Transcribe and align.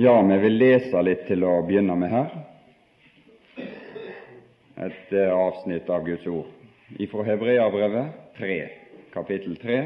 Ja, 0.00 0.22
vi 0.22 0.38
vil 0.38 0.54
lese 0.54 1.00
litt 1.02 1.24
til 1.26 1.42
å 1.42 1.56
begynne 1.66 1.96
med 1.98 2.12
her. 2.12 2.34
Et 4.78 5.10
eh, 5.10 5.32
avsnitt 5.34 5.90
av 5.90 6.04
Guds 6.06 6.28
ord 6.30 7.00
ifra 7.02 7.24
Hebreabrevet 7.26 8.36
3, 8.36 8.58
kapittel 9.10 9.56
3, 9.58 9.80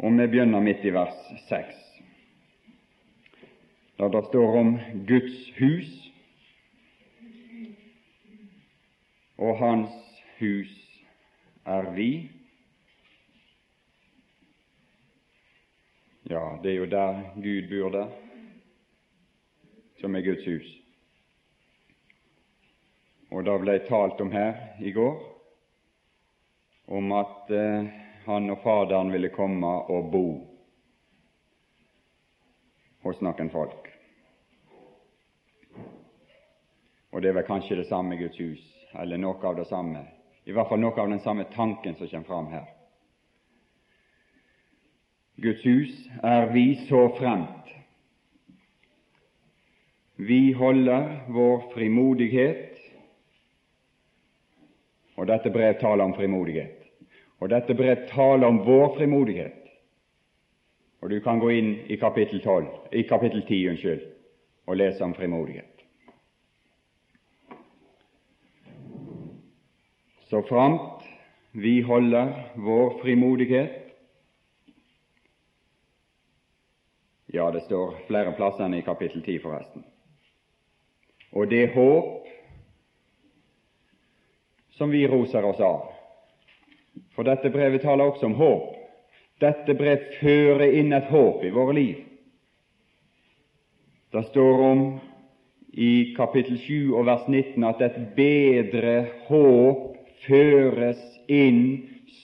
og 0.00 0.16
vi 0.22 0.28
begynner 0.32 0.64
midt 0.64 0.88
i 0.88 0.94
vers 0.96 1.20
6, 1.50 1.84
der 4.00 4.16
det 4.16 4.24
står 4.30 4.58
om 4.62 4.74
Guds 5.12 5.38
hus, 5.60 5.94
og 9.36 9.60
Hans 9.60 9.96
hus 10.40 10.76
er 11.76 11.92
vi. 11.98 12.12
Ja, 16.32 16.54
det 16.62 16.72
er 16.72 16.86
jo 16.86 16.94
der 16.96 17.26
Gud 17.36 17.68
bor 17.74 18.00
der 18.00 18.22
som 20.00 20.14
er 20.14 20.24
Guds 20.26 20.46
hus. 20.46 20.66
Og 23.32 23.44
det 23.44 23.56
ble 23.62 23.78
talt 23.88 24.20
om 24.22 24.30
her 24.32 24.78
i 24.80 24.92
går 24.94 25.16
om 26.86 27.12
at 27.12 27.50
eh, 27.50 27.88
han 28.26 28.50
og 28.50 28.60
Faderen 28.62 29.10
ville 29.10 29.32
komme 29.34 29.72
og 29.90 30.10
bo 30.12 30.26
hos 33.06 33.18
noen 33.22 33.50
folk. 33.50 33.90
Og 37.10 37.22
det 37.22 37.30
er 37.30 37.38
vel 37.38 37.48
kanskje 37.48 37.78
det 37.80 37.88
samme 37.90 38.18
Guds 38.20 38.38
hus, 38.38 38.62
eller 38.98 39.18
noe 39.18 39.38
av 39.46 39.58
det 39.58 39.66
samme, 39.70 40.04
i 40.46 40.54
hvert 40.54 40.68
fall 40.70 40.82
noe 40.82 40.94
av 41.00 41.10
den 41.10 41.22
samme 41.24 41.46
tanken 41.54 41.98
som 41.98 42.10
kommer 42.10 42.30
fram 42.30 42.50
her. 42.54 42.66
Guds 45.42 45.64
hus 45.66 45.94
er 46.24 46.50
vi 46.54 46.66
så 46.86 47.02
fremt 47.18 47.72
vi 50.16 50.52
holder 50.52 51.28
vår 51.28 51.70
frimodighet 51.74 52.76
Og 55.16 55.26
dette 55.28 55.50
brev 55.50 55.78
taler 55.80 56.04
om 56.04 56.14
frimodighet. 56.14 56.82
Og 57.40 57.50
dette 57.50 57.74
brev 57.74 58.04
taler 58.10 58.46
om 58.46 58.58
vår 58.66 58.96
frimodighet. 58.98 59.62
Og 61.00 61.10
du 61.10 61.20
kan 61.24 61.40
gå 61.40 61.50
inn 61.52 61.72
i 61.88 61.96
kapittel 62.00 62.40
12, 62.44 62.66
i 62.92 63.02
kapittel 63.08 63.42
10 63.46 63.68
unnskyld, 63.72 64.04
og 64.66 64.76
lese 64.76 65.04
om 65.04 65.14
frimodighet. 65.14 65.72
Så 70.28 70.42
framt 70.48 71.04
vi 71.52 71.80
holder 71.80 72.32
vår 72.56 72.98
frimodighet 73.02 73.82
Ja, 77.34 77.50
det 77.50 77.62
står 77.66 77.98
flere 78.06 78.32
plasser 78.36 78.64
enn 78.64 78.78
i 78.78 78.84
kapittel 78.86 79.22
10, 79.22 79.38
forresten 79.42 79.84
og 81.36 81.50
det 81.52 81.66
håp 81.74 82.28
som 84.76 84.90
vi 84.90 85.06
roser 85.08 85.44
oss 85.44 85.60
av. 85.60 85.92
For 87.16 87.28
dette 87.28 87.52
brevet 87.52 87.84
taler 87.84 88.08
også 88.08 88.28
om 88.28 88.36
håp. 88.40 88.72
Dette 89.40 89.76
brev 89.76 90.04
fører 90.20 90.72
inn 90.80 90.94
et 90.96 91.10
håp 91.12 91.44
i 91.44 91.52
våre 91.52 91.76
liv. 91.76 91.98
Det 94.12 94.22
står 94.30 94.62
om 94.64 94.86
i 95.76 96.14
kapittel 96.16 96.56
7 96.56 96.94
og 96.96 97.04
vers 97.08 97.26
19 97.28 97.66
at 97.68 97.82
et 97.84 97.98
bedre 98.16 98.94
håp 99.28 99.92
føres 100.24 101.02
inn 101.28 101.60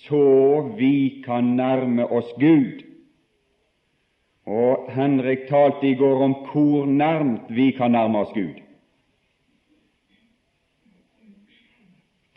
så 0.06 0.62
vi 0.78 1.22
kan 1.24 1.52
nærme 1.58 2.06
oss 2.08 2.33
Gud. 2.40 2.80
Og 4.48 4.88
Henrik 4.90 5.46
talte 5.50 5.86
i 5.86 5.96
går 6.00 6.24
om 6.24 6.36
hvor 6.48 6.88
nærmt 6.88 7.52
vi 7.52 7.70
kan 7.77 7.92
nærme 7.92 8.24
oss 8.24 8.33
Gud. 8.34 8.56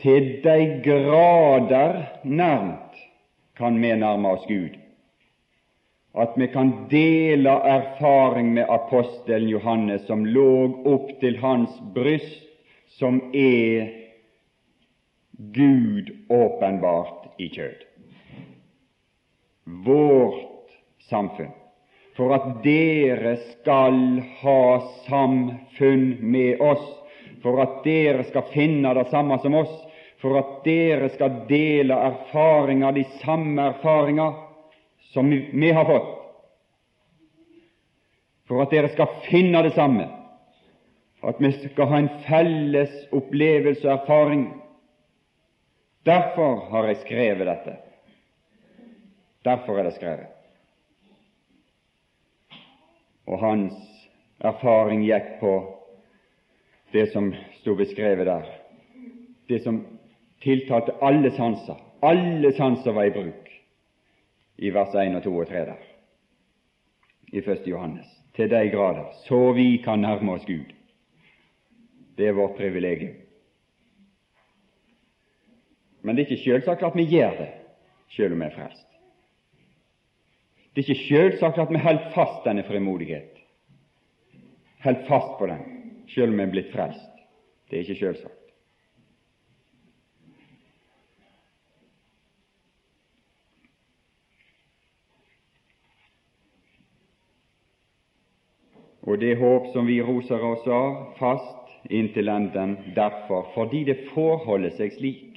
Til 0.02 0.42
de 0.44 0.82
grader 0.86 2.02
nærmt 2.24 3.00
kan 3.58 3.82
vi 3.82 3.94
nærme 3.96 4.34
oss 4.36 4.48
Gud, 4.48 4.76
at 6.16 6.36
vi 6.36 6.48
kan 6.48 6.72
dele 6.92 7.50
erfaring 7.50 8.54
med 8.54 8.66
apostelen 8.70 9.50
Johannes, 9.50 10.06
som 10.08 10.26
lå 10.26 10.84
opp 10.86 11.14
til 11.20 11.38
hans 11.40 11.72
bryst, 11.96 12.44
som 13.00 13.20
er 13.36 13.92
Gud 15.56 16.12
åpenbart 16.30 17.40
i 17.40 17.50
kjød. 17.52 17.84
Vårt 19.66 20.72
samfunn. 21.10 21.52
For 22.16 22.32
at 22.32 22.62
dere 22.64 23.36
skal 23.50 24.22
ha 24.40 24.60
samfunn 25.08 26.06
med 26.24 26.62
oss, 26.64 26.86
for 27.44 27.60
at 27.60 27.82
dere 27.84 28.24
skal 28.30 28.48
finne 28.54 28.94
det 28.96 29.10
samme 29.12 29.36
som 29.44 29.58
oss, 29.60 29.74
for 30.26 30.40
at 30.40 30.64
dere 30.66 31.06
skal 31.14 31.44
dele 31.46 31.94
erfaringer, 31.94 32.92
de 32.92 33.04
samme 33.22 33.62
erfaringer 33.62 34.34
som 35.14 35.30
vi 35.30 35.70
har 35.72 35.86
fått, 35.86 36.08
for 38.50 38.64
at 38.64 38.74
dere 38.74 38.90
skal 38.90 39.20
finne 39.28 39.62
det 39.62 39.76
samme, 39.76 40.08
at 41.22 41.38
vi 41.38 41.52
skal 41.60 41.92
ha 41.92 42.02
en 42.02 42.10
felles 42.26 42.98
opplevelse 43.14 43.86
og 43.86 43.94
erfaring. 44.00 44.44
Derfor 46.10 46.66
har 46.74 46.90
jeg 46.90 47.04
skrevet 47.04 47.46
dette. 47.46 47.78
Derfor 49.46 49.78
er 49.78 49.92
det 49.92 49.96
skrevet. 50.00 50.32
Og 53.30 53.42
hans 53.46 53.78
erfaring 54.42 55.06
gikk 55.06 55.36
på 55.38 55.58
det 56.98 57.12
som 57.14 57.30
sto 57.60 57.78
beskrevet 57.78 58.26
der, 58.26 58.50
det 59.54 59.62
som 59.62 59.84
tiltalte 60.46 60.94
alle 61.02 61.32
sanser. 61.34 61.82
Alle 62.06 62.54
sanser 62.54 62.94
var 62.94 63.10
i 63.10 63.12
bruk 63.12 63.52
i 64.56 64.72
vers 64.72 64.94
1 64.96 65.18
og 65.18 65.24
2 65.26 65.36
og 65.42 65.48
3 65.50 65.66
der, 65.68 65.82
i 67.34 67.42
1. 67.42 67.68
Johannes. 67.68 68.08
Til 68.36 68.50
de 68.52 68.70
grader 68.70 69.12
så 69.26 69.52
vi 69.56 69.78
kan 69.84 70.00
nærme 70.00 70.36
oss 70.36 70.46
Gud. 70.46 70.72
Det 72.18 72.28
er 72.28 72.38
vårt 72.38 72.58
privilegium. 72.58 73.16
Men 76.02 76.16
det 76.16 76.24
er 76.24 76.30
ikke 76.30 76.44
selvsagt 76.44 76.84
at 76.84 76.96
vi 76.96 77.08
gjør 77.10 77.38
det 77.40 77.50
selv 78.16 78.34
om 78.34 78.40
vi 78.40 78.46
er 78.46 78.56
frelst. 78.56 78.88
Det 80.76 80.84
er 80.84 80.90
ikke 80.90 81.08
selvsagt 81.08 81.60
at 81.60 81.72
vi 81.72 81.82
holder 81.82 82.12
fast 82.14 82.46
denne 82.46 82.64
frimodighet, 82.68 83.32
holder 84.84 85.08
fast 85.08 85.38
på 85.40 85.48
den 85.48 85.64
selv 86.14 86.32
om 86.32 86.38
vi 86.38 86.44
er 86.44 86.52
blitt 86.52 86.74
frelst. 86.74 87.24
Det 87.72 87.80
er 87.80 87.88
ikke 87.88 88.00
selvsagt. 88.04 88.45
Og 99.06 99.20
det 99.22 99.36
håp 99.38 99.70
som 99.74 99.86
vi 99.86 100.00
roser 100.02 100.42
oss 100.44 100.66
av, 100.68 100.96
fast 101.20 101.92
inntil 101.94 102.30
enden 102.30 102.78
derfor, 102.96 103.52
fordi 103.54 103.84
det 103.86 104.00
forholder 104.14 104.74
seg 104.78 104.96
slik. 104.98 105.36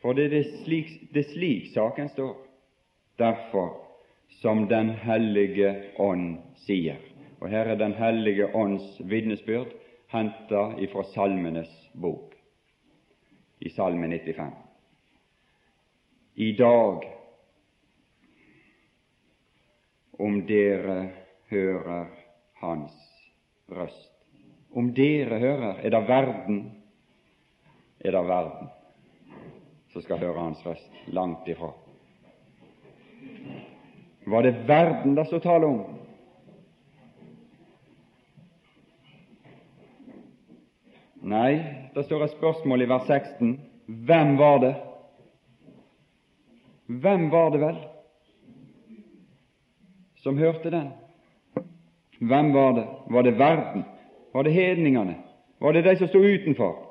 For 0.00 0.16
det 0.16 0.30
er 0.32 0.46
slik, 0.62 0.94
det 1.12 1.26
er 1.26 1.32
slik 1.34 1.68
saken 1.74 2.08
står. 2.14 2.36
Derfor, 3.18 3.74
som 4.40 4.68
Den 4.68 4.90
hellige 4.90 5.74
ånd 5.98 6.38
sier. 6.64 6.96
Og 7.40 7.50
her 7.50 7.66
er 7.66 7.76
Den 7.76 7.94
hellige 7.98 8.48
ånds 8.54 9.00
vitnesbyrd 9.00 9.74
henta 10.08 10.72
ifra 10.78 11.02
Salmenes 11.12 11.70
bok, 11.92 12.34
i 13.60 13.68
Salme 13.68 14.08
95. 14.08 14.52
I 16.34 16.52
dag, 16.56 17.04
om 20.18 20.46
dere 20.46 21.27
hører 21.50 22.06
Hans 22.60 22.94
røst. 23.70 24.14
Om 24.74 24.92
dere 24.94 25.38
hører, 25.38 25.78
er 25.80 25.90
det 25.90 26.02
verden, 26.08 26.58
er 28.00 28.12
det 28.12 28.24
verden 28.28 28.68
som 29.92 30.02
skal 30.02 30.20
høre 30.20 30.40
Hans 30.40 30.64
røst. 30.66 30.90
Langt 31.06 31.48
ifra. 31.48 31.72
Var 34.28 34.42
det 34.42 34.68
verden 34.68 35.14
det 35.16 35.26
står 35.26 35.40
tale 35.40 35.66
om? 35.66 35.80
Nei, 41.28 41.58
det 41.94 42.04
står 42.06 42.24
et 42.24 42.36
spørsmål 42.36 42.84
i 42.84 42.88
vers 42.88 43.08
16. 43.08 43.56
Hvem 44.06 44.36
var 44.38 44.60
det? 44.62 44.74
Hvem 46.88 47.28
var 47.32 47.50
det 47.52 47.60
vel 47.60 47.80
som 50.22 50.38
hørte 50.40 50.70
den? 50.72 50.88
Hvem 52.18 52.52
var 52.52 52.72
det? 52.72 52.88
Var 53.06 53.22
det 53.22 53.38
verden? 53.38 53.84
Var 54.32 54.42
det 54.42 54.50
hedningene? 54.50 55.14
Var 55.58 55.72
det 55.72 55.82
de 55.82 55.96
som 55.96 56.08
sto 56.08 56.18
utenfor? 56.18 56.84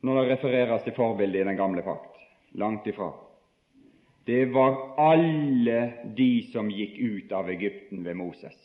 Når 0.00 0.20
det 0.20 0.30
refereres 0.30 0.82
til 0.84 0.96
forbildet 0.96 1.40
i 1.40 1.44
den 1.48 1.56
gamle 1.56 1.82
pakt. 1.82 2.16
Langt 2.52 2.86
ifra. 2.86 3.12
det 4.26 4.44
var 4.44 4.94
alle 4.98 5.92
de 6.16 6.42
som 6.52 6.70
gikk 6.70 6.94
ut 6.98 7.32
av 7.32 7.50
Egypten 7.50 8.04
ved 8.04 8.14
Moses. 8.16 8.56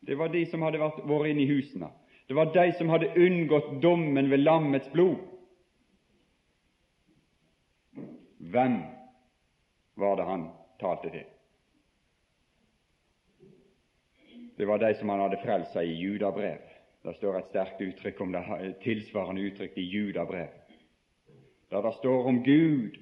Det 0.00 0.14
var 0.18 0.28
de 0.28 0.46
som 0.46 0.62
hadde 0.62 0.80
vært, 0.80 1.04
vært 1.06 1.30
inne 1.30 1.44
i 1.44 1.50
husene. 1.50 1.90
Det 2.26 2.34
var 2.34 2.50
de 2.54 2.72
som 2.78 2.88
hadde 2.88 3.12
unngått 3.14 3.82
dommen 3.82 4.30
ved 4.30 4.42
lammets 4.42 4.90
blod. 4.92 5.18
Hvem 8.38 8.80
var 9.94 10.16
det 10.16 10.26
han 10.26 10.48
talte 10.80 11.10
til? 11.10 11.28
Det 14.60 14.66
var 14.66 14.78
de 14.78 14.94
som 14.94 15.08
han 15.08 15.20
hadde 15.22 15.38
frelst 15.40 15.72
seg 15.72 15.88
i 15.88 15.94
judabrev. 15.96 16.60
Det 17.00 17.14
står 17.16 17.38
et 17.38 17.46
sterkt 17.48 17.78
uttrykk 17.80 18.18
om 18.20 18.34
det, 18.34 18.42
tilsvarende 18.82 19.46
uttrykk 19.48 19.78
i 19.80 19.86
judabrev, 19.88 20.50
der 21.72 21.86
det 21.86 21.92
står 21.96 22.28
om 22.28 22.42
Gud 22.44 22.98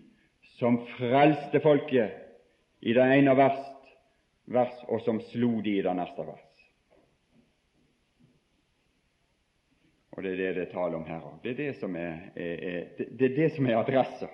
som 0.61 0.79
frelste 0.93 1.59
folket 1.65 2.15
i 2.79 2.95
det 2.95 3.09
ene 3.17 3.35
vers, 3.35 3.59
vers 4.47 4.79
og 4.87 5.03
som 5.03 5.19
slo 5.33 5.51
de 5.67 5.75
i 5.81 5.83
det 5.83 5.97
neste 5.99 6.29
vers. 6.31 6.47
Og 10.15 10.23
Det 10.23 10.37
er 10.37 10.41
det 10.45 10.55
det 10.61 10.67
er 10.69 10.73
tale 10.79 11.03
om 11.03 11.11
her 11.11 11.27
òg. 11.27 11.43
Det, 11.43 11.57
er 11.57 11.61
det, 11.65 11.77
som 11.83 11.97
er, 11.97 12.23
er, 12.39 12.81
det 13.19 13.33
er 13.33 13.37
det 13.43 13.53
som 13.59 13.67
er 13.67 13.83
adressa. 13.83 14.31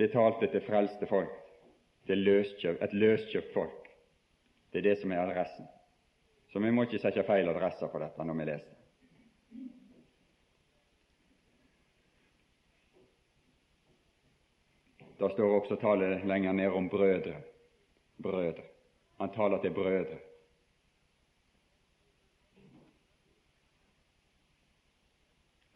Det 0.00 0.14
talte 0.16 0.48
til 0.48 0.64
frelste 0.64 1.12
folk 1.12 1.43
løskjøp, 2.12 2.82
et 2.82 2.92
løskjøpt 2.92 3.52
folk. 3.54 3.88
Det 4.72 4.78
er 4.78 4.88
det 4.90 4.98
som 5.00 5.12
er 5.12 5.22
adressen. 5.22 5.66
Så 6.52 6.60
vi 6.60 6.70
må 6.70 6.84
ikke 6.84 6.98
sette 6.98 7.24
feil 7.26 7.48
adresser 7.48 7.88
på 7.88 7.98
dette 8.02 8.24
når 8.24 8.36
vi 8.38 8.46
leser. 8.50 8.74
Det 15.18 15.30
står 15.32 15.56
også 15.56 15.76
tale 15.80 16.20
lenger 16.26 16.52
ned 16.52 16.76
om 16.76 16.88
brødre. 16.88 17.40
Brødre. 18.22 18.68
Han 19.18 19.30
taler 19.32 19.62
til 19.62 19.74
brødre. 19.74 20.18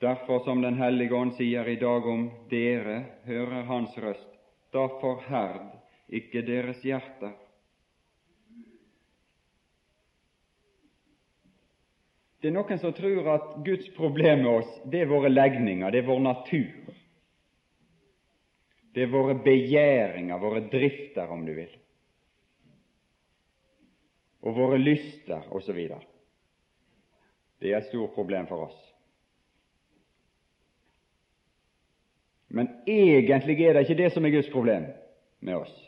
Derfor, 0.00 0.44
som 0.44 0.62
Den 0.62 0.74
hellige 0.74 1.14
ånd 1.14 1.32
sier 1.34 1.66
i 1.66 1.78
dag 1.78 2.06
om 2.06 2.30
dere 2.50 3.04
hører 3.26 3.64
Hans 3.66 3.96
røst, 3.98 4.30
da 4.72 4.86
forherd 5.00 5.77
ikke 6.08 6.42
deres 6.46 6.80
hjerter. 6.84 7.34
Det 12.38 12.50
er 12.50 12.54
noen 12.54 12.78
som 12.78 12.94
tror 12.94 13.26
at 13.32 13.46
Guds 13.66 13.88
problem 13.96 14.44
med 14.44 14.52
oss, 14.60 14.70
det 14.86 15.02
er 15.02 15.10
våre 15.10 15.30
legninger, 15.30 15.90
det 15.90 16.04
er 16.04 16.06
vår 16.06 16.20
natur. 16.22 16.92
Det 18.94 19.04
er 19.04 19.10
våre 19.10 19.34
begjæringer, 19.42 20.38
våre 20.38 20.62
drifter, 20.70 21.26
om 21.30 21.42
du 21.46 21.52
vil, 21.54 21.72
og 24.42 24.54
våre 24.56 24.78
lyster 24.78 25.50
osv. 25.54 25.80
Det 27.58 27.72
er 27.72 27.80
et 27.80 27.90
stort 27.90 28.14
problem 28.14 28.46
for 28.46 28.68
oss. 28.68 28.78
Men 32.48 32.70
egentlig 32.86 33.58
er 33.60 33.76
det 33.76 33.84
ikke 33.84 33.98
det 33.98 34.12
som 34.14 34.24
er 34.24 34.32
Guds 34.32 34.50
problem 34.50 34.86
med 35.44 35.58
oss. 35.58 35.87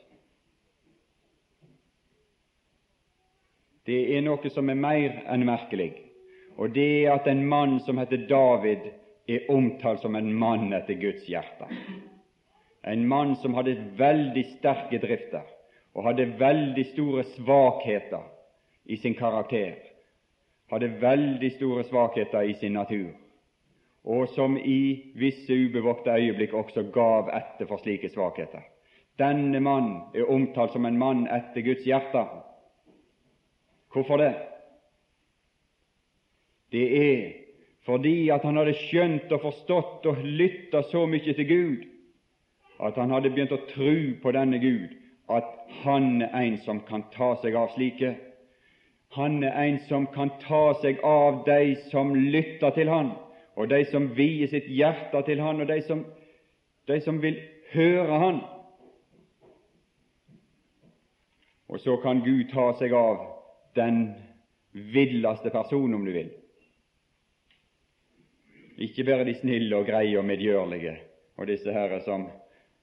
Det 3.91 4.01
er 4.15 4.23
noe 4.23 4.51
som 4.55 4.71
er 4.71 4.79
mer 4.79 5.17
enn 5.35 5.43
merkelig, 5.49 5.91
og 6.55 6.75
det 6.77 6.89
er 7.03 7.17
at 7.17 7.27
en 7.31 7.43
mann 7.49 7.81
som 7.83 7.99
heter 7.99 8.27
David, 8.31 8.85
er 9.31 9.47
omtalt 9.51 10.03
som 10.03 10.17
en 10.19 10.31
mann 10.35 10.73
etter 10.75 10.99
Guds 10.99 11.27
hjerte. 11.31 11.67
En 12.83 13.05
mann 13.07 13.37
som 13.43 13.55
hadde 13.55 13.77
veldig 13.99 14.45
sterke 14.57 14.99
drifter 15.03 15.47
og 15.95 16.07
hadde 16.07 16.29
veldig 16.41 16.85
store 16.93 17.25
svakheter 17.35 18.25
i 18.91 18.97
sin 18.99 19.15
karakter, 19.19 19.77
hadde 20.71 20.93
veldig 21.03 21.51
store 21.57 21.85
svakheter 21.87 22.47
i 22.47 22.55
sin 22.59 22.75
natur, 22.79 23.11
og 24.05 24.29
som 24.35 24.57
i 24.57 25.13
visse 25.19 25.55
ubevokte 25.55 26.15
øyeblikk 26.15 26.55
også 26.55 26.87
gav 26.95 27.31
etter 27.35 27.67
for 27.67 27.83
slike 27.83 28.11
svakheter. 28.15 28.63
Denne 29.19 29.61
mann 29.61 29.91
er 30.15 30.31
omtalt 30.31 30.73
som 30.73 30.87
en 30.87 30.99
mann 30.99 31.27
etter 31.29 31.67
Guds 31.67 31.85
hjerte. 31.85 32.25
Hvorfor 33.93 34.17
det? 34.17 34.35
Det 36.73 36.87
er 37.13 37.33
fordi 37.85 38.29
at 38.29 38.45
han 38.45 38.57
hadde 38.57 38.77
skjønt 38.77 39.33
og 39.33 39.41
forstått 39.43 40.07
og 40.07 40.21
lytta 40.23 40.83
så 40.91 41.07
mye 41.11 41.35
til 41.35 41.49
Gud 41.49 41.89
at 42.81 42.97
han 42.97 43.11
hadde 43.13 43.31
begynt 43.31 43.53
å 43.53 43.65
tru 43.69 44.17
på 44.23 44.33
denne 44.33 44.59
Gud, 44.63 44.93
at 45.29 45.49
han 45.83 46.23
er 46.23 46.37
en 46.41 46.59
som 46.65 46.81
kan 46.89 47.05
ta 47.13 47.35
seg 47.43 47.57
av 47.59 47.75
slike. 47.75 48.15
Han 49.17 49.43
er 49.45 49.57
en 49.67 49.81
som 49.89 50.07
kan 50.15 50.33
ta 50.43 50.63
seg 50.81 51.03
av 51.05 51.43
de 51.47 51.75
som 51.91 52.15
lytter 52.15 52.73
til 52.77 52.89
han, 52.89 53.13
og 53.57 53.69
de 53.69 53.83
som 53.91 54.09
vier 54.17 54.49
sitt 54.49 54.71
hjerte 54.71 55.23
til 55.27 55.43
han, 55.43 55.61
og 55.61 55.69
de 55.69 55.81
som, 55.85 56.05
de 56.89 57.01
som 57.05 57.21
vil 57.23 57.37
høre 57.75 58.23
han. 58.25 58.41
Og 61.71 61.79
så 61.85 61.99
kan 62.03 62.25
Gud 62.25 62.49
ta 62.55 62.71
seg 62.81 62.95
av 62.97 63.27
den 63.75 64.13
villeste 64.73 65.51
person, 65.51 65.95
om 65.95 66.05
du 66.05 66.13
vil. 66.13 66.31
Ikke 68.81 69.05
bare 69.05 69.25
de 69.29 69.35
snille 69.37 69.77
og 69.77 69.87
greie 69.87 70.19
og 70.19 70.25
medgjørlige 70.25 70.97
og 71.37 71.49
disse 71.49 71.73
herre 71.73 72.01
som, 72.05 72.27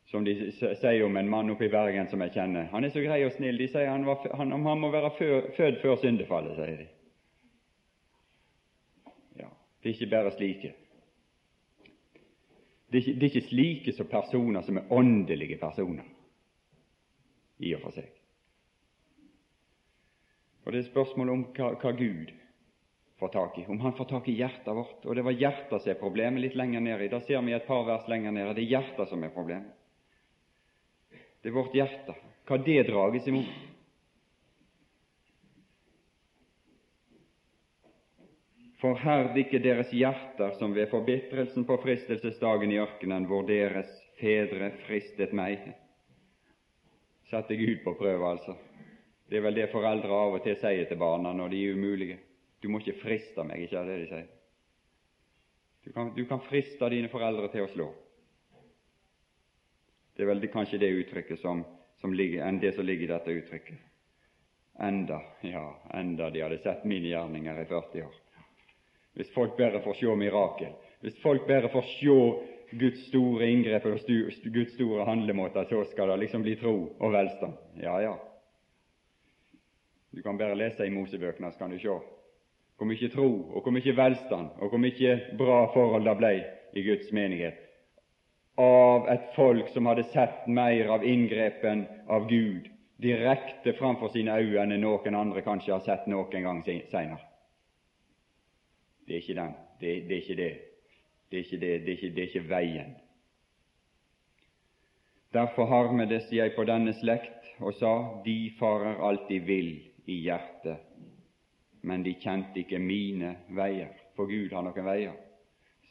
som 0.10 0.25
de 0.25 0.34
sier 0.54 1.06
om 1.06 1.18
en 1.18 1.30
mann 1.30 1.50
oppe 1.54 1.68
i 1.68 1.72
Bergen 1.74 2.10
som 2.12 2.22
jeg 2.25 2.36
kjenner. 2.36 2.69
Han 2.74 2.86
er 2.86 2.94
så 2.94 3.01
grei 3.06 3.24
og 3.25 3.34
snill. 3.34 3.57
De 3.57 3.69
sier 3.69 3.89
han, 3.89 4.06
var, 4.06 4.25
han, 4.38 4.54
han 4.54 4.81
må 4.81 4.92
være 4.94 5.13
født 5.18 5.81
før 5.81 5.98
syndefallet, 6.01 6.57
sier 6.57 6.84
de. 6.84 6.88
Ja, 9.44 9.50
Det 9.81 9.90
er 9.90 9.95
ikke 9.95 10.12
bare 10.13 10.36
slike. 10.38 10.74
Det 12.88 13.01
er, 13.01 13.01
ikke, 13.01 13.13
det 13.19 13.24
er 13.25 13.33
ikke 13.33 13.50
slike 13.50 13.94
som 13.98 14.07
personer 14.07 14.63
som 14.63 14.78
er 14.80 14.94
åndelige 14.95 15.57
personer, 15.60 16.06
i 17.60 17.74
og 17.75 17.81
for 17.83 17.98
seg. 17.98 18.17
Og 20.68 20.74
det 20.74 20.81
er 20.81 20.90
spørsmålet 20.90 21.31
om 21.31 21.44
hva, 21.56 21.69
hva, 21.80 21.92
Gud 21.96 22.34
får 23.22 23.30
tak 23.31 23.56
i, 23.62 23.64
om 23.72 23.80
Han 23.80 23.94
får 23.96 24.10
tak 24.10 24.25
i 24.28 24.36
hjertet 24.36 24.75
vårt. 24.75 25.06
Og 25.08 25.16
det 25.16 25.24
var 25.24 25.38
hjertet 25.40 25.80
som 25.80 25.92
er 25.94 26.02
problemet 26.02 26.44
litt 26.44 26.58
lenger 26.60 26.84
nede. 26.84 27.08
Da 27.08 27.22
ser 27.24 27.40
vi 27.48 27.56
et 27.56 27.69
par 27.69 27.88
vers 27.88 28.04
lenger 28.12 28.36
nede. 28.36 28.52
Det 28.58 28.66
er 28.66 28.74
hjertet 28.75 29.08
som 29.08 29.24
er 29.24 29.31
problemet. 29.31 29.72
Det 31.40 31.54
er 31.54 31.56
vårt 31.56 31.76
hjerte, 31.78 32.18
hva 32.50 32.57
det 32.59 32.81
drages 32.90 33.31
imot. 33.31 33.56
Forherd 38.81 39.38
ikke 39.40 39.64
deres 39.64 39.94
hjerter 39.95 40.52
som 40.59 40.76
ved 40.76 40.92
forbitrelsen 40.92 41.64
på 41.66 41.80
fristelsesdagen 41.81 42.76
i 42.76 42.81
ørkenen, 42.83 43.26
hvor 43.31 43.47
deres 43.47 43.88
fedre 44.19 44.74
fristet 44.83 45.31
meg. 45.31 45.64
Satte 47.31 47.56
Gud 47.56 47.80
på 47.86 47.95
prøve, 47.95 48.36
altså. 48.36 48.57
Det 49.28 49.38
er 49.38 49.44
vel 49.44 49.57
det 49.60 49.69
foreldre 49.74 50.16
av 50.16 50.38
og 50.38 50.44
til 50.46 50.56
sier 50.60 50.88
til 50.88 51.00
barna 51.00 51.34
når 51.36 51.52
de 51.52 51.62
er 51.66 51.76
umulige. 51.76 52.18
Du 52.64 52.69
må 52.72 52.80
ikke 52.81 53.02
friste 53.02 53.44
meg, 53.44 53.66
ikke 53.66 53.80
er 53.81 53.90
det 53.90 53.98
de 54.02 54.10
sier. 54.12 54.28
Du 55.88 55.92
kan, 55.96 56.12
du 56.16 56.24
kan 56.28 56.44
friste 56.44 56.90
dine 56.92 57.12
foreldre 57.12 57.50
til 57.52 57.64
å 57.64 57.72
slå. 57.72 57.88
Det 60.16 60.26
er 60.26 60.31
vel 60.31 60.42
det, 60.42 60.52
kanskje 60.52 60.80
det 60.81 60.90
uttrykket 61.04 61.40
som, 61.40 61.62
som 62.02 62.16
ligger, 62.16 62.42
enn 62.48 62.60
det 62.60 62.74
som 62.76 62.88
ligger 62.88 63.06
i 63.06 63.12
dette 63.12 63.36
uttrykket. 63.42 63.84
Enda, 64.84 65.19
ja, 65.46 65.64
enda 65.98 66.30
de 66.30 66.42
hadde 66.44 66.60
sett 66.64 66.84
mine 66.86 67.12
gjerninger 67.12 67.62
i 67.62 67.68
40 67.69 68.07
år. 68.07 68.18
Hvis 69.18 69.31
folk 69.34 69.56
bare 69.57 69.81
får 69.81 69.98
se 69.98 70.16
mirakel, 70.19 70.76
hvis 71.02 71.18
folk 71.24 71.48
bare 71.50 71.69
får 71.74 71.88
se 71.96 72.18
Guds 72.78 73.06
store 73.07 73.48
inngrep 73.50 73.86
og 73.88 74.10
Guds 74.54 74.74
store 74.76 75.06
handlemåter, 75.07 75.66
så 75.69 75.84
skal 75.92 76.12
det 76.12 76.19
liksom 76.26 76.44
bli 76.46 76.57
tro 76.60 76.76
og 77.00 77.14
velstand. 77.14 77.56
Ja, 77.81 77.96
ja, 78.04 78.18
du 80.18 80.24
kan 80.26 80.38
bare 80.38 80.56
lese 80.57 80.86
i 80.86 80.90
Mosebøkene, 80.90 81.52
så 81.52 81.59
kan 81.62 81.71
du 81.71 81.80
se 81.80 81.94
hvor 82.78 82.86
mye 82.90 83.09
tro 83.09 83.28
og 83.54 83.62
hvor 83.62 83.74
mye 83.74 83.94
velstand 83.97 84.59
og 84.62 84.69
hvor 84.69 84.81
mye 84.81 85.14
bra 85.38 85.59
forhold 85.74 86.06
det 86.06 86.18
ble 86.18 86.33
i 86.78 86.83
Guds 86.86 87.12
menighet 87.14 87.64
av 88.57 89.06
et 89.14 89.30
folk 89.36 89.69
som 89.74 89.86
hadde 89.86 90.07
sett 90.14 90.47
mer 90.50 90.90
av 90.94 91.06
inngrepen 91.06 91.86
av 92.09 92.26
Gud 92.30 92.69
direkte 93.02 93.74
framfor 93.78 94.09
sine 94.14 94.33
øyne 94.42 94.74
enn 94.74 94.81
noen 94.81 95.18
andre 95.18 95.44
kanskje 95.45 95.76
har 95.76 95.83
sett 95.86 96.07
noen 96.09 96.45
gang 96.45 96.64
senere. 96.66 97.21
Det 99.06 99.16
er 99.16 99.21
ikke 99.21 99.38
den. 99.38 99.54
Det, 99.80 99.92
det 100.09 100.16
er 100.16 100.24
ikke 100.24 100.40
det. 100.42 100.54
Det 101.30 101.38
er 101.38 101.44
ikke 101.44 101.59
det. 101.62 101.74
Det 101.86 101.92
er 101.92 101.97
ikke, 101.97 102.09
det 102.16 102.24
er 102.24 102.31
ikke 102.31 102.50
veien. 102.50 102.95
Derfor 105.33 105.69
harmedes 105.69 106.31
jeg 106.33 106.56
på 106.56 106.66
denne 106.66 106.95
slekt 106.97 107.45
og 107.62 107.76
sa, 107.78 107.94
de 108.26 108.50
farer 108.57 108.97
alltid 109.04 109.45
vill 109.45 109.76
i 110.07 110.21
hjertet, 110.23 110.83
men 111.87 112.04
de 112.04 112.16
kjente 112.19 112.64
ikke 112.64 112.80
mine 112.80 113.35
veier, 113.56 113.92
for 114.16 114.30
Gud 114.31 114.54
har 114.56 114.66
noen 114.66 114.87
veier 114.87 115.16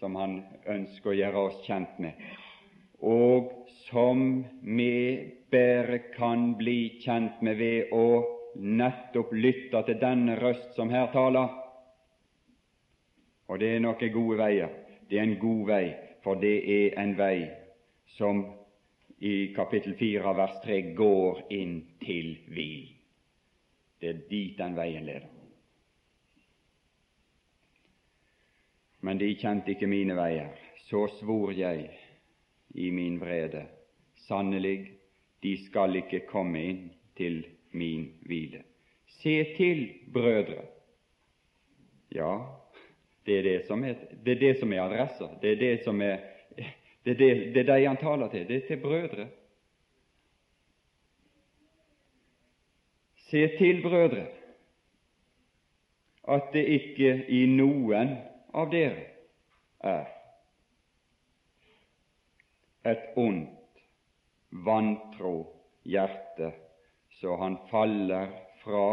som 0.00 0.16
han 0.18 0.40
ønsker 0.68 1.12
å 1.12 1.16
gjøre 1.16 1.42
oss 1.48 1.60
kjent 1.64 2.00
med, 2.04 2.16
og 3.00 3.52
som 3.86 4.44
vi 4.60 4.92
bare 5.52 6.02
kan 6.16 6.50
bli 6.58 6.98
kjent 7.04 7.40
med 7.44 7.60
ved 7.60 7.92
å 7.96 8.08
nettopp 8.56 9.32
lytte 9.36 9.82
til 9.86 10.00
denne 10.00 10.36
røst 10.40 10.74
som 10.76 10.90
her 10.90 11.08
taler. 11.12 11.48
Og 13.46 13.60
det 13.60 13.76
er 13.76 13.84
noen 13.84 14.12
gode 14.12 14.40
veier. 14.40 14.72
Det 15.08 15.20
er 15.20 15.28
en 15.28 15.38
god 15.38 15.64
vei, 15.68 15.84
for 16.24 16.40
det 16.40 16.56
er 16.66 16.96
en 16.98 17.14
vei 17.18 17.46
som 18.16 18.42
i 19.22 19.52
kapittel 19.56 19.94
4 19.96 20.36
vers 20.36 20.56
3 20.64 20.80
går 20.98 21.44
inn 21.54 21.78
til 22.02 22.34
hvil. 22.50 22.95
Det 24.00 24.08
er 24.08 24.22
dit 24.30 24.58
den 24.58 24.76
veien 24.76 25.06
leder. 25.06 25.32
Men 29.00 29.18
de 29.18 29.28
kjente 29.38 29.72
ikke 29.72 29.86
mine 29.86 30.16
veier. 30.18 30.52
Så 30.88 31.06
svor 31.20 31.52
jeg 31.54 31.90
i 32.74 32.90
min 32.90 33.20
vrede. 33.20 33.66
Sannelig, 34.26 34.92
de 35.42 35.56
skal 35.66 36.00
ikke 36.02 36.24
komme 36.26 36.62
inn 36.62 36.80
til 37.16 37.44
min 37.72 38.08
hvile. 38.26 38.62
Se 39.20 39.36
til, 39.56 39.86
brødre. 40.12 40.64
Ja, 42.14 42.32
det 43.26 43.38
er 43.38 43.42
det 43.42 43.66
som 43.66 43.84
er, 43.84 43.94
det 44.24 44.36
er, 44.36 44.40
det 44.40 44.58
som 44.60 44.72
er 44.72 44.82
adressa. 44.82 45.28
Det 45.42 45.52
er 45.52 45.60
det 45.60 45.84
som 45.84 46.02
er 46.02 46.18
det 47.06 47.12
er, 47.12 47.18
det, 47.18 47.54
det 47.54 47.62
er 47.62 47.76
de 47.76 47.86
han 47.86 47.96
taler 47.96 48.28
til. 48.28 48.48
Det 48.48 48.56
er 48.56 48.66
til 48.66 48.80
brødre. 48.82 49.28
Se 53.26 53.42
til, 53.58 53.82
brødre, 53.82 54.26
at 56.28 56.52
det 56.52 56.62
ikke 56.76 57.10
i 57.34 57.42
noen 57.50 58.12
av 58.54 58.70
dere 58.70 59.02
er 59.86 60.06
et 62.86 63.18
ondt, 63.18 63.82
vantro 64.66 65.34
hjerte, 65.82 66.52
så 67.18 67.34
han 67.40 67.58
faller 67.70 68.30
fra 68.62 68.86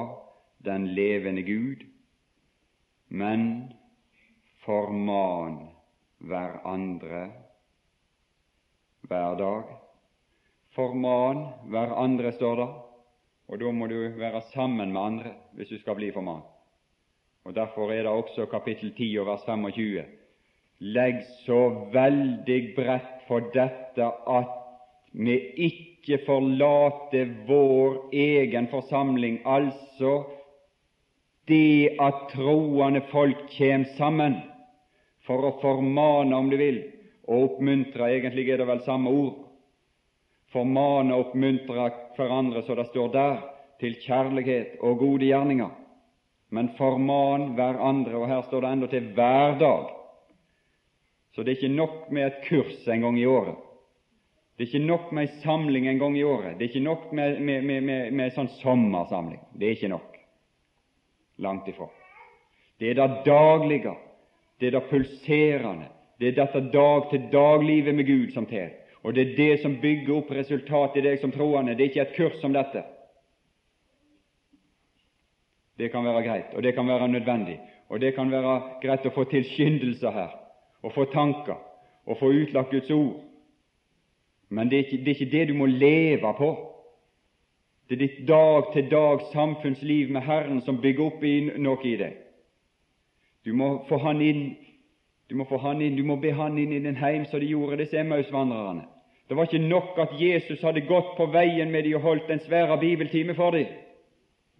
den 0.65 0.87
levende 0.97 1.43
Gud, 1.45 1.85
men 3.13 3.45
forman 4.65 5.59
hverandre 6.23 7.27
hver 9.05 9.37
dag. 9.37 9.73
Forman 10.73 11.45
hverandre, 11.69 12.33
står 12.33 12.55
det, 12.61 12.69
og 13.53 13.59
da 13.61 13.69
må 13.69 13.85
du 13.85 13.99
være 14.17 14.41
sammen 14.49 14.89
med 14.89 15.01
andre 15.01 15.31
hvis 15.53 15.69
du 15.69 15.77
skal 15.77 15.93
bli 15.99 16.09
formant. 16.11 16.45
Og 17.45 17.53
Derfor 17.53 17.91
er 17.91 18.07
det 18.07 18.11
også 18.11 18.47
kapittel 18.49 18.93
10 18.97 19.17
og 19.21 19.27
vers 19.27 19.43
25. 19.45 20.05
Legg 20.79 21.19
så 21.45 21.59
veldig 21.93 22.59
bredt 22.75 23.27
for 23.27 23.51
dette 23.53 24.07
at 24.37 24.55
vi 25.13 25.35
ikke 25.67 26.17
forlater 26.25 27.29
vår 27.47 28.09
egen 28.17 28.67
forsamling, 28.71 29.43
altså 29.45 30.23
det 31.47 31.93
at 32.01 32.25
troende 32.33 33.03
folk 33.11 33.45
kommer 33.57 33.93
sammen 33.99 34.39
for 35.27 35.45
å 35.45 35.53
formane, 35.61 36.33
om 36.35 36.49
du 36.49 36.57
vil, 36.57 36.81
og 37.27 37.51
oppmuntre. 37.51 38.09
Egentlig 38.17 38.49
er 38.49 38.63
det 38.63 38.67
vel 38.67 38.81
samme 38.87 39.13
ord. 39.13 39.37
Formane 40.51 41.13
og 41.13 41.27
oppmuntre 41.27 41.91
hverandre, 42.17 42.63
så 42.63 42.75
det 42.75 42.89
står 42.91 43.13
der, 43.13 43.39
til 43.79 43.95
kjærlighet 43.99 44.77
og 44.85 44.99
gode 45.01 45.25
gjerninger 45.27 45.71
men 46.53 46.69
forman 46.77 47.53
hverandre, 47.57 48.13
og 48.19 48.29
her 48.29 48.43
står 48.45 48.61
det 48.61 48.71
enda 48.75 48.89
til 48.91 49.09
hver 49.17 49.55
dag. 49.57 49.87
Så 51.33 51.41
det 51.41 51.53
er 51.53 51.57
ikke 51.57 51.75
nok 51.75 52.11
med 52.13 52.27
et 52.27 52.43
kurs 52.45 52.87
en 52.87 53.01
gang 53.01 53.17
i 53.17 53.25
året. 53.25 53.55
Det 54.53 54.67
er 54.67 54.69
ikke 54.69 54.85
nok 54.85 55.07
med 55.17 55.23
ei 55.25 55.41
samling 55.41 55.87
en 55.89 56.01
gang 56.03 56.17
i 56.17 56.23
året. 56.23 56.59
Det 56.59 56.67
er 56.67 56.69
ikke 56.69 56.85
nok 56.85 57.07
med, 57.17 57.39
med, 57.41 57.65
med, 57.65 57.81
med, 57.81 58.11
med 58.13 58.35
sånn 58.35 58.51
sommersamling. 58.59 59.41
Det 59.57 59.65
er 59.65 59.73
ikke 59.79 59.89
nok. 59.95 60.19
Langt 61.41 61.71
ifra. 61.73 61.89
Det 62.77 62.91
er 62.91 62.99
det 63.01 63.23
daglige, 63.25 63.95
det 64.61 64.69
er 64.69 64.77
det 64.77 64.85
pulserende, 64.91 65.89
det 66.21 66.29
er 66.29 66.37
dette 66.37 66.61
dag-til-dag-livet 66.73 67.97
med 67.97 68.05
Gud 68.05 68.29
som 68.35 68.45
til. 68.45 68.69
Og 69.03 69.15
det 69.15 69.23
er 69.23 69.35
det 69.35 69.61
som 69.61 69.79
bygger 69.81 70.15
opp 70.15 70.31
resultatet 70.31 71.01
i 71.01 71.07
deg 71.07 71.19
som 71.19 71.31
troende. 71.31 71.75
Det 71.75 71.83
er 71.83 71.91
ikke 71.91 72.05
et 72.05 72.15
kurs 72.15 72.39
som 72.41 72.53
dette. 72.55 72.83
Det 75.77 75.91
kan 75.91 76.05
være 76.05 76.23
greit, 76.23 76.53
og 76.55 76.63
det 76.63 76.75
kan 76.75 76.87
være 76.87 77.07
nødvendig, 77.07 77.59
og 77.89 77.99
det 77.99 78.13
kan 78.15 78.31
være 78.31 78.59
greit 78.81 79.05
å 79.09 79.11
få 79.15 79.23
tilskyndelser 79.31 80.11
her, 80.13 80.35
og 80.85 80.93
få 80.93 81.05
tanker, 81.11 81.57
og 82.05 82.17
få 82.19 82.29
utlagt 82.29 82.71
Guds 82.71 82.91
ord. 82.91 83.23
Men 84.49 84.69
det 84.69 84.77
er, 84.77 84.83
ikke, 84.85 84.97
det 84.97 85.07
er 85.11 85.19
ikke 85.19 85.37
det 85.37 85.47
du 85.49 85.53
må 85.57 85.65
leve 85.65 86.33
på. 86.37 86.51
Det 87.89 87.95
er 87.95 88.03
ditt 88.05 88.27
dag-til-dag 88.27 89.25
samfunnsliv 89.33 90.11
med 90.13 90.21
Herren 90.21 90.61
som 90.61 90.81
bygger 90.81 91.09
opp 91.09 91.25
noe 91.57 91.87
i 91.89 91.95
deg. 91.99 92.19
Du 93.45 93.51
må 93.53 93.83
få 93.89 93.97
Han 93.97 94.21
inn, 94.21 94.43
du 95.29 95.35
må 95.35 95.49
få 95.49 95.57
Han 95.57 95.81
inn, 95.81 95.97
du 95.97 96.05
må 96.05 96.15
be 96.21 96.31
Han 96.31 96.57
inn 96.57 96.71
i 96.71 96.79
din 96.79 97.01
heim, 97.01 97.25
som 97.25 97.41
de 97.41 97.49
gjorde, 97.49 97.81
disse 97.81 97.97
Emmausvandrerne. 97.99 98.92
Det 99.33 99.37
var 99.37 99.43
ikke 99.43 99.67
nok 99.67 99.97
at 99.97 100.11
Jesus 100.21 100.61
hadde 100.61 100.83
gått 100.85 101.15
på 101.17 101.25
veien 101.33 101.71
med 101.73 101.87
dem 101.87 101.95
og 101.97 102.03
holdt 102.05 102.27
en 102.29 102.41
svære 102.43 102.75
bibeltime 102.77 103.33
for 103.33 103.55
dem. 103.55 103.65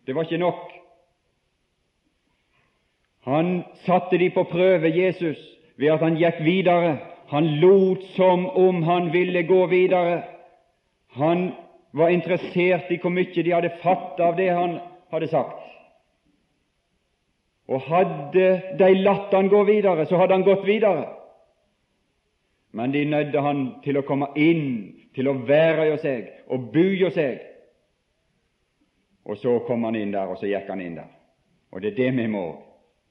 Det 0.07 0.15
var 0.15 0.25
ikke 0.25 0.39
nok. 0.41 0.71
Han 3.29 3.51
satte 3.85 4.17
de 4.17 4.31
på 4.33 4.43
prøve, 4.49 4.89
Jesus, 4.97 5.37
ved 5.77 5.93
at 5.93 5.99
han 6.01 6.17
gikk 6.17 6.41
videre. 6.41 6.97
Han 7.29 7.51
lot 7.61 8.01
som 8.15 8.49
om 8.49 8.81
han 8.83 9.13
ville 9.13 9.43
gå 9.43 9.65
videre. 9.69 10.23
Han 11.21 11.51
var 11.93 12.09
interessert 12.09 12.89
i 12.89 12.97
hvor 12.97 13.13
mye 13.13 13.43
de 13.43 13.53
hadde 13.53 13.75
fattet 13.83 14.25
av 14.25 14.41
det 14.41 14.49
han 14.49 14.79
hadde 15.13 15.29
sagt. 15.29 15.67
Og 17.69 17.85
hadde 17.93 18.61
de 18.81 18.95
latt 19.05 19.37
han 19.37 19.53
gå 19.53 19.67
videre, 19.69 20.09
så 20.09 20.17
hadde 20.17 20.33
han 20.33 20.49
gått 20.49 20.65
videre. 20.65 21.11
Men 22.73 22.91
de 22.91 23.05
nødde 23.05 23.41
han 23.41 23.65
til 23.83 23.99
å 23.99 24.05
komme 24.07 24.31
inn, 24.35 24.93
til 25.13 25.29
å 25.29 25.37
være 25.45 25.91
hos 25.91 26.01
seg 26.01 26.29
og 26.49 26.71
bo 26.73 26.85
hos 27.03 27.13
seg. 27.13 27.41
Og 29.29 29.37
så 29.39 29.59
kom 29.67 29.85
han 29.87 29.95
inn 29.95 30.11
der, 30.11 30.27
og 30.27 30.39
så 30.41 30.49
gikk 30.49 30.71
han 30.73 30.81
inn 30.81 30.97
der. 30.97 31.11
Og 31.71 31.81
det 31.81 31.93
er 31.93 31.99
det 31.99 32.11
vi 32.17 32.27
må. 32.27 32.47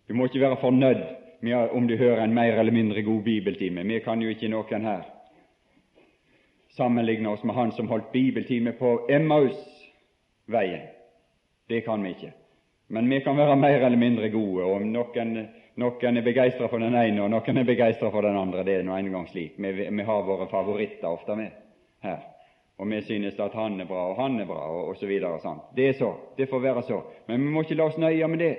Du 0.08 0.14
må 0.18 0.26
ikke 0.26 0.42
være 0.42 0.60
fornøyd 0.60 1.02
med 1.46 1.74
om 1.74 1.86
du 1.88 1.96
hører 1.96 2.24
en 2.24 2.34
mer 2.34 2.58
eller 2.58 2.74
mindre 2.74 3.02
god 3.02 3.22
bibeltime. 3.22 3.86
Vi 3.86 4.02
kan 4.04 4.22
jo 4.22 4.30
ikke 4.30 4.50
noen 4.50 4.86
her 4.86 5.06
sammenligne 6.76 7.28
oss 7.28 7.42
med 7.44 7.54
han 7.54 7.72
som 7.76 7.88
holdt 7.88 8.12
bibeltime 8.12 8.72
på 8.72 9.06
Emmausveien. 9.10 10.86
Det 11.68 11.84
kan 11.84 12.02
vi 12.02 12.14
ikke. 12.16 12.32
Men 12.88 13.10
vi 13.10 13.20
kan 13.20 13.36
være 13.36 13.56
mer 13.56 13.86
eller 13.86 13.98
mindre 13.98 14.28
gode, 14.28 14.64
og 14.64 14.80
om 14.80 14.88
noen, 14.92 15.36
noen 15.80 16.16
er 16.16 16.24
begeistra 16.24 16.68
for 16.68 16.82
den 16.82 16.94
ene, 16.94 17.22
og 17.24 17.30
noen 17.32 17.58
er 17.62 17.68
begeistra 17.68 18.10
for 18.12 18.26
den 18.26 18.36
andre, 18.36 18.64
det 18.64 18.78
er 18.78 18.84
nå 18.86 18.96
engang 18.96 19.28
slik. 19.30 19.54
Vi, 19.56 19.72
vi, 19.88 20.04
har 20.04 20.26
våre 20.26 20.48
favoritter 20.50 21.08
ofte 21.08 21.36
med 21.38 21.50
her. 22.04 22.20
Og 22.76 22.88
vi 22.90 23.00
synes 23.06 23.38
at 23.40 23.54
han 23.54 23.80
er 23.80 23.88
bra, 23.88 24.08
og 24.10 24.20
han 24.20 24.40
er 24.40 24.48
bra, 24.48 24.60
og 24.68 24.92
osv. 24.92 25.12
Sånn. 25.42 25.62
Det 25.76 25.88
er 25.88 25.96
så. 25.96 26.12
Det 26.36 26.48
får 26.50 26.60
være 26.60 26.82
så. 26.88 27.00
Men 27.28 27.40
vi 27.40 27.52
må 27.54 27.64
ikke 27.64 27.78
la 27.78 27.88
oss 27.88 28.00
nøye 28.00 28.28
med 28.28 28.42
det. 28.42 28.54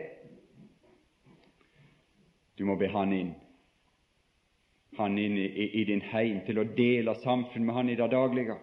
Du 2.57 2.65
må 2.69 2.77
be 2.77 2.87
Han 2.93 3.13
inn. 3.13 3.33
Han 4.97 5.17
inn 5.17 5.37
i, 5.41 5.47
i, 5.49 5.69
i 5.81 5.83
din 5.89 6.03
heim 6.11 6.43
til 6.45 6.61
å 6.61 6.67
dele 6.77 7.15
samfunn 7.23 7.65
med 7.65 7.75
Han 7.75 7.89
i 7.89 7.97
det 7.99 8.09
daglige. 8.13 8.57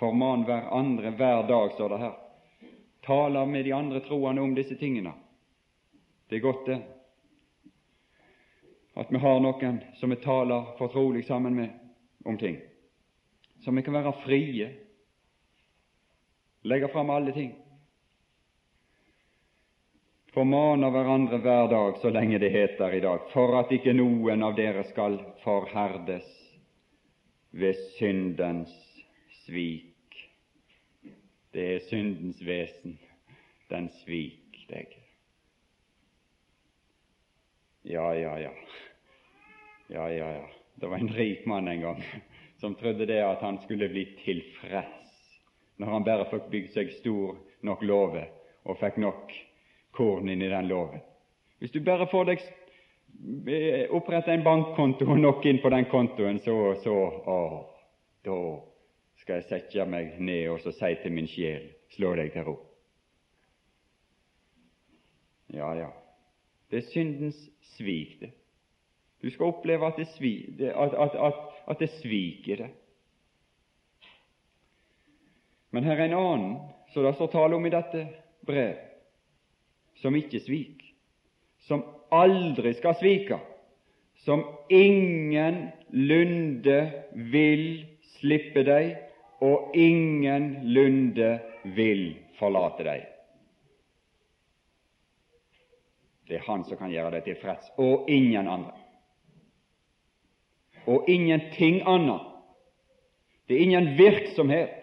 Forman 0.00 0.44
hverandre 0.48 1.12
hver 1.16 1.48
dag, 1.48 1.72
står 1.74 1.94
det 1.94 2.00
her. 2.04 2.16
Taler 3.04 3.48
med 3.48 3.64
de 3.64 3.72
andre 3.72 4.00
troende 4.04 4.44
om 4.44 4.54
disse 4.54 4.76
tingene. 4.80 5.12
Det 6.28 6.38
er 6.38 6.44
godt, 6.44 6.66
det. 6.68 6.78
At 9.00 9.08
vi 9.08 9.18
har 9.22 9.40
noen 9.40 9.80
som 9.96 10.12
vi 10.12 10.20
taler 10.20 10.74
fortrolig 10.78 11.24
sammen 11.24 11.56
med 11.56 12.28
om 12.28 12.36
ting. 12.38 12.58
Så 13.64 13.72
vi 13.72 13.82
kan 13.82 13.96
være 13.96 14.12
frie, 14.24 14.68
legge 16.68 16.88
fram 16.92 17.10
alle 17.10 17.32
ting 17.32 17.54
formane 20.34 20.90
hverandre 20.90 21.38
hver 21.42 21.68
dag 21.70 21.98
så 21.98 22.10
lenge 22.10 22.38
det 22.38 22.52
heter 22.54 22.94
i 22.94 23.02
dag, 23.02 23.26
for 23.32 23.56
at 23.58 23.72
ikke 23.74 23.94
noen 23.96 24.44
av 24.46 24.54
dere 24.58 24.84
skal 24.90 25.18
forherdes 25.44 26.28
ved 27.50 27.78
syndens 27.96 28.74
svik. 29.42 30.18
Det 31.50 31.66
er 31.74 31.86
syndens 31.88 32.38
vesen. 32.46 32.98
Den 33.70 33.88
svik 34.02 34.62
deg. 34.70 34.94
Ja, 37.86 38.12
ja, 38.14 38.36
ja. 38.38 38.54
Ja, 39.92 40.12
ja, 40.12 40.32
ja. 40.32 40.48
Det 40.74 40.86
var 40.86 40.98
en 40.98 41.08
rik 41.08 41.46
mann 41.46 41.68
en 41.68 41.80
gang 41.80 42.04
som 42.60 42.74
trodde 42.74 43.06
det 43.06 43.20
at 43.24 43.42
han 43.42 43.58
skulle 43.58 43.88
bli 43.88 44.04
tilfreds 44.24 45.08
når 45.80 45.86
han 45.86 46.04
bare 46.04 46.28
fikk 46.30 46.48
bygd 46.52 46.72
seg 46.76 46.92
stor 46.98 47.36
nok 47.66 47.82
låve 47.82 48.26
og 48.68 48.78
fikk 48.78 49.00
nok 49.00 49.32
korn 49.96 50.28
inn 50.28 50.42
i 50.44 50.50
den 50.52 50.68
låven. 50.68 51.00
Hvis 51.58 51.72
du 51.72 51.80
bare 51.84 52.06
får 52.08 52.28
deg 52.30 52.44
opprette 53.96 54.32
en 54.32 54.44
bankkonto 54.44 55.08
og 55.10 55.18
nok 55.18 55.44
inn 55.48 55.60
på 55.60 55.72
den 55.72 55.88
kontoen, 55.90 56.38
så, 56.44 56.54
så 56.84 56.94
å, 56.94 57.38
da 58.24 58.36
skal 59.20 59.40
jeg 59.40 59.48
sette 59.48 59.86
meg 59.90 60.20
ned 60.20 60.52
og 60.52 60.60
så 60.62 60.72
si 60.76 60.94
til 61.02 61.16
min 61.16 61.28
sjel 61.28 61.66
slå 61.96 62.14
deg 62.20 62.32
til 62.36 62.46
ro. 62.46 62.56
Ja, 65.50 65.72
ja, 65.74 65.88
det 66.70 66.84
er 66.84 66.92
syndens 66.92 67.40
svik, 67.74 68.20
det. 68.20 68.30
Du 69.20 69.30
skal 69.30 69.46
oppleve 69.46 69.86
at 69.86 69.96
det, 70.00 70.06
svi, 70.16 70.48
at, 70.64 70.94
at, 70.94 71.34
at, 71.68 71.78
det 71.78 71.90
sviker 72.00 72.56
det. 72.56 72.70
Men 75.70 75.84
her 75.84 76.00
er 76.00 76.04
en 76.08 76.18
annen 76.18 76.56
som 76.94 77.04
det 77.04 77.14
står 77.14 77.26
tale 77.34 77.56
om 77.56 77.66
i 77.66 77.72
dette 77.72 78.06
brev, 78.46 78.76
som 80.00 80.16
ikke 80.16 80.40
svik, 80.42 80.82
som 81.68 81.84
aldri 82.10 82.74
skal 82.78 82.94
svike, 82.98 83.38
som 84.24 84.42
ingenlunde 84.72 86.80
vil 87.32 87.86
slippe 88.16 88.64
deg, 88.66 88.96
og 89.40 89.72
ingenlunde 89.76 91.40
vil 91.76 92.16
forlate 92.40 92.84
deg. 92.84 93.06
Det 96.28 96.36
er 96.38 96.46
Han 96.46 96.64
som 96.64 96.76
kan 96.78 96.92
gjøre 96.92 97.10
deg 97.16 97.24
tilfreds, 97.30 97.72
og 97.78 98.10
ingen 98.10 98.48
andre. 98.48 98.79
Og 100.86 101.04
ingenting 101.08 101.82
annet. 101.88 102.20
Det 103.48 103.56
er 103.56 103.64
ingen 103.66 103.98
virksomhet 103.98 104.80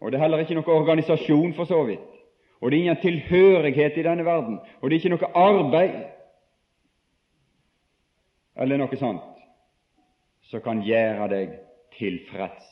og 0.00 0.12
det 0.12 0.18
er 0.18 0.22
heller 0.22 0.38
ikke 0.40 0.56
noe 0.56 0.76
organisasjon, 0.80 1.52
for 1.54 1.68
så 1.68 1.82
vidt. 1.84 2.06
Og 2.60 2.70
det 2.70 2.78
er 2.78 2.82
ingen 2.84 3.02
tilhørighet 3.02 3.98
i 4.00 4.04
denne 4.04 4.24
verden, 4.24 4.58
og 4.80 4.90
det 4.90 4.96
er 4.96 5.00
ikke 5.00 5.14
noe 5.14 5.30
arbeid 5.36 6.00
eller 8.60 8.80
noe 8.80 8.96
sånt 9.00 9.26
som 10.50 10.60
kan 10.64 10.82
gjøre 10.84 11.28
deg 11.32 11.52
tilfreds. 11.96 12.66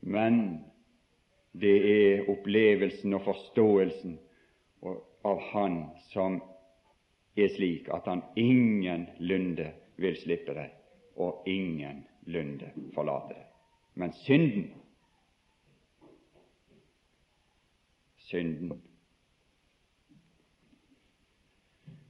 Men 0.00 0.64
det 1.52 1.76
er 1.92 2.30
opplevelsen 2.32 3.14
og 3.14 3.26
forståelsen 3.26 4.16
av 5.26 5.42
Han 5.52 5.82
som 6.14 6.40
er 7.36 7.48
slik 7.54 7.88
at 7.94 8.06
Han 8.06 8.22
ingenlunde 8.36 9.72
vil 9.96 10.16
slippe 10.16 10.54
deg, 10.54 10.70
og 11.16 11.42
ingenlunde 11.46 12.72
forlate 12.94 13.34
deg. 13.34 13.46
Men 13.94 14.12
synden 14.12 14.70
synden. 18.28 18.82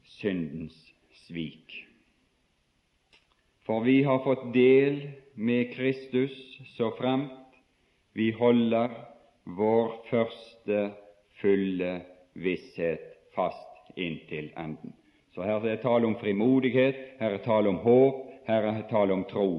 Syndens 0.02 0.94
svik. 1.26 1.86
For 3.66 3.84
vi 3.84 4.00
har 4.02 4.22
fått 4.24 4.48
del 4.54 5.02
med 5.36 5.74
Kristus 5.76 6.34
så 6.74 6.90
fremt 6.98 7.34
vi 8.18 8.30
holder 8.34 8.94
vår 9.58 9.92
første 10.08 10.80
fulle 11.38 11.92
visshet 12.34 13.04
fast 13.36 13.92
inntil 13.94 14.50
enden. 14.58 14.96
Så 15.38 15.44
her 15.46 15.54
er 15.54 15.60
det 15.62 15.82
tale 15.84 16.06
om 16.06 16.16
frimodighet, 16.18 16.96
her 17.20 17.30
er 17.36 17.42
tale 17.44 17.70
om 17.70 17.76
håp, 17.78 18.24
her 18.48 18.64
er 18.66 18.72
det 18.74 18.88
tale 18.90 19.14
om 19.14 19.20
tro. 19.30 19.52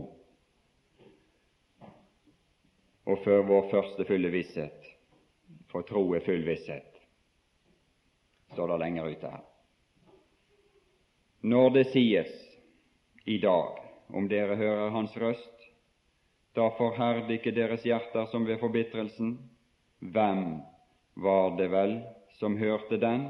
Og 3.07 3.21
før 3.23 3.45
vår 3.47 3.69
første 3.71 4.03
fulle 4.09 4.27
visshet 4.33 4.89
for 5.71 5.87
tro 5.87 6.01
er 6.17 6.25
full 6.25 6.43
visshet, 6.43 6.97
står 8.51 8.73
det 8.73 8.79
lenger 8.81 9.07
ute 9.07 9.31
her. 9.37 9.45
Når 11.47 11.71
det 11.77 11.85
sies 11.93 12.35
i 13.23 13.39
dag, 13.39 13.79
om 14.11 14.27
dere 14.27 14.59
hører 14.59 14.91
Hans 14.97 15.15
røst, 15.15 15.65
da 16.59 16.67
forherd 16.75 17.31
ikke 17.31 17.55
deres 17.55 17.87
hjerter 17.87 18.27
som 18.33 18.43
ved 18.51 18.59
forbitrelsen. 18.59 19.37
Hvem 20.03 20.45
var 21.15 21.55
det 21.55 21.71
vel 21.71 22.01
som 22.35 22.59
hørte 22.59 22.99
den, 22.99 23.29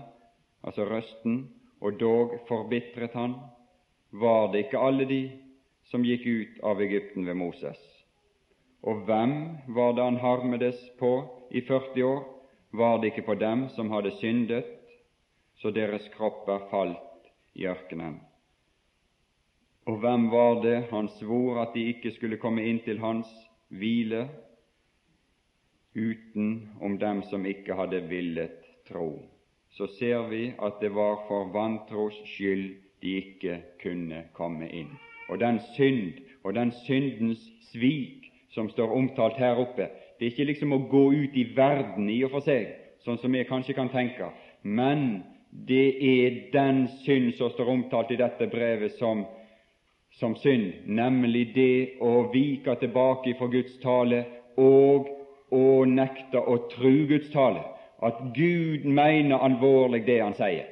altså 0.65 0.89
røsten, 0.89 1.43
og 1.81 1.99
dog 1.99 2.39
forbitret 2.47 3.13
han? 3.13 3.35
Var 4.11 4.51
det 4.51 4.65
ikke 4.65 4.81
alle 4.81 5.05
de 5.05 5.21
som 5.89 6.03
gikk 6.05 6.25
ut 6.27 6.59
av 6.65 6.81
Egypten 6.81 7.25
ved 7.25 7.37
Moses? 7.37 7.79
Og 8.83 9.03
hvem 9.07 9.35
var 9.75 9.93
det 9.93 10.03
han 10.03 10.19
harmedes 10.23 10.79
på 10.99 11.13
i 11.51 11.61
40 11.61 12.03
år? 12.03 12.23
Var 12.71 12.99
det 12.99 13.11
ikke 13.11 13.27
på 13.27 13.35
dem 13.35 13.67
som 13.75 13.91
hadde 13.91 14.11
syndet, 14.19 14.65
så 15.57 15.71
deres 15.71 16.05
kropper 16.13 16.67
falt 16.71 17.31
i 17.55 17.65
ørkenen? 17.67 18.19
Og 19.89 19.97
hvem 20.03 20.29
var 20.31 20.61
det 20.61 20.77
han 20.91 21.09
svor 21.17 21.63
at 21.63 21.73
de 21.73 21.87
ikke 21.89 22.11
skulle 22.13 22.37
komme 22.37 22.63
inn 22.69 22.79
til 22.85 23.01
hans 23.01 23.29
hvile, 23.73 24.27
uten 25.95 26.69
om 26.81 26.97
dem 27.01 27.23
som 27.31 27.45
ikke 27.45 27.75
hadde 27.75 28.03
villet 28.11 28.61
tro? 28.87 29.38
Så 29.77 29.87
ser 29.87 30.29
vi 30.29 30.53
at 30.61 30.81
det 30.81 30.91
var 30.95 31.23
for 31.27 31.51
vantros 31.53 32.17
skyld 32.25 32.75
de 33.01 33.15
ikke 33.21 33.61
kunne 33.83 34.23
komme 34.33 34.67
inn. 34.69 34.91
Og 35.29 35.39
den 35.39 35.59
synd 35.75 36.19
og 36.43 36.55
den 36.55 36.71
syndens 36.85 37.41
svik 37.71 38.31
som 38.49 38.69
står 38.69 38.91
omtalt 38.91 39.37
her 39.37 39.59
oppe. 39.61 39.87
Det 40.19 40.25
er 40.25 40.31
ikke 40.33 40.49
liksom 40.49 40.73
å 40.73 40.83
gå 40.91 41.03
ut 41.13 41.35
i 41.37 41.45
verden 41.55 42.09
i 42.09 42.23
og 42.25 42.33
for 42.33 42.45
seg, 42.45 42.71
sånn 43.05 43.19
som 43.21 43.31
vi 43.31 43.45
kanskje 43.47 43.75
kan 43.77 43.91
tenke, 43.93 44.31
men 44.63 45.21
det 45.49 45.85
er 46.03 46.39
den 46.53 46.87
synd 47.05 47.33
som 47.37 47.51
står 47.53 47.71
omtalt 47.71 48.11
i 48.11 48.19
dette 48.19 48.49
brevet 48.51 48.97
som, 48.97 49.23
som 50.19 50.35
synd, 50.35 50.85
nemlig 50.85 51.45
det 51.55 52.01
å 52.03 52.27
vike 52.33 52.75
tilbake 52.81 53.37
fra 53.39 53.47
Guds 53.53 53.79
tale 53.83 54.25
og 54.59 55.07
å 55.55 55.85
nekte 55.87 56.41
å 56.41 56.57
tru 56.73 57.05
Guds 57.09 57.31
tale. 57.33 57.63
At 58.03 58.21
Gud 58.35 58.85
mener 58.85 59.37
alvorlig 59.37 60.05
det 60.05 60.21
Han 60.23 60.33
sier. 60.33 60.65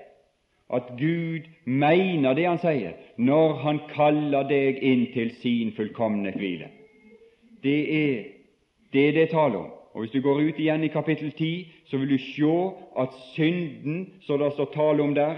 At 0.73 0.93
Gud 0.99 1.47
mener 1.65 2.33
det 2.33 2.47
Han 2.47 2.59
sier 2.63 2.97
når 3.17 3.53
Han 3.63 3.79
kaller 3.91 4.47
deg 4.47 4.83
inn 4.83 5.07
til 5.13 5.31
sin 5.41 5.71
fullkomne 5.75 6.35
hvile 6.35 6.71
det 7.63 7.79
er 8.03 8.23
det 8.93 9.13
det 9.13 9.21
er 9.23 9.31
tale 9.31 9.57
om. 9.57 9.71
Og 9.93 9.99
Hvis 9.99 10.11
du 10.11 10.21
går 10.21 10.35
ut 10.35 10.59
igjen 10.59 10.83
i 10.83 10.87
kapittel 10.87 11.31
10, 11.31 11.67
så 11.85 11.97
vil 11.97 12.09
du 12.09 12.17
se 12.17 12.71
at 12.99 13.09
synden, 13.33 14.13
som 14.21 14.39
det 14.39 14.53
står 14.53 14.71
tale 14.73 15.03
om 15.03 15.15
der, 15.15 15.33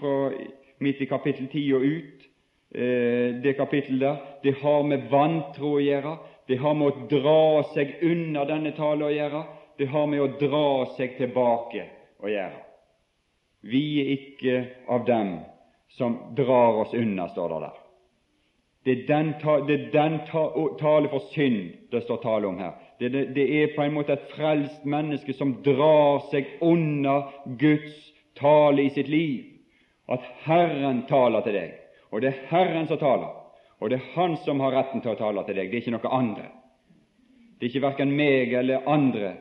fra 0.00 0.32
midt 0.78 1.00
i 1.00 1.04
kapittel 1.04 1.48
10 1.52 1.72
og 1.74 1.80
ut, 1.80 2.20
eh, 2.74 3.42
det 3.42 3.56
kapittelet 3.56 4.00
der, 4.00 4.16
det 4.42 4.54
har 4.54 4.82
med 4.82 4.98
vantro 5.10 5.74
å 5.76 5.80
gjøre. 5.80 6.16
Det 6.48 6.58
har 6.58 6.74
med 6.74 6.86
å 6.86 7.06
dra 7.10 7.62
seg 7.74 7.94
unna 8.02 8.44
denne 8.44 8.70
tale 8.76 9.04
å 9.04 9.10
gjøre. 9.10 9.42
Det 9.76 9.86
har 9.86 10.06
med 10.06 10.22
å 10.22 10.30
dra 10.40 10.68
seg 10.96 11.16
tilbake 11.18 11.84
å 12.22 12.30
gjøre. 12.30 12.62
Vi 13.66 13.82
er 14.00 14.12
ikke 14.14 14.56
av 14.92 15.04
dem 15.08 15.36
som 15.96 16.16
drar 16.36 16.82
oss 16.82 16.94
unna, 16.94 17.28
står 17.28 17.48
det 17.48 17.60
der. 17.66 17.82
Det 18.86 18.92
er 18.92 19.06
den, 19.06 19.32
det 19.66 19.74
er 19.74 19.86
den 19.92 20.18
tale 20.78 21.08
for 21.10 21.24
synd 21.32 21.72
det 21.90 22.04
står 22.04 22.20
tale 22.22 22.46
om 22.46 22.58
her. 22.62 22.76
Det, 23.00 23.08
det, 23.08 23.24
det, 23.34 23.46
er 23.62 23.72
på 23.74 23.82
en 23.82 23.96
måte 23.96 24.14
et 24.14 24.28
frelst 24.36 24.84
menneske 24.86 25.34
som 25.34 25.56
drar 25.66 26.22
seg 26.30 26.46
unna 26.62 27.16
Guds 27.58 27.96
tale 28.38 28.86
i 28.86 28.92
sitt 28.94 29.10
liv. 29.10 29.42
At 30.06 30.22
Herren 30.44 31.02
taler 31.10 31.42
til 31.42 31.58
deg, 31.58 31.72
og 32.14 32.22
det 32.22 32.30
er 32.30 32.44
Herren 32.52 32.86
som 32.86 33.00
taler. 33.00 33.34
Og 33.82 33.90
det 33.90 33.98
er 33.98 34.12
Han 34.14 34.36
som 34.44 34.62
har 34.62 34.72
retten 34.72 35.02
til 35.02 35.12
å 35.12 35.18
tale 35.18 35.42
til 35.44 35.58
deg, 35.58 35.72
det 35.72 35.80
er 35.80 35.82
ikke 35.82 35.96
noe 35.96 36.14
andre. 36.14 36.46
Det 37.58 37.66
er 37.66 37.72
ikke 37.72 37.86
verken 37.88 38.14
meg 38.16 38.54
eller 38.54 38.86
andre 38.86 39.34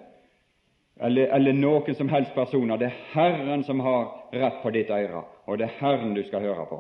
eller, 1.00 1.28
eller 1.28 1.54
noen 1.54 1.96
som 1.96 2.10
helst 2.10 2.36
personer. 2.36 2.78
Det 2.78 2.86
er 2.86 3.02
Herren 3.14 3.64
som 3.64 3.80
har 3.80 4.30
rett 4.32 4.62
på 4.64 4.72
ditt 4.72 4.90
øre, 4.90 5.26
og 5.46 5.58
det 5.60 5.68
er 5.68 5.80
Herren 5.82 6.16
du 6.16 6.24
skal 6.24 6.46
høre 6.46 6.66
på. 6.70 6.80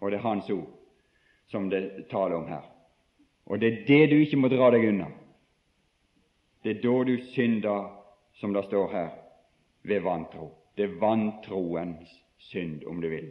Og 0.00 0.10
det 0.10 0.18
er 0.18 0.26
Hans 0.26 0.50
ord 0.50 0.68
som 1.50 1.70
det 1.70 2.08
taler 2.10 2.36
om 2.36 2.46
her. 2.48 2.62
Og 3.50 3.58
det 3.60 3.72
er 3.72 3.84
det 3.86 4.10
du 4.10 4.20
ikke 4.20 4.38
må 4.38 4.48
dra 4.52 4.70
deg 4.70 4.86
unna. 4.92 5.08
Det 6.62 6.76
er 6.76 6.82
da 6.84 6.96
du 7.08 7.16
synder, 7.32 7.88
som 8.38 8.52
det 8.54 8.64
står 8.68 8.92
her, 8.92 9.10
ved 9.82 10.04
vantro. 10.04 10.50
Det 10.76 10.84
er 10.86 10.98
vantroens 11.00 12.12
synd, 12.38 12.84
om 12.86 13.00
du 13.00 13.08
vil. 13.10 13.30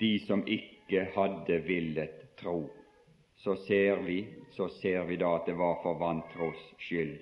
De 0.00 0.12
som 0.24 0.46
ikke 0.46 1.08
hadde 1.14 1.60
villet 1.66 2.24
tro. 2.40 2.62
Så 3.38 3.56
ser 3.56 3.96
vi, 3.96 4.26
så 4.50 4.68
ser 4.68 5.04
vi 5.04 5.16
da 5.16 5.36
at 5.36 5.46
det 5.46 5.54
var 5.58 5.78
for 5.82 5.98
vantros 6.00 6.58
skyld 6.82 7.16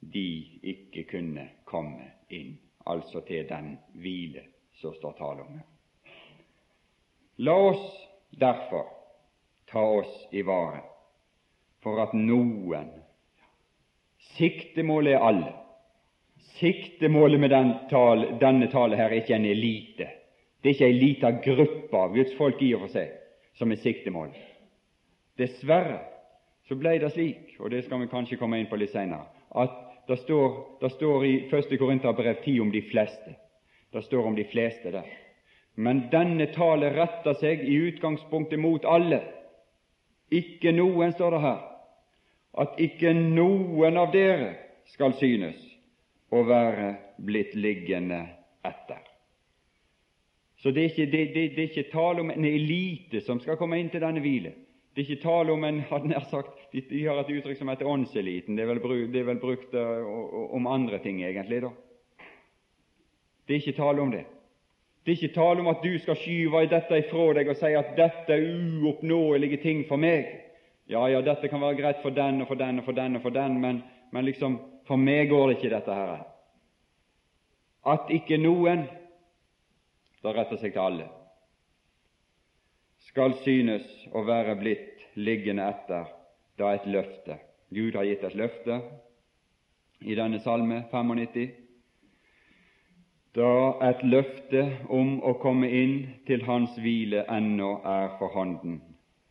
de 0.00 0.28
ikke 0.62 1.06
kunne 1.10 1.48
komme 1.64 2.10
inn, 2.28 2.56
altså 2.86 3.22
til 3.26 3.46
den 3.48 3.76
hvile 3.94 4.42
som 4.80 4.94
står 4.94 5.14
tale 5.18 5.46
om 5.46 5.54
her. 5.56 5.64
La 7.46 7.54
oss 7.70 7.86
derfor 8.30 8.90
ta 9.70 9.82
oss 10.00 10.12
i 10.32 10.42
vare 10.46 10.82
for 11.84 12.02
at 12.02 12.14
noen 12.16 12.90
Siktemålet 14.36 15.14
er 15.14 15.22
alle. 15.22 15.52
Siktemålet 16.58 17.40
med 17.40 17.50
den 17.50 17.72
tale, 17.90 18.34
denne 18.40 18.68
tale 18.72 18.96
her 18.98 19.12
er 19.12 19.20
ikke 19.22 19.36
en 19.36 19.46
elite. 19.48 20.08
Det 20.60 20.70
er 20.70 20.74
ikke 20.74 20.88
en 20.90 21.00
liten 21.00 21.38
gruppe 21.44 21.96
av 22.00 22.14
Guds 22.16 22.34
folk 22.36 22.60
i 22.62 22.74
og 22.74 22.84
for 22.84 22.96
seg 22.96 23.14
som 23.56 23.72
er 23.72 23.80
siktemålet. 23.80 24.55
Dessverre 25.36 26.00
så 26.68 26.74
ble 26.74 26.96
det 26.98 27.12
slik, 27.14 27.56
og 27.60 27.70
det 27.70 27.84
skal 27.84 28.00
vi 28.02 28.10
kanskje 28.10 28.38
komme 28.40 28.58
inn 28.58 28.70
på 28.70 28.78
litt 28.80 28.94
senere, 28.94 29.28
at 29.54 29.74
det 30.08 30.18
står, 30.22 30.56
det 30.80 30.90
står 30.94 31.24
i 31.26 31.34
1. 31.50 31.78
Korinterbrev 31.78 32.42
10 32.44 32.60
om 32.62 32.70
de 32.70 32.82
fleste. 32.90 33.36
Det 33.92 34.02
står 34.04 34.26
om 34.26 34.36
de 34.36 34.44
fleste 34.44 34.92
der. 34.94 35.06
Men 35.74 36.06
denne 36.12 36.46
tale 36.54 36.92
retter 36.94 37.34
seg 37.40 37.62
i 37.66 37.76
utgangspunktet 37.88 38.58
mot 38.58 38.84
alle. 38.88 39.20
Ikke 40.30 40.72
noen, 40.72 41.12
står 41.12 41.36
det 41.36 41.42
her, 41.42 41.58
at 42.62 42.78
ikke 42.82 43.12
noen 43.14 43.98
av 44.00 44.14
dere 44.14 44.54
skal 44.94 45.14
synes 45.20 45.58
å 46.32 46.42
være 46.46 46.94
blitt 47.22 47.54
liggende 47.54 48.22
etter. 48.66 49.02
Så 50.62 50.72
det 50.72 50.82
er, 50.82 50.90
ikke, 50.90 51.10
det, 51.12 51.24
det, 51.34 51.42
det 51.54 51.62
er 51.62 51.68
ikke 51.70 51.90
tale 51.92 52.22
om 52.24 52.30
en 52.32 52.46
elite 52.48 53.20
som 53.26 53.38
skal 53.42 53.58
komme 53.60 53.78
inn 53.78 53.90
til 53.92 54.02
denne 54.02 54.22
hvile. 54.24 54.54
Det 54.96 55.02
er 55.02 55.10
ikke 55.10 55.28
tale 55.28 55.52
om 55.52 55.64
en 55.68 55.82
hadde 55.90 56.08
nær 56.08 56.24
sagt, 56.30 56.54
De, 56.72 56.80
har 57.04 57.18
et 57.20 57.32
uttrykk 57.34 57.58
som 57.58 57.68
heter 57.68 57.88
åndseliten. 57.88 58.56
Det 58.56 58.62
er 58.64 58.70
vel, 58.70 58.78
bruk, 58.80 59.02
det 59.12 59.20
er 59.20 59.26
vel 59.28 59.40
brukt 59.42 59.74
uh, 59.76 60.54
om 60.56 60.66
andre 60.72 61.02
ting, 61.04 61.18
egentlig. 61.20 61.58
da. 61.66 61.70
Det 63.44 63.54
er 63.54 63.60
ikke 63.60 63.76
tale 63.76 64.00
om 64.00 64.14
det. 64.14 64.22
Det 65.04 65.12
er 65.12 65.18
ikke 65.18 65.34
tale 65.34 65.60
om 65.60 65.68
at 65.68 65.84
du 65.84 65.98
skal 66.00 66.16
skyve 66.16 66.62
dette 66.72 67.02
ifra 67.02 67.26
deg 67.36 67.50
og 67.52 67.60
si 67.60 67.74
at 67.76 67.92
dette 67.98 68.38
er 68.38 68.46
uoppnåelige 68.80 69.60
ting 69.66 69.84
for 69.84 70.00
meg. 70.00 70.32
Ja, 70.88 71.04
ja, 71.12 71.20
dette 71.20 71.52
kan 71.52 71.60
være 71.60 71.76
greit 71.76 72.00
for 72.00 72.16
den 72.16 72.40
og 72.40 72.48
for 72.48 72.56
den 72.56 72.80
og 72.80 72.88
for 72.88 72.96
den, 72.96 73.20
og 73.20 73.22
for 73.22 73.36
den, 73.36 73.60
men, 73.60 73.82
men 74.16 74.24
liksom, 74.24 74.56
for 74.88 74.96
meg 74.96 75.28
går 75.28 75.50
det 75.50 75.58
ikke, 75.58 75.74
dette 75.76 76.00
her. 76.00 76.24
At 77.84 78.08
ikke 78.10 78.40
noen 78.40 78.88
Det 80.24 80.32
retter 80.34 80.58
seg 80.58 80.72
til 80.72 80.82
alle 80.82 81.10
skal 83.16 83.32
synes 83.40 83.84
å 84.12 84.20
være 84.28 84.58
blitt 84.60 85.04
liggende 85.16 85.64
etter 85.64 86.10
da 86.60 86.74
et 86.76 86.84
løfte. 86.84 87.38
Gud 87.72 87.94
har 87.96 88.04
gitt 88.04 88.24
et 88.28 88.34
løfte 88.36 88.74
i 90.04 90.16
denne 90.18 90.42
salme 90.44 90.82
95. 90.90 91.46
Da 93.38 93.54
et 93.88 94.02
løfte 94.04 94.66
om 94.92 95.14
å 95.24 95.32
komme 95.40 95.70
inn 95.78 95.94
til 96.28 96.44
Hans 96.44 96.76
hvile 96.76 97.22
ennå 97.32 97.70
er 97.88 98.12
for 98.18 98.36
hånden, 98.36 98.82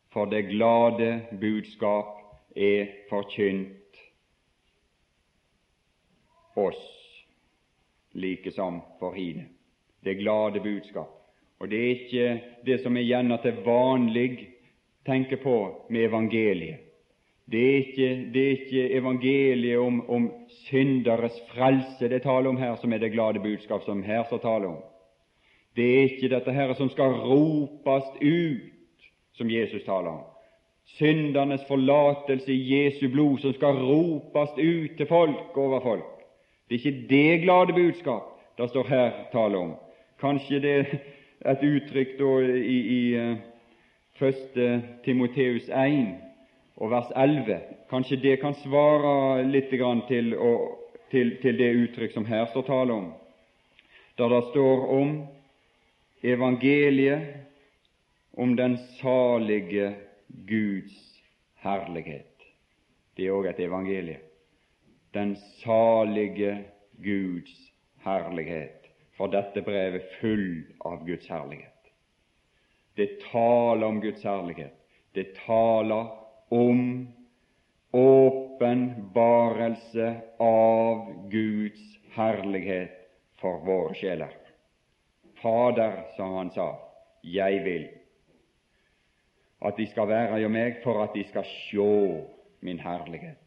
for 0.09 0.33
det 0.33 0.47
glade 0.49 1.11
budskap 1.37 2.17
er 2.57 2.89
forkynt 3.11 4.01
oss, 6.57 6.81
like 8.17 8.49
som 8.57 8.81
for 8.97 9.13
hine. 9.13 9.45
Det 10.01 10.17
glade 10.23 10.65
budskap. 10.65 11.14
Og 11.59 11.69
det 11.71 11.79
er 11.79 11.89
ikke 11.89 12.41
det 12.65 12.81
som 12.83 12.97
er 12.97 13.07
gjerne 13.07 13.37
til 13.43 13.61
vanlig 13.65 14.47
tenker 15.05 15.39
på 15.43 15.57
med 15.89 16.09
evangeliet. 16.09 16.81
Det 17.51 17.61
er 17.61 17.75
ikke, 17.77 18.07
det 18.33 18.41
er 18.43 18.51
ikke 18.51 18.93
evangeliet 18.97 19.77
om, 19.77 20.09
om 20.09 20.31
synderes 20.65 21.35
frelse 21.53 22.09
det 22.09 22.23
taler 22.23 22.49
om 22.49 22.57
her, 22.57 22.75
som 22.81 22.93
er 22.93 22.97
det 22.97 23.11
glade 23.13 23.39
budskap 23.39 23.83
som 23.85 24.03
her 24.03 24.23
står 24.25 24.41
tale 24.41 24.67
om. 24.67 24.79
Det 25.75 25.85
er 25.85 26.07
ikke 26.09 26.31
dette 26.33 26.51
her 26.51 26.73
som 26.73 26.89
skal 26.89 27.19
ropes 27.21 28.07
ut, 28.21 29.05
som 29.37 29.49
Jesus 29.51 29.83
taler 29.83 30.09
om. 30.09 30.23
Syndernes 30.97 31.61
forlatelse 31.67 32.53
i 32.53 32.65
Jesu 32.73 33.09
blod 33.13 33.39
som 33.43 33.53
skal 33.53 33.77
ropes 33.77 34.57
ut 34.57 34.97
til 34.97 35.07
folk 35.07 35.57
over 35.57 35.81
folk. 35.81 36.11
Det 36.69 36.75
er 36.75 36.85
ikke 36.85 37.07
det 37.09 37.41
glade 37.43 37.73
budskap 37.73 38.31
det 38.57 38.69
står 38.69 38.87
her 38.89 39.11
tale 39.31 39.57
om. 39.57 39.73
Kanskje 40.19 40.59
det 40.59 40.99
et 41.43 41.63
uttrykk 41.63 42.15
da 42.19 42.31
i, 42.61 42.77
i 42.99 43.01
1. 44.19 44.55
Timoteus 45.03 45.67
1 45.69 46.15
og 46.77 46.91
vers 46.91 47.11
11. 47.15 47.59
Kanskje 47.89 48.19
det 48.23 48.39
kan 48.41 48.55
svare 48.63 49.43
litt 49.47 49.69
til, 50.07 50.35
og, 50.37 50.79
til, 51.11 51.37
til 51.41 51.57
det 51.57 51.71
uttrykk 51.83 52.13
som 52.13 52.25
her 52.25 52.45
står 52.51 52.67
tale 52.67 52.93
om, 52.93 53.11
der 54.17 54.29
det 54.29 54.43
står 54.51 54.87
om 54.99 55.17
evangeliet, 56.23 57.35
om 58.37 58.55
den 58.55 58.77
salige 58.99 59.95
Guds 60.47 60.95
herlighet. 61.63 62.31
Det 63.15 63.27
er 63.27 63.35
òg 63.35 63.47
et 63.49 63.59
evangelie. 63.63 64.19
Den 65.13 65.35
salige 65.63 66.65
Guds 66.99 67.53
herlighet 68.03 68.84
for 69.17 69.31
dette 69.31 69.61
brevet 69.63 70.11
full 70.19 70.63
av 70.79 71.05
Guds 71.07 71.29
herlighet. 71.29 71.71
Det 72.95 73.19
taler 73.31 73.87
om 73.87 74.01
Guds 74.03 74.23
herlighet. 74.23 74.75
Det 75.11 75.35
taler 75.35 76.07
om 76.49 77.07
åpenbarelse 77.91 80.15
av 80.39 81.29
Guds 81.31 81.81
herlighet 82.15 82.91
for 83.39 83.63
våre 83.65 83.93
sjeler. 83.95 84.31
Fader, 85.41 86.01
som 86.15 86.35
han 86.35 86.51
sa, 86.55 86.69
jeg 87.23 87.63
vil 87.63 87.87
at 89.65 89.77
de 89.77 89.87
skal 89.89 90.09
være 90.09 90.35
hos 90.35 90.51
meg 90.51 90.81
for 90.83 91.03
at 91.03 91.15
de 91.15 91.23
skal 91.29 91.47
sjå 91.47 91.91
min 92.65 92.79
herlighet. 92.83 93.44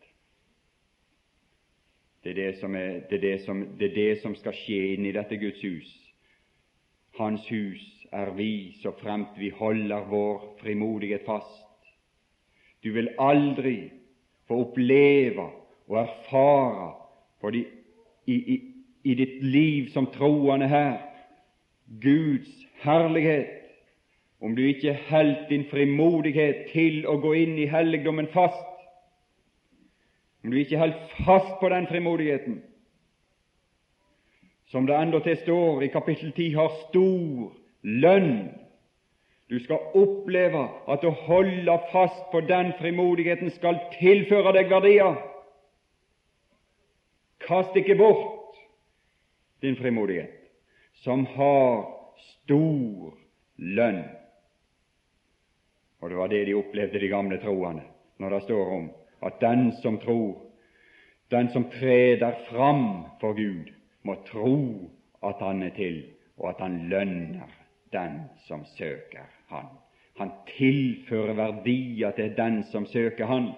Det 2.24 2.30
er 2.30 2.34
det, 2.34 2.58
som 2.60 2.74
er, 2.74 3.00
det, 3.10 3.16
er 3.16 3.20
det, 3.20 3.40
som, 3.44 3.68
det 3.78 3.90
er 3.90 3.94
det 3.94 4.20
som 4.22 4.34
skal 4.34 4.56
skje 4.56 4.94
inni 4.94 5.12
dette 5.14 5.38
Guds 5.38 5.60
hus. 5.62 5.90
Hans 7.18 7.46
hus 7.50 7.84
er 8.12 8.32
vi 8.34 8.74
så 8.82 8.92
fremt 8.98 9.38
vi 9.38 9.50
holder 9.54 10.08
vår 10.10 10.56
frimodighet 10.60 11.26
fast. 11.26 11.64
Du 12.84 12.92
vil 12.92 13.10
aldri 13.18 13.90
få 14.48 14.62
oppleve 14.64 15.48
og 15.88 16.00
erfare 16.02 17.52
de, 17.52 17.64
i, 18.26 18.34
i, 18.34 18.56
i 19.04 19.14
ditt 19.14 19.42
liv 19.44 19.90
som 19.94 20.10
troende 20.14 20.68
her 20.68 20.98
Guds 22.02 22.50
herlighet 22.82 23.54
om 24.40 24.54
du 24.56 24.62
ikke 24.62 24.98
holdt 25.08 25.48
din 25.50 25.64
frimodighet 25.70 26.68
til 26.72 27.06
å 27.08 27.16
gå 27.22 27.32
inn 27.40 27.56
i 27.58 27.70
helligdommen 27.70 28.28
fast 28.34 28.77
om 30.48 30.52
du 30.52 30.58
ikke 30.58 30.78
holder 30.80 31.08
fast 31.26 31.58
på 31.60 31.68
den 31.68 31.86
frimodigheten, 31.86 32.62
som 34.72 34.86
det 34.86 34.96
endatil 34.96 35.36
står 35.36 35.82
i 35.82 35.88
kapittel 35.92 36.30
10 36.32 36.54
har 36.54 36.70
stor 36.88 37.50
lønn. 37.82 38.54
Du 39.52 39.58
skal 39.60 39.90
oppleve 39.92 40.62
at 40.88 41.02
å 41.04 41.10
holde 41.26 41.74
fast 41.92 42.30
på 42.32 42.40
den 42.48 42.72
frimodigheten 42.78 43.52
skal 43.58 43.76
tilføre 43.98 44.54
deg 44.56 44.72
verdier. 44.72 45.18
Kast 47.44 47.76
ikke 47.76 47.96
bort 48.00 48.56
din 49.60 49.76
frimodighet, 49.76 50.32
som 51.04 51.26
har 51.34 51.84
stor 52.30 53.12
lønn. 53.56 54.00
Og 56.00 56.08
det 56.08 56.18
var 56.22 56.32
det 56.32 56.40
de 56.48 56.56
opplevde, 56.56 57.04
de 57.04 57.12
gamle 57.12 57.36
troende, 57.44 57.84
når 58.16 58.38
det 58.38 58.42
står 58.46 58.72
om 58.78 58.88
at 59.22 59.40
den 59.40 59.72
som 59.82 59.98
tror, 59.98 60.36
den 61.30 61.50
som 61.50 61.64
treder 61.70 62.32
fram 62.50 63.04
for 63.20 63.32
Gud, 63.32 63.72
må 64.02 64.14
tro 64.26 64.90
at 65.22 65.34
Han 65.40 65.62
er 65.62 65.74
til, 65.76 66.02
og 66.38 66.48
at 66.48 66.56
Han 66.58 66.88
lønner 66.88 67.50
den 67.92 68.20
som 68.46 68.64
søker 68.78 69.26
Han. 69.48 69.64
Han 70.18 70.30
tilfører 70.56 71.34
verdier 71.34 72.10
til 72.10 72.36
den 72.36 72.62
som 72.72 72.86
søker 72.86 73.26
Han. 73.26 73.48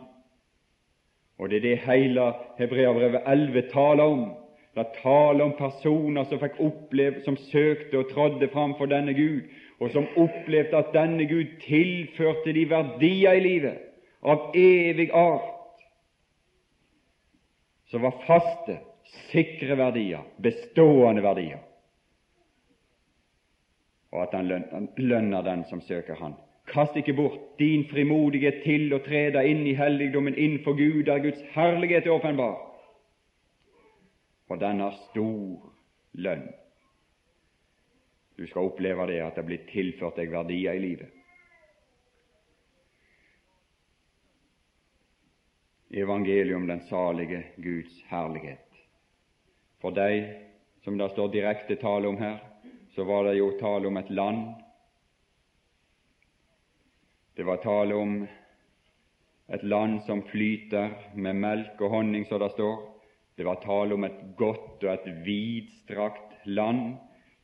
Og 1.39 1.51
det 1.51 1.57
er 1.57 1.61
det 1.61 1.79
hele 1.79 2.33
Hebreabrevet 2.59 3.21
11 3.27 3.63
taler 3.73 4.03
om. 4.05 4.33
Det 4.75 4.87
taler 5.03 5.45
om 5.45 5.55
personer 5.59 6.25
som 6.25 6.39
fikk 6.39 6.61
oppleve, 6.63 7.23
som 7.25 7.37
søkte 7.37 7.99
og 7.99 8.11
trådde 8.13 8.49
fram 8.53 8.75
for 8.79 8.87
denne 8.87 9.15
Gud, 9.15 9.41
og 9.81 9.91
som 9.91 10.07
opplevde 10.17 10.77
at 10.77 10.93
denne 10.95 11.27
Gud 11.29 11.57
tilførte 11.65 12.53
de 12.53 12.69
verdier 12.71 13.33
i 13.33 13.41
livet 13.41 13.90
av 14.21 14.53
evig 14.57 15.11
art, 15.11 15.81
som 17.91 18.03
var 18.03 18.23
faste, 18.27 18.79
sikre 19.31 19.75
verdier, 19.75 20.23
bestående 20.37 21.25
verdier, 21.25 21.63
og 24.11 24.23
at 24.25 24.35
han 24.35 24.51
lønner 24.99 25.43
den 25.47 25.65
som 25.71 25.83
søker 25.87 26.19
Han. 26.19 26.35
Kast 26.71 26.97
ikke 26.97 27.17
bort 27.19 27.59
din 27.59 27.85
frimodighet 27.91 28.61
til 28.63 28.93
å 28.95 29.01
tre 29.03 29.25
deg 29.35 29.49
inn 29.51 29.65
i 29.67 29.75
helligdommen 29.75 30.37
innenfor 30.39 30.77
Gud, 30.79 31.05
der 31.07 31.23
Guds 31.23 31.41
herlighet 31.55 32.07
er 32.07 32.15
åpenbar, 32.15 32.59
for 34.47 34.59
den 34.59 34.83
har 34.83 34.95
stor 35.11 35.71
lønn. 36.13 36.47
Du 38.39 38.47
skal 38.47 38.71
oppleve 38.71 39.07
det 39.11 39.19
at 39.25 39.39
det 39.39 39.47
blir 39.47 39.67
tilført 39.71 40.19
deg 40.19 40.31
verdier 40.33 40.79
i 40.79 40.85
livet. 40.85 41.11
Evangeliet 45.91 46.57
om 46.57 46.67
den 46.67 46.81
salige 46.81 47.43
Guds 47.57 48.03
herlighet. 48.09 48.67
For 49.81 49.95
deg 49.97 50.29
som 50.85 50.99
det 50.99 51.11
står 51.13 51.33
direkte 51.33 51.77
tale 51.77 52.09
om 52.09 52.19
her, 52.21 52.39
så 52.95 53.05
var 53.05 53.27
det 53.29 53.39
jo 53.39 53.53
tale 53.61 53.89
om 53.89 53.97
et 54.01 54.11
land. 54.11 54.45
Det 57.37 57.47
var 57.47 57.61
tale 57.63 57.97
om 57.97 58.15
et 59.51 59.63
land 59.63 60.01
som 60.07 60.23
flyter 60.23 60.93
med 61.15 61.37
melk 61.37 61.81
og 61.81 61.95
honning, 61.97 62.25
som 62.27 62.41
det 62.43 62.53
står. 62.55 62.79
Det 63.37 63.47
var 63.47 63.61
tale 63.63 63.97
om 63.97 64.05
et 64.05 64.19
godt 64.39 64.85
og 64.85 64.91
et 64.93 65.07
vidstrakt 65.27 66.35
land. 66.47 66.97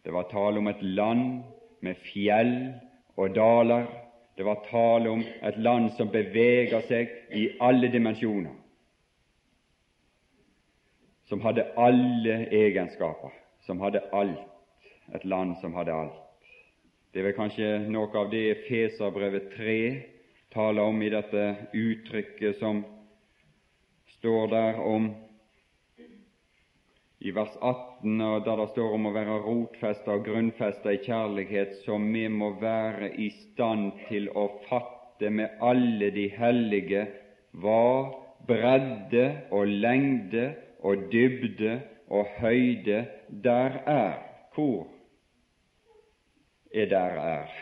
Det 0.05 0.13
var 0.15 0.29
tale 0.31 0.61
om 0.61 0.69
et 0.71 0.83
land 0.83 1.43
med 1.83 1.99
fjell 2.13 2.53
og 3.17 3.35
daler. 3.35 3.89
Det 4.37 4.45
var 4.45 4.65
tale 4.71 5.11
om 5.11 5.23
et 5.43 5.57
land 5.57 5.91
som 5.97 6.11
beveger 6.13 6.83
seg 6.89 7.13
i 7.33 7.47
alle 7.65 7.89
dimensjoner, 7.89 8.53
som 11.27 11.41
hadde 11.41 11.65
alle 11.81 12.43
egenskaper, 12.55 13.33
som 13.67 13.81
hadde 13.81 14.05
alt. 14.13 14.45
Et 15.15 15.25
land 15.25 15.55
som 15.63 15.75
hadde 15.79 15.95
alt. 15.95 16.19
Det 17.15 17.23
er 17.23 17.29
vel 17.29 17.37
kanskje 17.37 17.69
noe 17.89 18.11
av 18.19 18.29
det 18.33 18.67
Feserbrevet 18.67 19.53
3 19.55 19.77
taler 20.53 20.83
om 20.83 20.99
i 21.03 21.11
dette 21.15 21.45
uttrykket 21.73 22.59
som 22.59 22.83
står 24.17 24.51
der 24.53 24.81
om 24.83 25.09
i 27.19 27.31
vers 27.33 27.57
18, 27.61 28.19
der 28.45 28.59
det 28.61 28.69
står 28.75 28.95
om 28.95 29.09
å 29.09 29.15
være 29.15 29.39
rotfesta 29.47 30.19
og 30.19 30.27
grunnfesta 30.27 30.93
i 30.93 31.01
kjærlighet, 31.05 31.79
som 31.87 32.05
vi 32.13 32.27
må 32.29 32.53
være 32.61 33.09
i 33.17 33.31
stand 33.39 33.93
til 34.11 34.29
å 34.37 34.49
fatte 34.69 35.31
med 35.33 35.57
alle 35.65 36.11
de 36.13 36.27
hellige 36.37 37.07
hva 37.57 38.13
bredde 38.47 39.25
og 39.51 39.73
lengde 39.85 40.51
og 40.85 41.09
dybde 41.13 41.79
og 42.13 42.29
høyde 42.37 43.07
der 43.29 43.81
er. 43.89 44.19
Hvor 44.55 44.87
er 46.75 46.91
der 46.93 47.17
er? 47.23 47.57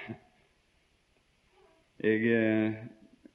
Jeg 2.04 2.26
eh, 2.26 2.74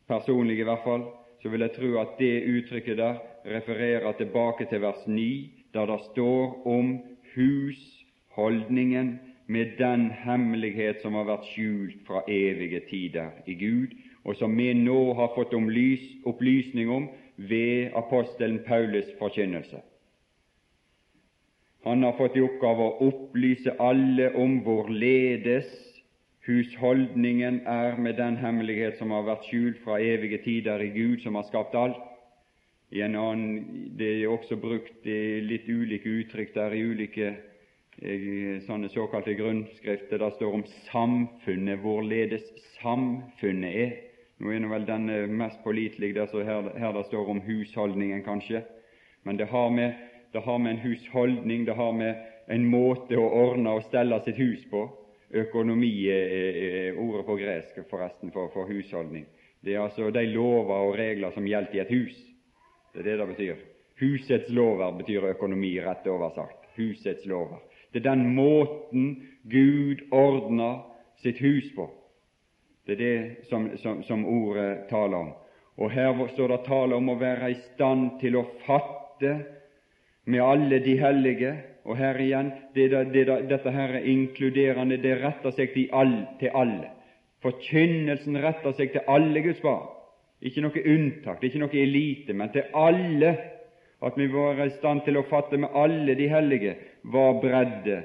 personlig 0.08 0.60
i 0.60 0.68
hvert 0.68 0.84
fall 0.84 1.08
så 1.40 1.50
vil 1.50 1.64
jeg 1.64 1.76
tro 1.78 1.94
at 2.02 2.20
det 2.20 2.34
uttrykket 2.52 3.00
der 3.00 3.22
refererer 3.48 4.12
tilbake 4.20 4.68
til 4.70 4.84
vers 4.84 5.08
9 5.08 5.59
der 5.74 5.86
det 5.86 6.00
står 6.12 6.68
om 6.68 7.00
husholdningen 7.36 9.20
med 9.48 9.66
den 9.78 10.12
hemmelighet 10.12 11.02
som 11.02 11.14
har 11.18 11.26
vært 11.26 11.48
skjult 11.50 12.02
fra 12.08 12.22
evige 12.28 12.82
tider 12.90 13.30
i 13.48 13.54
Gud, 13.58 13.94
og 14.26 14.36
som 14.36 14.58
vi 14.58 14.74
nå 14.74 15.14
har 15.18 15.32
fått 15.36 15.54
opplysning 16.26 16.90
om 16.90 17.10
ved 17.38 17.90
apostelen 17.96 18.60
Paulus' 18.68 19.18
forkynnelse. 19.20 19.82
Han 21.84 22.04
har 22.04 22.18
fått 22.18 22.36
i 22.38 22.44
oppgave 22.44 22.84
å 22.84 23.08
opplyse 23.08 23.74
alle 23.80 24.34
om 24.36 24.60
hvorledes 24.66 25.70
husholdningen 26.46 27.62
er 27.66 27.98
med 27.98 28.18
den 28.18 28.38
hemmelighet 28.38 28.98
som 29.00 29.12
har 29.16 29.24
vært 29.24 29.48
skjult 29.48 29.80
fra 29.84 30.00
evige 30.02 30.42
tider 30.44 30.82
i 30.84 30.92
Gud, 30.94 31.22
som 31.24 31.36
har 31.36 31.48
skapt 31.48 31.76
alt. 31.76 31.98
I 32.90 33.02
en 33.02 33.16
annen, 33.16 33.96
Det 33.98 34.08
er 34.24 34.28
også 34.28 34.58
brukt 34.58 35.06
litt 35.06 35.68
ulike 35.70 36.10
uttrykk 36.10 36.54
der 36.56 36.74
i 36.74 36.82
ulike 36.82 37.28
eh, 38.02 38.62
sånne 38.66 38.90
såkalte 38.90 39.36
grunnskrifter. 39.38 40.18
Det 40.18 40.32
står 40.38 40.56
om 40.58 40.64
samfunnet, 40.90 41.80
hvorledes 41.84 42.48
samfunnet 42.80 43.76
er. 43.84 43.92
Nå 44.40 44.54
er 44.56 44.64
nå 44.64 44.72
vel 44.72 44.88
den 44.88 45.10
mest 45.38 45.60
pålitelig 45.64 46.16
der 46.16 46.30
så 46.32 46.42
her, 46.48 46.72
her 46.80 46.96
det 46.96 47.06
står 47.10 47.30
om 47.30 47.42
husholdningen, 47.46 48.24
kanskje. 48.24 48.64
Men 49.24 49.38
det 49.38 49.50
har, 49.52 49.70
med, 49.70 49.94
det 50.34 50.42
har 50.42 50.58
med 50.58 50.72
en 50.72 50.84
husholdning, 50.86 51.66
det 51.68 51.76
har 51.76 51.92
med 51.92 52.16
en 52.50 52.66
måte 52.66 53.20
å 53.20 53.28
ordne 53.44 53.76
og 53.76 53.84
stelle 53.86 54.18
sitt 54.26 54.40
hus 54.40 54.64
på. 54.72 54.88
Økonomi 55.30 55.92
er 56.10 56.98
ordet 56.98 57.26
på 57.28 57.36
gresk 57.38 57.84
forresten 57.92 58.32
for, 58.34 58.50
for 58.56 58.66
husholdning. 58.72 59.28
Det 59.62 59.76
er 59.76 59.84
altså 59.84 60.10
de 60.10 60.24
lover 60.32 60.88
og 60.88 60.96
regler 60.98 61.36
som 61.36 61.46
gjelder 61.46 61.76
i 61.76 61.84
et 61.84 61.94
hus. 61.94 62.18
Det 62.94 63.00
er 63.00 63.10
det 63.12 63.18
det 63.20 63.28
betyr. 63.34 63.66
Husets 64.00 64.50
lover 64.50 64.92
betyr 64.98 65.28
økonomi, 65.34 65.74
rett 65.84 66.08
oversagt. 66.08 66.70
Husets 66.78 67.26
lover. 67.26 67.60
Det 67.92 68.02
er 68.02 68.12
den 68.12 68.36
måten 68.36 69.10
Gud 69.50 70.06
ordner 70.12 70.82
sitt 71.22 71.42
hus 71.44 71.70
på. 71.76 71.90
Det 72.86 72.96
er 72.96 73.02
det 73.02 73.48
som, 73.50 73.70
som, 73.78 74.04
som 74.04 74.26
ordet 74.26 74.88
taler 74.90 75.18
om. 75.18 75.34
Og 75.80 75.92
her 75.92 76.16
står 76.34 76.54
det 76.54 76.64
tale 76.68 76.96
om 76.96 77.10
å 77.12 77.18
være 77.20 77.52
i 77.52 77.58
stand 77.74 78.20
til 78.22 78.40
å 78.40 78.48
fatte 78.66 79.36
med 80.26 80.44
alle 80.44 80.80
de 80.84 80.96
hellige. 81.00 81.54
Og 81.86 81.98
her 81.98 82.20
igjen, 82.22 82.52
det, 82.76 82.90
det, 83.14 83.26
dette 83.50 83.72
her 83.74 83.96
er 84.00 84.08
inkluderende, 84.10 85.00
det 85.02 85.20
retter 85.22 85.56
seg 85.56 85.72
til, 85.74 85.88
all, 85.96 86.18
til 86.42 86.54
alle. 86.54 86.92
Forkynnelsen 87.44 88.38
retter 88.44 88.76
seg 88.78 88.92
til 88.94 89.08
alle 89.08 89.44
Guds 89.46 89.62
barn. 89.64 89.88
Ikke 90.42 90.64
noe 90.64 90.84
unntak, 90.94 91.44
ikke 91.44 91.60
noe 91.60 91.82
elite, 91.82 92.34
men 92.34 92.52
til 92.54 92.70
alle. 92.74 93.34
At 94.00 94.16
vi 94.16 94.30
var 94.32 94.62
i 94.64 94.70
stand 94.78 95.04
til 95.04 95.20
å 95.20 95.26
fatte 95.28 95.58
med 95.60 95.76
alle 95.76 96.14
de 96.16 96.30
hellige 96.32 96.78
hva 97.12 97.34
bredde 97.42 97.98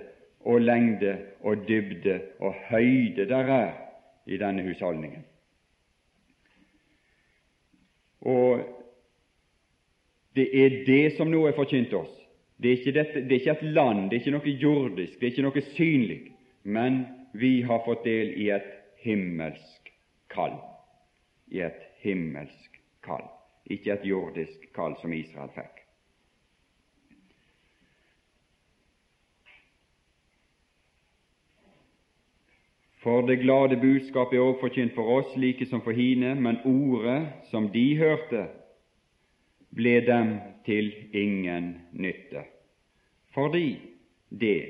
og 0.42 0.64
lengde 0.66 1.12
og 1.46 1.62
dybde 1.68 2.16
og 2.42 2.56
høyde 2.66 3.28
der 3.30 3.52
er 3.54 3.70
i 4.26 4.40
denne 4.40 4.64
husholdningen. 4.66 5.22
Og 8.26 8.64
det 10.34 10.48
er 10.64 10.78
det 10.86 11.16
som 11.16 11.30
nå 11.30 11.44
er 11.46 11.54
forkynt 11.54 11.94
oss. 11.94 12.10
Det 12.58 12.72
er, 12.72 12.92
dette, 12.96 13.22
det 13.22 13.34
er, 13.36 13.40
ikke 13.40 13.56
et 13.58 13.74
land, 13.76 14.08
det 14.08 14.16
er 14.16 14.22
ikke 14.22 14.34
noe 14.34 14.58
jordisk, 14.62 15.18
det 15.18 15.26
er 15.26 15.32
ikke 15.32 15.46
noe 15.46 15.64
synlig, 15.74 16.20
men 16.62 17.00
vi 17.34 17.60
har 17.66 17.82
fått 17.86 18.06
del 18.06 18.30
i 18.40 18.48
et 18.54 18.70
himmelsk 19.04 19.90
kall. 20.32 20.54
I 21.52 21.66
et 21.66 21.82
himmelsk 22.04 22.80
kall, 23.04 23.24
ikke 23.70 23.96
et 23.96 24.04
jordisk 24.06 24.68
kall 24.76 24.96
som 25.00 25.12
Israel 25.16 25.52
fikk. 25.56 25.80
For 33.04 33.26
det 33.28 33.42
glade 33.42 33.76
budskapet 33.76 34.38
er 34.38 34.46
òg 34.46 34.62
forkynt 34.62 34.94
for 34.96 35.18
oss, 35.18 35.34
like 35.36 35.66
som 35.68 35.82
for 35.84 35.92
hine, 35.92 36.32
men 36.40 36.62
ordet 36.64 37.44
som 37.50 37.68
de 37.72 37.84
hørte, 38.00 38.46
ble 39.74 39.98
dem 40.06 40.38
til 40.64 40.88
ingen 41.12 41.74
nytte, 41.92 42.46
fordi 43.34 43.76
det 44.30 44.60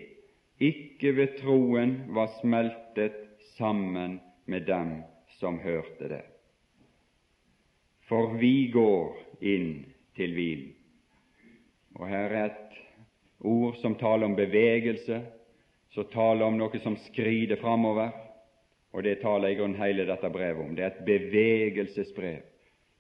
ikke 0.59 1.15
ved 1.15 1.39
troen 1.39 1.97
var 2.17 2.33
smeltet 2.41 3.21
sammen 3.55 4.19
med 4.51 4.67
dem 4.67 4.97
som 5.39 5.61
hørte 5.63 6.09
det 6.11 6.25
for 8.09 8.35
vi 8.39 8.69
går 8.73 9.17
inn 9.41 9.71
til 10.17 10.35
hvilen. 10.37 10.73
Og 11.95 12.09
her 12.11 12.33
er 12.35 12.51
et 12.51 12.79
ord 13.47 13.77
som 13.81 13.95
taler 13.99 14.27
om 14.27 14.37
bevegelse, 14.37 15.21
som 15.95 16.09
taler 16.11 16.47
om 16.47 16.57
noe 16.59 16.81
som 16.83 16.97
skrider 17.07 17.61
framover, 17.61 18.11
og 18.95 19.03
det 19.03 19.21
taler 19.23 19.51
i 19.53 19.59
grunnen 19.59 19.79
hele 19.79 20.07
dette 20.07 20.31
brevet 20.31 20.63
om. 20.63 20.75
Det 20.75 20.85
er 20.85 20.93
et 20.93 21.07
bevegelsesbrev. 21.07 22.43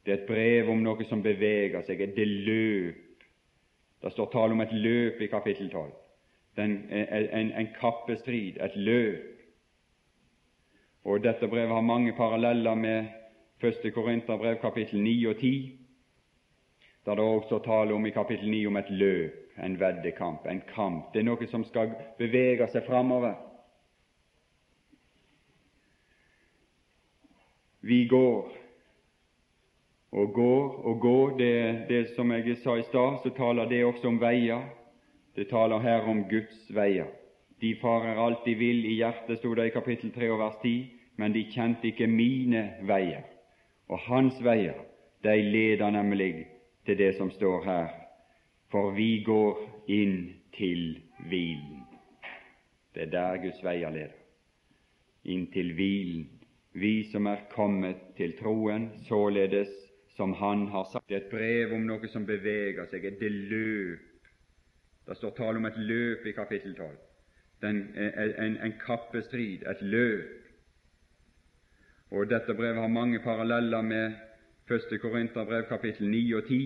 Det 0.04 0.12
er 0.12 0.18
et 0.20 0.28
brev 0.28 0.70
om 0.70 0.82
noe 0.84 1.06
som 1.08 1.22
beveger 1.22 1.82
seg, 1.86 2.00
et 2.02 2.18
løp. 2.18 3.02
Det 4.02 4.12
står 4.12 4.32
tale 4.32 4.52
om 4.52 4.60
et 4.60 4.74
løp 4.74 5.22
i 5.22 5.30
kapittel 5.32 5.70
12. 5.70 5.92
En, 6.60 6.74
en, 6.92 7.52
en 7.56 7.70
kappestrid, 7.78 8.58
et 8.62 8.74
løp. 8.76 9.30
Og 11.04 11.22
Dette 11.24 11.48
brevet 11.48 11.72
har 11.72 11.84
mange 11.84 12.12
paralleller 12.16 12.74
med 12.74 13.23
Første 13.64 13.90
Korinterbrev 13.90 14.56
kapittel 14.60 15.00
9 15.00 15.26
og 15.26 15.36
10, 15.36 15.78
der 17.06 17.14
det 17.14 17.24
også 17.24 17.58
taler 17.64 17.94
om 17.94 18.06
i 18.06 18.10
kapittel 18.10 18.50
9 18.50 18.66
om 18.66 18.76
et 18.76 18.90
løp, 18.90 19.32
en 19.64 19.80
veddekamp, 19.80 20.46
en 20.46 20.60
kamp. 20.74 21.14
Det 21.14 21.22
er 21.22 21.24
noe 21.24 21.48
som 21.48 21.64
skal 21.64 21.94
bevege 22.18 22.68
seg 22.68 22.84
framover. 22.84 23.38
Vi 27.80 28.02
går 28.10 28.52
og 30.12 30.32
går 30.36 30.78
og 30.92 31.00
går. 31.00 31.36
Det, 31.38 31.88
det 31.88 32.04
som 32.12 32.36
jeg 32.36 32.58
sa 32.60 32.76
i 32.76 32.88
stad, 32.92 33.20
så 33.22 33.32
taler 33.32 33.64
det 33.72 33.84
også 33.84 34.12
om 34.12 34.20
veier. 34.20 34.68
Det 35.36 35.48
taler 35.48 35.80
her 35.80 36.04
om 36.04 36.26
Guds 36.28 36.66
veier. 36.68 37.08
De 37.64 37.72
farer 37.80 38.20
alt 38.26 38.44
de 38.44 38.60
vil 38.60 38.84
i 38.84 38.98
hjertet, 39.00 39.38
sto 39.40 39.54
det 39.54 39.70
i 39.70 39.78
kapittel 39.80 40.12
3 40.12 40.34
og 40.36 40.42
vers 40.44 40.60
10, 40.62 40.80
men 41.16 41.32
de 41.32 41.48
kjente 41.48 41.88
ikke 41.88 42.12
mine 42.12 42.74
veier. 42.84 43.30
Og 43.88 43.98
hans 43.98 44.38
veier, 44.44 44.78
de 45.24 45.36
leder 45.42 45.90
nemlig 45.90 46.46
til 46.86 46.98
det 46.98 47.14
som 47.16 47.30
står 47.30 47.64
her, 47.64 47.88
for 48.70 48.90
vi 48.96 49.22
går 49.26 49.60
inn 49.88 50.34
til 50.56 51.00
hvilen. 51.28 51.84
Det 52.94 53.02
er 53.02 53.12
der 53.12 53.42
Guds 53.42 53.60
veier 53.64 53.90
leder. 53.90 54.20
Inn 55.24 55.46
til 55.52 55.72
hvilen. 55.74 56.28
Vi 56.74 57.04
som 57.12 57.26
er 57.26 57.46
kommet 57.50 58.00
til 58.16 58.34
troen, 58.38 58.90
således 59.08 59.70
som 60.16 60.32
Han 60.32 60.66
har 60.68 60.84
sagt. 60.92 61.08
Det 61.08 61.14
er 61.14 61.20
et 61.20 61.30
brev 61.30 61.74
om 61.74 61.86
noe 61.86 62.08
som 62.08 62.26
beveger 62.26 62.86
seg, 62.90 63.04
et 63.04 63.22
løp. 63.22 64.30
Det 65.06 65.16
står 65.16 65.34
tale 65.36 65.60
om 65.60 65.66
et 65.68 65.78
løp 65.78 66.26
i 66.26 66.32
kapittel 66.32 66.74
12. 66.76 66.88
Den, 67.62 67.80
en, 67.96 68.56
en 68.56 68.74
kappestrid, 68.86 69.66
et 69.70 69.82
løp. 69.82 70.43
Og 72.14 72.28
Dette 72.30 72.54
brevet 72.54 72.78
har 72.78 72.88
mange 72.88 73.18
paralleller 73.18 73.82
med 73.82 74.12
1. 74.70 75.00
Korinterbrev 75.02 75.64
kapittel 75.68 76.08
9 76.08 76.34
og 76.38 76.44
10, 76.48 76.58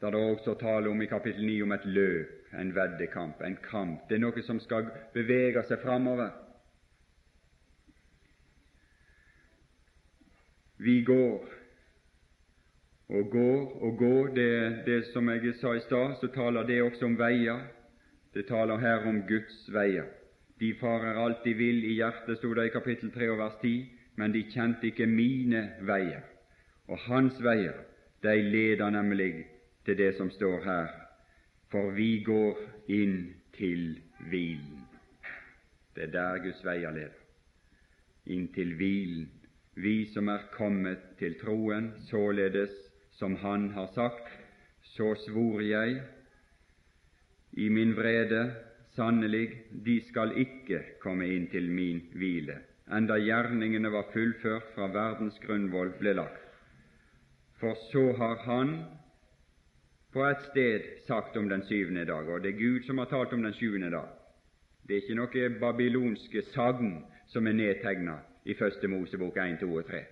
der 0.00 0.10
det 0.10 0.20
også 0.20 0.54
tale 0.60 0.90
om 0.90 1.02
i 1.02 1.06
kapittel 1.06 1.46
9 1.46 1.62
om 1.62 1.72
et 1.72 1.84
løp, 1.84 2.32
en 2.60 2.74
veddekamp, 2.74 3.42
en 3.46 3.56
kamp. 3.70 4.08
Det 4.08 4.16
er 4.18 4.24
noe 4.24 4.42
som 4.42 4.58
skal 4.60 4.88
bevege 5.14 5.62
seg 5.68 5.78
framover. 5.84 6.32
Vi 10.82 10.96
går 11.06 11.46
og 13.08 13.30
går 13.30 13.84
og 13.86 13.98
går. 14.02 14.34
Det, 14.34 14.50
det 14.86 14.98
som 15.12 15.30
jeg 15.30 15.54
sa 15.60 15.76
i 15.78 15.84
stad, 15.86 16.18
så 16.20 16.32
taler 16.34 16.66
det 16.66 16.82
også 16.82 17.06
om 17.06 17.14
veier. 17.18 17.62
Det 18.34 18.48
taler 18.50 18.82
her 18.82 19.06
om 19.06 19.22
Guds 19.28 19.62
veier. 19.70 20.10
De 20.62 20.68
farer 20.78 21.18
alt 21.18 21.42
de 21.42 21.56
vil 21.58 21.82
i 21.88 21.96
hjertet, 21.98 22.38
sto 22.38 22.52
det 22.54 22.68
i 22.68 22.74
kapittel 22.74 23.10
3 23.10 23.30
og 23.32 23.40
vers 23.40 23.56
10, 23.62 23.72
men 24.22 24.34
de 24.34 24.44
kjente 24.46 24.86
ikke 24.92 25.08
mine 25.10 25.62
veier. 25.82 26.22
Og 26.86 27.00
hans 27.08 27.40
veier, 27.42 27.80
de 28.22 28.36
leder 28.46 28.94
nemlig 28.94 29.46
til 29.82 29.98
det 29.98 30.12
som 30.14 30.30
står 30.30 30.62
her, 30.62 30.94
for 31.72 31.90
vi 31.96 32.22
går 32.22 32.60
inn 32.94 33.32
til 33.56 33.98
hvilen. 34.30 34.86
Det 35.96 36.06
er 36.06 36.14
der 36.14 36.42
Guds 36.46 36.62
veier 36.64 36.94
leder. 36.94 37.18
Inn 38.30 38.46
til 38.54 38.76
hvilen 38.78 39.26
vi 39.74 40.04
som 40.12 40.28
er 40.28 40.46
kommet 40.52 41.00
til 41.18 41.34
troen, 41.40 41.92
således 42.06 42.70
som 43.18 43.36
Han 43.36 43.70
har 43.72 43.88
sagt, 43.94 44.28
så 44.82 45.14
svor 45.26 45.60
jeg 45.60 46.02
i 47.52 47.68
min 47.68 47.96
vrede, 47.96 48.54
sannelig, 48.96 49.46
de 49.84 50.00
skal 50.08 50.34
ikke 50.36 50.82
komme 51.02 51.28
inn 51.34 51.48
til 51.52 51.68
min 51.70 52.02
hvile, 52.16 52.58
enda 52.92 53.16
gjerningene 53.20 53.92
var 53.92 54.10
fullført 54.12 54.72
fra 54.74 54.88
verdens 54.92 55.38
grunnvoll 55.44 55.94
ble 56.00 56.16
lagt. 56.18 56.42
For 57.60 57.78
så 57.92 58.12
har 58.18 58.42
Han 58.46 58.74
på 60.12 60.24
et 60.26 60.42
sted 60.50 60.88
sagt 61.06 61.36
om 61.36 61.48
den 61.48 61.62
syvende 61.64 62.04
dag, 62.04 62.28
og 62.28 62.42
det 62.42 62.52
er 62.52 62.58
Gud 62.58 62.82
som 62.86 62.98
har 62.98 63.08
talt 63.08 63.32
om 63.32 63.42
den 63.42 63.54
sjuende 63.54 63.90
dag. 63.90 64.08
Det 64.88 64.96
er 64.96 65.02
ikke 65.02 65.16
noe 65.16 65.48
babylonske 65.60 66.42
sagn 66.50 67.04
som 67.32 67.46
er 67.46 67.56
nedtegnet 67.56 68.48
i 68.50 68.54
Første 68.58 68.88
Mosebok 68.90 69.38
1, 69.38 69.60
2 69.60 69.70
og 69.74 69.86
3. 69.86 70.02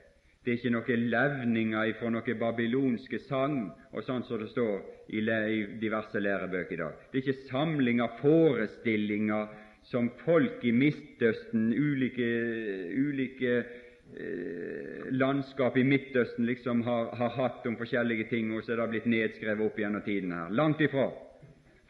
Det 0.41 0.53
er 0.53 0.57
ikke 0.57 0.71
noen 0.73 1.03
levninger 1.13 1.91
fra 1.99 2.11
noen 2.15 2.39
babylonske 2.41 3.19
sang 3.27 3.59
og 3.93 4.05
sånn 4.07 4.23
som 4.25 4.41
det 4.41 4.49
står 4.55 4.79
i, 5.13 5.21
diverse 5.83 6.23
lærebøker 6.23 6.79
i 6.79 6.81
dag. 6.81 7.03
Det 7.11 7.21
er 7.21 7.27
ikke 7.27 7.51
samling 7.51 8.01
av 8.01 8.17
forestillinger 8.23 9.51
som 9.91 10.09
folk 10.25 10.65
i 10.65 10.73
Midtøsten, 10.73 11.69
ulike, 11.77 12.31
ulike 12.97 13.53
eh, 13.61 15.13
landskap 15.13 15.77
i 15.77 15.85
Midtøsten 15.85 16.49
liksom 16.49 16.87
har, 16.89 17.13
har, 17.21 17.37
hatt 17.37 17.69
om 17.69 17.77
forskjellige 17.77 18.31
ting, 18.33 18.55
og 18.57 18.65
så 18.65 18.73
er 18.73 18.81
det 18.81 18.91
blitt 18.95 19.13
nedskrevet 19.13 19.67
opp 19.67 19.81
gjennom 19.81 20.05
tiden 20.09 20.33
her. 20.37 20.57
Langt 20.57 20.81
ifra. 20.81 21.11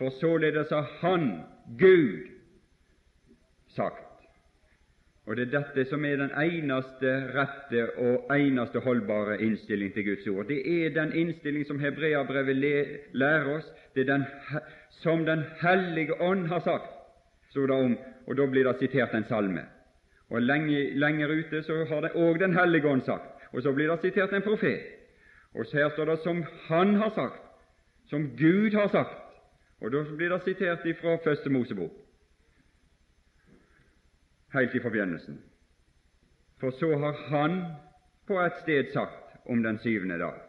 For 0.00 0.10
således 0.18 0.74
har 0.74 0.90
Han, 1.04 1.32
Gud, 1.78 2.30
sagt 3.78 4.09
og 5.26 5.36
det 5.36 5.46
er 5.46 5.52
dette 5.52 5.84
som 5.90 6.04
er 6.04 6.16
den 6.16 6.32
eneste 6.32 7.10
rette 7.34 7.82
og 8.00 8.30
eneste 8.34 8.80
holdbare 8.80 9.36
innstilling 9.44 9.92
til 9.94 10.06
Guds 10.08 10.26
ord. 10.26 10.48
Det 10.48 10.60
er 10.64 10.94
den 10.94 11.12
innstilling 11.12 11.66
som 11.68 11.80
Hebreabrevet 11.80 12.56
lærer 13.12 13.50
oss, 13.56 13.68
det 13.94 14.06
er 14.06 14.16
den 14.16 14.24
som 15.02 15.24
Den 15.24 15.44
hellige 15.60 16.20
ånd 16.22 16.46
har 16.48 16.60
sagt, 16.60 16.88
sto 17.50 17.66
det 17.66 17.76
om, 17.76 17.98
og 18.26 18.36
da 18.36 18.46
blir 18.46 18.64
det 18.64 18.78
sitert 18.80 19.14
en 19.14 19.24
salme. 19.28 19.62
Og 20.30 20.42
lenge, 20.42 20.90
Lenger 20.98 21.28
ute 21.28 21.62
så 21.62 21.84
har 21.84 22.00
det 22.00 22.12
òg 22.14 22.38
Den 22.40 22.54
hellige 22.54 22.88
ånd 22.88 23.02
sagt, 23.02 23.46
og 23.52 23.62
så 23.62 23.72
blir 23.72 23.88
det 23.90 24.00
sitert 24.00 24.32
en 24.32 24.42
profet. 24.42 24.80
Og 25.54 25.66
så 25.66 25.76
her 25.76 25.88
står 25.88 26.04
det 26.04 26.18
'som 26.18 26.44
Han 26.68 26.94
har 26.94 27.10
sagt', 27.10 27.42
som 28.10 28.30
Gud 28.36 28.72
har 28.72 28.88
sagt, 28.88 29.20
og 29.80 29.92
da 29.92 30.04
blir 30.16 30.28
det 30.28 30.42
sitert 30.42 30.96
fra 31.00 31.16
Første 31.24 31.50
Mosebok 31.50 32.09
helt 34.52 34.74
i 34.74 34.80
forbegynnelsen. 34.80 35.42
For 36.60 36.70
så 36.70 36.96
har 36.98 37.12
Han 37.30 37.62
på 38.26 38.40
et 38.40 38.62
sted 38.62 38.92
sagt 38.92 39.36
om 39.46 39.62
den 39.62 39.78
syvende 39.78 40.18
dag. 40.18 40.40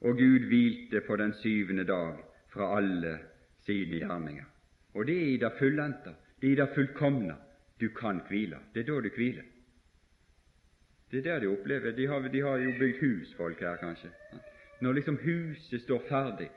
Og 0.00 0.18
Gud 0.18 0.48
hvilte 0.48 1.00
på 1.06 1.16
den 1.16 1.32
syvende 1.34 1.84
dag 1.84 2.18
fra 2.52 2.76
alle 2.76 3.18
sine 3.66 3.98
gjerninger. 3.98 4.44
Og 4.94 5.06
det 5.06 5.16
er 5.22 5.26
i 5.34 5.36
det 5.36 5.52
fullendte, 5.58 6.14
det 6.40 6.48
er 6.48 6.52
i 6.52 6.60
det 6.60 6.68
fullkomne 6.74 7.36
du 7.80 7.88
kan 7.88 8.20
hvile. 8.28 8.58
Det 8.74 8.80
er 8.80 8.92
da 8.92 9.00
du 9.00 9.10
hviler. 9.16 9.44
Det 11.10 11.18
er 11.18 11.22
der 11.22 11.40
de 11.40 11.46
opplever 11.46 11.92
De 11.92 12.06
har, 12.06 12.28
de 12.28 12.40
har 12.40 12.56
jo 12.56 12.70
bygd 12.78 13.00
hus, 13.00 13.34
folk 13.36 13.60
her, 13.60 13.76
kanskje. 13.76 14.10
Når 14.80 14.92
liksom 14.92 15.18
huset 15.22 15.80
står 15.80 16.02
ferdig, 16.08 16.50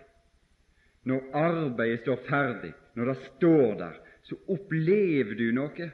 når 1.03 1.29
arbeidet 1.33 1.99
står 1.99 2.19
ferdig, 2.29 2.73
når 2.95 3.05
det 3.05 3.17
står 3.17 3.73
der, 3.79 3.93
så 4.27 4.35
opplever 4.51 5.37
du 5.39 5.47
noe 5.55 5.87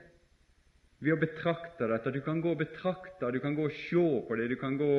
ved 1.04 1.14
å 1.14 1.20
betrakte 1.22 1.88
dette. 1.92 2.14
Du 2.16 2.22
kan 2.26 2.42
gå 2.42 2.54
og 2.54 2.62
betrakte, 2.64 3.30
du 3.32 3.40
kan 3.44 3.56
gå 3.58 3.68
og 3.68 3.78
se 3.86 4.06
på 4.28 4.38
det, 4.40 4.48
du 4.50 4.58
kan 4.58 4.78
gå, 4.80 4.92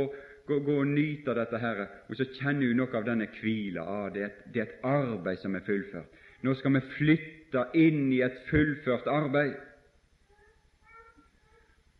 gå, 0.46 0.58
gå 0.66 0.76
og 0.82 0.90
nyte 0.92 1.34
dette 1.34 1.58
her, 1.58 1.84
og 2.08 2.18
så 2.18 2.28
kjenner 2.36 2.68
du 2.68 2.78
noe 2.78 2.94
av 2.94 3.06
denne 3.08 3.26
hvila. 3.40 3.86
Ah, 3.88 4.08
det, 4.14 4.30
det 4.54 4.62
er 4.62 4.68
et 4.68 4.86
arbeid 4.86 5.42
som 5.42 5.56
er 5.56 5.66
fullført. 5.66 6.20
Nå 6.44 6.54
skal 6.60 6.76
vi 6.76 6.84
flytte 6.98 7.68
inn 7.80 8.12
i 8.12 8.20
et 8.22 8.36
fullført 8.50 9.08
arbeid. 9.08 9.56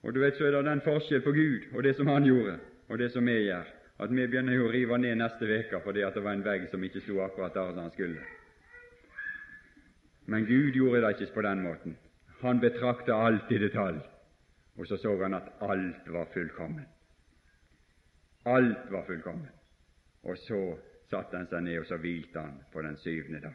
Og 0.05 0.13
du 0.13 0.21
vet, 0.21 0.37
så 0.37 0.45
er 0.45 0.59
det 0.59 0.67
den 0.69 0.85
forskjell 0.85 1.25
på 1.25 1.33
Gud 1.33 1.71
og 1.73 1.83
det 1.87 1.95
som 1.97 2.11
Han 2.13 2.29
gjorde, 2.29 2.59
og 2.93 3.01
det 3.01 3.09
som 3.15 3.25
vi 3.25 3.39
gjør, 3.47 3.71
at 4.05 4.11
vi 4.13 4.27
begynner 4.29 4.61
å 4.61 4.71
rive 4.71 4.99
ned 5.01 5.17
neste 5.17 5.49
uke 5.49 5.81
fordi 5.81 6.05
at 6.05 6.15
det 6.15 6.23
var 6.23 6.37
en 6.37 6.45
vegg 6.45 6.69
som 6.71 6.83
ikke 6.85 7.01
sto 7.07 7.23
akkurat 7.25 7.57
der 7.57 7.73
som 7.73 7.87
han 7.87 7.95
skulle. 7.97 8.27
Men 10.27 10.47
Gud 10.47 10.73
gjorde 10.73 11.03
det 11.03 11.11
ikke 11.11 11.35
på 11.35 11.43
den 11.43 11.63
måten. 11.63 11.97
Han 12.41 12.61
betrakta 12.61 13.15
alt 13.27 13.51
i 13.53 13.59
detalj, 13.59 14.01
og 14.77 14.87
så 14.87 14.97
så 14.97 15.17
han 15.23 15.35
at 15.35 15.53
alt 15.61 16.09
var 16.13 16.27
fullkommen. 16.33 16.87
Alt 18.45 18.91
var 18.91 19.05
fullkommen. 19.07 19.49
Og 20.23 20.39
så 20.39 20.77
satte 21.11 21.37
han 21.37 21.49
seg 21.49 21.63
ned, 21.65 21.79
og 21.79 21.87
så 21.87 21.97
hvilte 22.01 22.41
han 22.41 22.59
på 22.73 22.83
den 22.83 22.97
syvende 22.97 23.41
dag. 23.41 23.55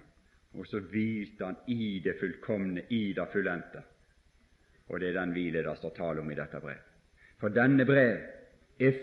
Og 0.54 0.66
så 0.68 0.80
hvilte 0.80 1.46
han 1.46 1.58
i 1.68 2.00
det 2.04 2.16
fullkomne, 2.20 2.82
i 2.90 3.14
det 3.14 3.28
fullendte. 3.34 3.82
Og 4.90 5.00
det 5.00 5.10
er 5.10 5.20
den 5.20 5.34
hvile 5.34 5.64
det 5.64 5.78
står 5.78 5.94
tale 5.98 6.22
om 6.22 6.32
i 6.32 6.38
dette 6.38 6.62
brev. 6.62 6.86
For 7.40 7.54
denne 7.54 7.86
brev 7.86 8.18
er, 8.80 8.96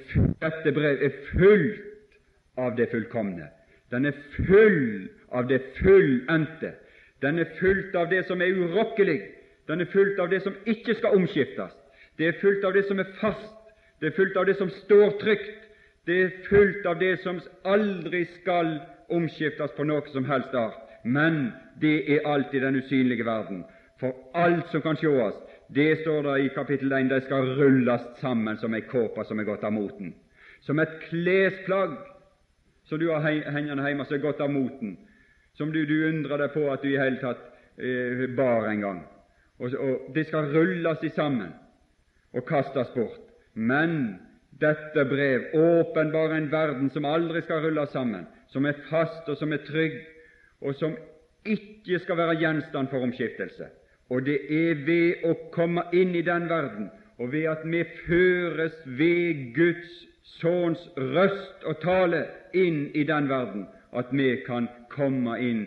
dette 0.42 0.72
brev 0.74 1.02
er 1.02 1.20
fullt 1.31 2.18
av 2.59 2.74
det 2.76 2.88
fullkomne. 2.90 3.48
Den 3.90 4.07
er 4.11 4.18
full 4.35 5.09
av 5.31 5.46
det 5.48 5.61
fullendte. 5.79 6.72
Den 7.27 7.39
er 7.43 7.49
fullt 7.59 7.95
av 7.99 8.11
det 8.11 8.23
som 8.29 8.43
er 8.43 8.55
urokkelig. 8.55 9.19
Den 9.67 9.81
er 9.83 9.91
fullt 9.91 10.19
av 10.23 10.31
det 10.31 10.43
som 10.45 10.55
ikke 10.67 10.95
skal 10.95 11.17
omskiftes. 11.19 11.73
Det 12.19 12.29
er 12.29 12.41
fullt 12.41 12.65
av 12.65 12.75
det 12.77 12.85
som 12.87 13.01
er 13.03 13.09
fast. 13.21 13.55
Det 14.01 14.12
er 14.12 14.17
fullt 14.17 14.37
av 14.37 14.47
det 14.47 14.55
som 14.61 14.71
står 14.71 15.17
trygt. 15.23 15.65
Det 16.07 16.19
er 16.23 16.37
fullt 16.47 16.87
av 16.87 17.01
det 17.01 17.17
som 17.25 17.41
aldri 17.67 18.23
skal 18.37 18.77
omskiftes 19.11 19.75
på 19.75 19.87
noe 19.89 20.07
som 20.12 20.29
helst 20.31 20.55
art. 20.55 20.79
Men 21.03 21.49
det 21.83 21.97
er 22.15 22.29
alt 22.31 22.55
i 22.55 22.62
den 22.62 22.79
usynlige 22.79 23.27
verden. 23.27 23.65
For 23.99 24.15
alt 24.39 24.71
som 24.71 24.85
kan 24.85 24.99
sjåast, 25.01 25.43
det 25.75 26.03
står 26.05 26.23
der 26.29 26.45
i 26.45 26.53
kapittel 26.55 26.93
1, 26.93 27.11
det 27.11 27.25
skal 27.27 27.49
rulles 27.59 28.07
sammen 28.21 28.59
som 28.62 28.75
ei 28.77 28.85
kåpe 28.87 29.25
som 29.27 29.41
er 29.41 29.49
gått 29.49 29.65
av 29.67 29.75
moten. 29.75 30.15
Som 30.62 30.79
et 30.79 30.95
klesplagg 31.09 31.97
som 32.87 33.01
du 33.03 33.09
har 33.11 33.25
hengende 33.27 33.83
hjemme 33.83 34.07
som 34.07 34.15
er 34.19 34.23
gått 34.23 34.43
av 34.45 34.53
moten 34.53 34.95
som 35.57 35.73
du, 35.73 35.85
du 35.87 36.09
undrer 36.09 36.44
deg 36.44 36.54
på 36.54 36.67
at 36.73 36.83
du 36.85 36.90
i 36.92 36.98
hele 37.00 37.21
tatt 37.21 37.42
eh, 37.81 38.27
bar 38.37 38.69
en 38.71 38.85
gang. 38.85 39.02
Og, 39.59 39.73
og 39.73 40.11
Det 40.15 40.27
skal 40.29 40.52
rulles 40.52 41.04
i 41.04 41.13
sammen 41.17 41.52
og 42.37 42.44
kastes 42.48 42.92
bort. 42.94 43.23
Men 43.54 44.19
dette 44.61 45.04
brev 45.09 45.52
åpenbarer 45.57 46.37
en 46.37 46.50
verden 46.52 46.90
som 46.92 47.09
aldri 47.09 47.42
skal 47.44 47.65
rulles 47.65 47.92
sammen, 47.92 48.27
som 48.52 48.67
er 48.69 48.77
fast 48.90 49.29
og 49.29 49.38
som 49.40 49.52
er 49.52 49.65
trygg, 49.65 49.96
og 50.61 50.77
som 50.77 50.96
ikke 51.46 52.00
skal 52.02 52.19
være 52.21 52.38
gjenstand 52.40 52.88
for 52.92 53.04
omskiftelse. 53.04 53.69
Og 54.11 54.27
det 54.27 54.38
er 54.52 54.85
ved 54.87 55.25
å 55.27 55.35
komme 55.54 55.87
inn 55.96 56.15
i 56.15 56.25
den 56.25 56.48
verden, 56.50 56.90
og 57.19 57.33
ved 57.33 57.48
at 57.50 57.65
vi 57.65 57.83
føres 58.07 58.77
ved 58.85 59.50
Guds 59.57 60.02
Sønns 60.37 60.83
røst 60.98 61.65
og 61.65 61.79
tale 61.81 62.27
inn 62.52 62.90
i 62.94 63.07
den 63.09 63.29
verden, 63.31 63.65
at 63.97 64.13
vi 64.13 64.42
kan 64.47 64.69
komme 64.92 65.38
inn 65.40 65.65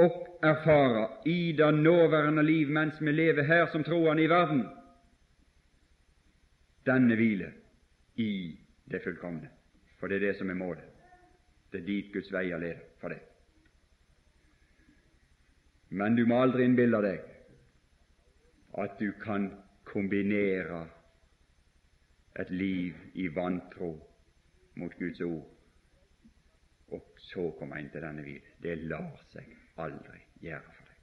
og 0.00 0.40
erfare 0.44 1.08
i 1.28 1.52
det 1.52 1.74
nåværende 1.74 2.42
liv 2.42 2.68
mens 2.68 3.00
vi 3.00 3.12
lever 3.12 3.42
her 3.42 3.66
som 3.72 3.84
troende 3.84 4.22
i 4.22 4.30
verden, 4.30 4.66
denne 6.86 7.16
hvile 7.16 7.52
i 8.16 8.58
det 8.90 9.02
fullkomne. 9.04 9.48
For 9.98 10.08
det 10.08 10.16
er 10.16 10.26
det 10.28 10.36
som 10.38 10.50
er 10.50 10.54
målet. 10.54 10.84
Det 11.72 11.80
er 11.80 11.86
dit 11.86 12.12
Guds 12.12 12.32
veier 12.32 12.58
leder 12.58 12.84
for 13.00 13.08
det. 13.08 13.20
Men 15.88 16.16
du 16.16 16.26
må 16.26 16.42
aldri 16.42 16.64
innbille 16.64 17.00
deg 17.02 17.24
at 18.76 18.98
du 19.00 19.12
kan 19.22 19.50
kombinere 19.84 20.84
et 22.40 22.50
liv 22.50 22.94
i 23.14 23.28
vantro 23.32 23.94
mot 24.76 24.92
Guds 24.98 25.20
ord, 25.20 25.46
og 26.94 27.02
så 27.18 27.50
komme 27.58 27.80
inn 27.80 27.90
til 27.90 28.04
denne 28.04 28.22
hvile. 28.22 28.54
Det 28.62 28.76
lar 28.86 29.16
seg 29.32 29.50
aldri 29.82 30.20
gjøre 30.44 30.62
for 30.76 30.84
deg. 30.92 30.96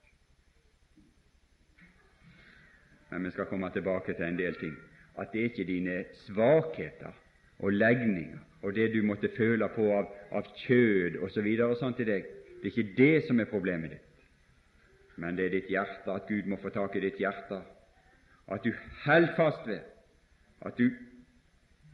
Men 3.12 3.28
vi 3.28 3.34
skal 3.36 3.50
komme 3.52 3.70
tilbake 3.74 4.16
til 4.16 4.26
en 4.26 4.40
del 4.40 4.56
ting. 4.62 4.74
At 5.20 5.34
det 5.34 5.42
er 5.42 5.52
ikke 5.52 5.70
dine 5.70 6.00
svakheter 6.26 7.14
og 7.60 7.74
legninger 7.74 8.40
og 8.64 8.76
det 8.76 8.94
du 8.94 9.02
måtte 9.04 9.30
føle 9.38 9.68
på 9.76 9.90
av, 9.92 10.08
av 10.32 10.48
kjød 10.64 11.20
osv. 11.26 11.48
og 11.66 11.78
sånt 11.78 12.00
i 12.00 12.08
deg, 12.08 12.28
det 12.62 12.70
er 12.70 12.72
ikke 12.72 12.96
det 12.98 13.24
som 13.28 13.40
er 13.40 13.50
problemet 13.52 13.92
ditt. 13.92 14.28
Men 15.20 15.36
det 15.38 15.46
er 15.46 15.56
ditt 15.58 15.72
hjerte, 15.72 16.14
at 16.14 16.30
Gud 16.30 16.48
må 16.50 16.58
få 16.62 16.72
tak 16.74 16.96
i 16.96 17.04
ditt 17.04 17.20
hjerte, 17.22 17.60
at 18.48 18.64
du 18.64 18.72
holder 19.04 19.36
fast 19.36 19.68
ved, 19.68 19.84
at 20.64 20.80
du, 20.80 20.88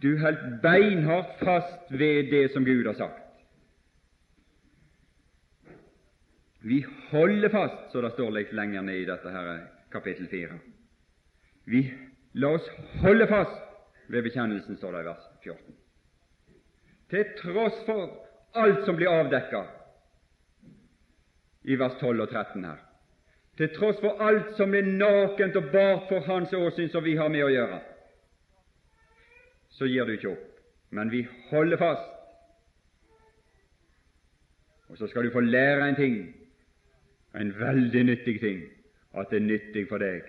du 0.02 0.12
holder 0.22 0.60
beinhardt 0.62 1.42
fast 1.42 1.90
ved 1.90 2.30
det 2.32 2.52
som 2.54 2.66
Gud 2.66 2.86
har 2.86 2.98
sagt. 3.02 3.19
Vi 6.62 6.86
holder 7.10 7.50
fast, 7.50 7.92
så 7.92 8.02
det 8.02 8.12
står 8.12 8.32
litt 8.36 8.52
lenger 8.54 8.82
ned 8.84 8.96
i 9.00 9.06
dette 9.08 9.32
her 9.32 9.62
kapittel 9.94 10.28
4. 10.28 10.58
Vi 11.72 11.84
la 12.34 12.48
oss 12.58 12.68
holde 13.04 13.28
fast 13.28 13.62
ved 14.12 14.24
bekjennelsen, 14.26 14.78
står 14.78 14.92
det 14.92 15.00
i 15.00 15.08
vers 15.08 15.24
14. 15.44 15.76
Til 17.10 17.26
tross 17.40 17.78
for 17.88 18.10
alt 18.60 18.84
som 18.86 18.98
blir 19.00 19.10
avdekket 19.14 19.66
i 21.70 21.78
vers 21.80 21.96
12 22.02 22.26
og 22.26 22.30
13 22.30 22.66
her, 22.68 22.82
til 23.60 23.72
tross 23.76 24.00
for 24.04 24.20
alt 24.24 24.56
som 24.58 24.76
er 24.76 24.88
nakent 24.88 25.56
og 25.60 25.72
bart 25.72 26.08
for 26.12 26.28
Hans 26.28 26.54
åsyn 26.56 26.92
som 26.92 27.04
vi 27.04 27.16
har 27.20 27.32
med 27.32 27.44
å 27.44 27.52
gjøre, 27.54 27.80
så 29.80 29.88
gir 29.88 30.06
du 30.08 30.16
ikke 30.16 30.32
opp. 30.34 30.46
Men 30.92 31.12
vi 31.12 31.22
holder 31.52 31.78
fast. 31.78 32.16
Og 34.90 34.98
så 34.98 35.08
skal 35.08 35.28
du 35.28 35.32
få 35.32 35.44
lære 35.46 35.86
en 35.86 35.96
ting 36.00 36.16
en 37.34 37.54
veldig 37.60 38.04
nyttig 38.04 38.40
ting 38.42 38.64
at 39.18 39.30
det 39.30 39.42
er 39.42 39.48
nyttig 39.48 39.86
for 39.90 40.02
deg 40.02 40.26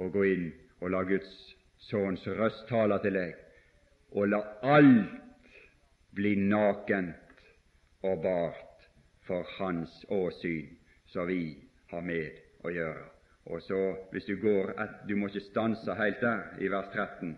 å 0.00 0.08
gå 0.12 0.24
inn 0.28 0.46
og 0.82 0.92
la 0.92 1.02
Guds 1.08 1.32
Sønns 1.82 2.22
røst 2.38 2.68
tale 2.68 2.98
til 3.02 3.16
deg, 3.18 3.32
og 4.14 4.28
la 4.30 4.38
alt 4.62 5.56
bli 6.14 6.36
nakent 6.38 7.42
og 8.06 8.22
bart 8.22 8.86
for 9.26 9.46
Hans 9.56 10.04
åsyn, 10.08 10.68
som 11.10 11.26
vi 11.26 11.56
har 11.90 12.04
med 12.06 12.38
å 12.62 12.70
gjøre. 12.70 13.02
Og 13.50 13.62
så, 13.66 13.80
hvis 14.12 14.28
du 14.30 14.36
går 14.38 14.70
et, 14.78 14.94
Du 15.08 15.16
må 15.16 15.26
ikke 15.26 15.48
stanse 15.48 15.94
helt 15.98 16.20
der 16.22 16.62
i 16.62 16.70
vers 16.70 16.92
13, 16.94 17.34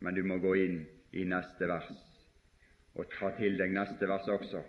men 0.00 0.14
du 0.14 0.22
må 0.22 0.38
gå 0.38 0.54
inn 0.54 0.84
i 1.12 1.24
neste 1.24 1.66
vers 1.66 1.90
og 2.94 3.06
ta 3.18 3.30
til 3.38 3.56
deg 3.58 3.70
neste 3.74 4.06
vers 4.06 4.26
også. 4.28 4.62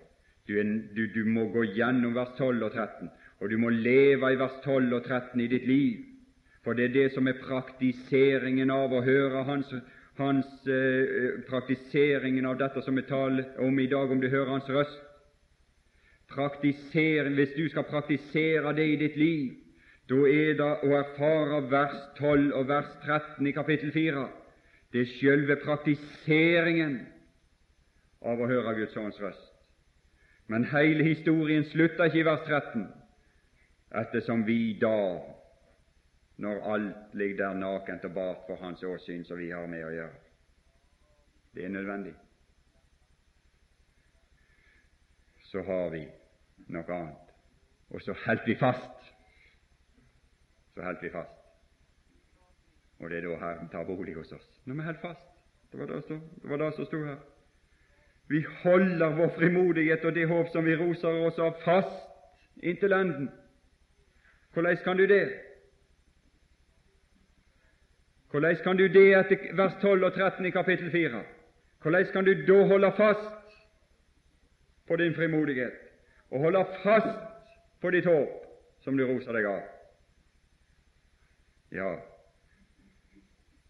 Du, 0.48 0.54
du, 0.96 1.08
du 1.14 1.26
må 1.26 1.48
gå 1.54 1.64
gjennom 1.76 2.14
vers 2.16 2.34
12 2.38 2.66
og 2.66 2.74
13 2.74 3.10
og 3.42 3.50
du 3.50 3.58
må 3.58 3.70
leve 3.74 4.34
i 4.34 4.38
vers 4.38 4.60
12 4.64 4.94
og 4.94 5.04
13 5.04 5.42
i 5.42 5.48
ditt 5.50 5.66
liv, 5.68 6.04
for 6.64 6.78
det 6.78 6.86
er 6.86 6.94
det 6.94 7.08
som 7.16 7.28
er 7.28 7.40
praktiseringen 7.42 8.70
av 8.70 8.94
å 8.94 9.02
høre 9.02 9.42
hans, 9.48 9.72
hans 10.20 10.68
eh, 10.70 11.40
praktiseringen 11.48 12.46
av 12.46 12.60
dette 12.60 12.84
som 12.86 12.96
vi 12.96 13.06
taler 13.10 13.58
om 13.66 13.80
i 13.82 13.88
dag, 13.90 14.12
om 14.14 14.22
du 14.22 14.30
hører 14.30 14.54
hans 14.54 14.70
røst. 14.70 15.00
Praktisering, 16.30 17.34
Hvis 17.36 17.58
du 17.58 17.66
skal 17.70 17.90
praktisere 17.90 18.76
det 18.78 18.88
i 18.88 18.96
ditt 18.96 19.18
liv, 19.18 19.58
da 20.08 20.22
er 20.30 20.54
det 20.60 20.70
å 20.86 20.94
erfare 21.02 21.64
vers 21.72 21.98
12 22.20 22.54
og 22.54 22.68
vers 22.70 22.94
13 23.06 23.48
i 23.48 23.52
kapittel 23.58 23.92
4. 23.92 24.28
Det 24.94 25.02
er 25.02 25.14
sjølve 25.18 25.58
praktiseringen 25.66 27.00
av 28.22 28.40
å 28.40 28.48
høre 28.48 28.78
Guds 28.78 28.98
ånds 28.98 29.20
røst. 29.24 29.52
Men 30.48 30.68
hele 30.68 31.04
historien 31.04 31.64
slutter 31.72 32.06
ikke 32.06 32.22
i 32.22 32.28
vers 32.28 32.44
13 32.48 33.01
ettersom 33.92 34.46
vi 34.46 34.80
da, 34.82 35.20
når 36.38 36.74
alt 36.74 37.14
ligger 37.14 37.38
der 37.38 37.54
nakent 37.54 38.06
og 38.06 38.14
bart 38.14 38.44
for 38.48 38.56
Hans 38.56 38.84
åsyn, 38.84 39.24
som 39.26 39.38
vi 39.38 39.52
har 39.52 39.68
med 39.68 39.86
å 39.86 39.94
gjøre. 39.94 40.20
Det 41.54 41.66
er 41.66 41.74
nødvendig. 41.74 42.14
Så 45.52 45.64
har 45.68 45.90
vi 45.92 46.06
noe 46.72 46.96
annet, 46.96 47.34
og 47.90 48.02
så 48.02 48.16
holder 48.26 48.48
vi 48.48 48.56
fast. 48.56 49.12
Så 50.74 50.84
holder 50.84 51.02
vi 51.02 51.12
fast. 51.12 51.38
Og 53.02 53.10
det 53.10 53.18
er 53.18 53.28
da 53.28 53.36
Herren 53.42 53.70
tar 53.70 53.84
bolig 53.84 54.16
hos 54.16 54.32
oss, 54.32 54.48
når 54.66 54.76
vi 54.76 54.88
holder 54.88 55.02
fast. 55.02 55.28
Det 55.72 55.80
var 55.80 55.86
det, 55.88 56.04
det 56.08 56.50
var 56.50 56.58
det 56.58 56.74
som 56.76 56.86
sto 56.86 57.04
her. 57.04 57.20
Vi 58.28 58.46
holder 58.64 59.16
vår 59.16 59.30
frimodighet 59.36 60.06
og 60.06 60.16
det 60.16 60.28
håp 60.28 60.48
som 60.52 60.66
vi 60.66 60.76
roser 60.80 61.20
oss 61.28 61.40
av, 61.40 61.58
fast 61.66 62.12
inntil 62.64 62.94
enden. 62.94 63.30
Hvordan 64.54 64.78
kan 64.84 64.98
du 64.98 65.08
det? 65.08 65.30
Hvordan 68.32 68.56
kan 68.56 68.78
du 68.78 68.88
det 68.88 69.08
etter 69.20 69.56
vers 69.56 69.74
12 69.82 70.04
og 70.04 70.14
13 70.14 70.46
i 70.46 70.52
kapittel 70.52 70.92
4? 70.92 71.24
Hvordan 71.82 72.06
kan 72.14 72.26
du 72.26 72.34
da 72.48 72.64
holde 72.68 72.92
fast 72.98 73.58
på 74.88 74.96
din 74.96 75.16
frimodighet 75.16 75.74
og 76.32 76.40
holde 76.40 76.66
fast 76.84 77.18
på 77.82 77.90
ditt 77.90 78.06
håp, 78.06 78.30
som 78.84 78.98
du 78.98 79.06
roser 79.08 79.36
deg 79.36 79.46
av? 79.46 79.62
Ja, 81.72 81.90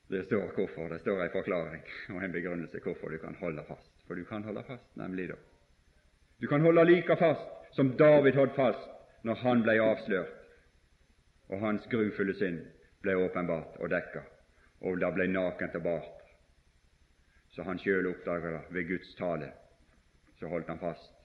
det 0.09 0.25
står 0.25 0.51
hvorfor. 0.55 0.89
Det 0.89 0.99
står 0.99 1.23
en 1.23 1.33
forklaring 1.33 1.81
og 2.09 2.23
en 2.23 2.31
begrunnelse 2.31 2.79
hvorfor 2.83 3.09
du 3.09 3.17
kan 3.17 3.35
holde 3.39 3.63
fast. 3.67 3.91
For 4.07 4.15
du 4.15 4.25
kan 4.25 4.43
holde 4.43 4.63
fast, 4.67 4.85
nemlig 4.95 5.29
da. 5.29 5.39
Du 6.41 6.47
kan 6.47 6.61
holde 6.61 6.85
like 6.85 7.15
fast 7.15 7.75
som 7.75 7.95
David 7.97 8.35
holdt 8.35 8.55
fast 8.55 8.89
når 9.23 9.35
han 9.35 9.61
ble 9.63 9.77
avslørt 9.81 10.40
og 11.51 11.59
hans 11.59 11.87
grufulle 11.91 12.33
synd 12.39 12.61
ble 13.03 13.15
åpenbart 13.19 13.79
og 13.83 13.89
dekka, 13.91 14.23
og 14.87 14.99
det 15.01 15.09
ble 15.15 15.27
nakent 15.27 15.75
og 15.75 15.83
bart. 15.83 16.21
Så 17.51 17.65
han 17.67 17.79
sjøl 17.79 18.07
oppdaga 18.07 18.53
det 18.53 18.61
ved 18.71 18.87
Guds 18.87 19.15
tale. 19.19 19.51
Så 20.39 20.47
holdt 20.47 20.69
han 20.71 20.79
fast. 20.79 21.17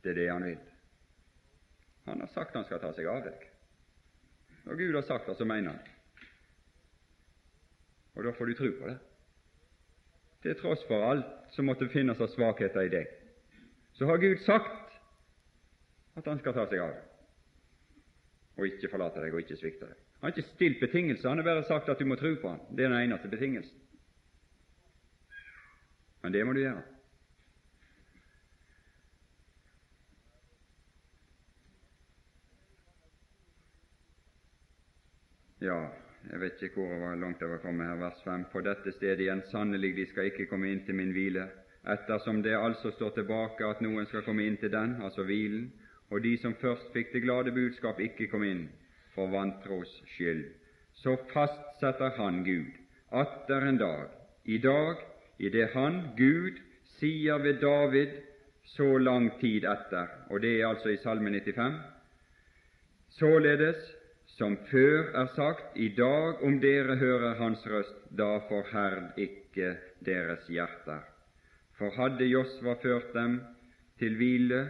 Det 0.00 0.10
er 0.10 0.14
det 0.14 0.30
han 0.30 0.44
vil. 0.44 0.58
Han 2.08 2.20
har 2.20 2.32
sagt 2.32 2.56
han 2.56 2.64
skal 2.64 2.80
ta 2.80 2.94
seg 2.96 3.06
av 3.06 3.20
deg. 3.28 3.44
Når 4.64 4.80
Gud 4.80 4.96
har 4.96 5.04
sagt 5.04 5.28
det, 5.28 5.36
så 5.36 5.44
mener 5.44 5.76
han 5.76 5.86
Og 8.16 8.24
da 8.24 8.32
får 8.36 8.48
du 8.48 8.54
tro 8.56 8.72
på 8.80 8.88
det 8.88 9.09
til 10.42 10.56
tross 10.60 10.82
for 10.88 11.04
alt 11.10 11.54
som 11.54 11.68
måtte 11.68 11.88
finnes 11.92 12.20
av 12.20 12.30
svakheter 12.32 12.86
i 12.86 12.92
deg, 12.92 13.08
så 13.98 14.08
har 14.08 14.22
Gud 14.22 14.38
sagt 14.46 14.76
at 16.16 16.26
Han 16.26 16.38
skal 16.40 16.52
ta 16.52 16.66
seg 16.68 16.80
av 16.82 16.90
deg 16.90 17.06
og 18.60 18.66
ikke 18.66 18.90
forlate 18.92 19.22
deg 19.22 19.32
og 19.32 19.40
ikke 19.40 19.56
svikte 19.56 19.86
deg. 19.88 20.00
Han 20.20 20.28
har 20.28 20.36
ikke 20.36 20.50
stilt 20.50 20.80
betingelser, 20.82 21.28
han 21.28 21.40
har 21.40 21.46
bare 21.46 21.64
sagt 21.64 21.88
at 21.88 21.98
du 21.98 22.04
må 22.04 22.18
tro 22.20 22.34
på 22.36 22.50
han. 22.50 22.60
Det 22.76 22.84
er 22.84 22.92
den 22.92 23.06
eneste 23.06 23.28
betingelsen. 23.28 23.76
Men 26.22 26.32
det 26.32 26.44
må 26.44 26.52
du 26.52 26.60
gjøre. 26.60 26.82
Ja, 35.60 35.80
jeg 36.30 36.40
vet 36.40 36.62
ikke 36.62 36.84
hvor 36.86 37.14
langt 37.18 37.40
jeg 37.42 37.50
var 37.50 37.58
kommet 37.58 37.88
her, 37.88 37.96
vers 37.98 38.20
5. 38.24 38.44
På 38.52 38.60
dette 38.62 38.92
stedet 38.94 39.24
igjen, 39.24 39.42
sannelig, 39.50 39.96
de 39.96 40.06
skal 40.06 40.30
ikke 40.30 40.46
komme 40.46 40.70
inn 40.70 40.84
til 40.86 40.94
min 40.94 41.10
hvile. 41.14 41.48
Ettersom 41.90 42.42
det 42.42 42.54
altså 42.54 42.92
står 42.94 43.16
tilbake 43.16 43.66
at 43.66 43.80
noen 43.82 44.06
skal 44.06 44.22
komme 44.22 44.46
inn 44.46 44.58
til 44.60 44.70
den, 44.70 44.94
altså 45.02 45.24
hvilen, 45.26 45.72
og 46.10 46.22
de 46.22 46.36
som 46.38 46.54
først 46.60 46.92
fikk 46.94 47.12
det 47.14 47.24
glade 47.24 47.54
budskap, 47.54 47.98
ikke 48.00 48.28
kom 48.30 48.44
inn 48.46 48.68
for 49.14 49.30
vantros 49.32 49.90
skyld, 50.14 50.44
så 51.02 51.16
fastsetter 51.32 52.14
Han 52.18 52.44
Gud 52.44 52.78
atter 53.10 53.66
en 53.66 53.78
dag, 53.78 54.10
i 54.44 54.58
dag, 54.58 55.02
i 55.38 55.48
det 55.50 55.70
Han, 55.74 56.02
Gud, 56.16 56.58
sier 56.98 57.42
ved 57.42 57.58
David 57.62 58.20
så 58.76 58.98
lang 58.98 59.32
tid 59.40 59.64
etter, 59.66 60.06
og 60.30 60.42
det 60.44 60.60
er 60.60 60.68
altså 60.68 60.92
i 60.92 61.00
Salme 61.02 61.30
95, 61.40 61.80
således 63.18 63.96
som 64.40 64.56
før 64.70 65.10
er 65.20 65.26
sagt, 65.36 65.76
i 65.76 65.90
dag 65.92 66.40
om 66.46 66.60
dere 66.62 66.96
hører 66.96 67.36
Hans 67.36 67.60
røst, 67.68 67.96
da 68.16 68.38
forherd 68.48 69.18
ikke 69.20 69.74
deres 70.06 70.46
hjerter. 70.48 71.02
For 71.76 71.92
hadde 71.92 72.24
Josva 72.24 72.78
ført 72.80 73.12
dem 73.12 73.40
til 74.00 74.16
hvile, 74.16 74.62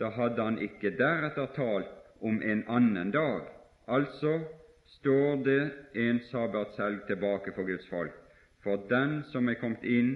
da 0.00 0.08
hadde 0.16 0.44
han 0.44 0.56
ikke 0.64 0.94
deretter 0.96 1.50
talt 1.56 1.92
om 2.24 2.40
en 2.40 2.64
annen 2.72 3.12
dag. 3.12 3.44
Altså 3.88 4.38
står 4.96 5.42
det 5.44 5.62
en 5.94 6.20
sabbatshelg 6.30 7.04
tilbake 7.10 7.52
for 7.56 7.68
Guds 7.68 7.88
folk. 7.92 8.14
For 8.64 8.80
den 8.88 9.22
som 9.32 9.48
er 9.48 9.60
kommet 9.60 9.84
inn 9.84 10.12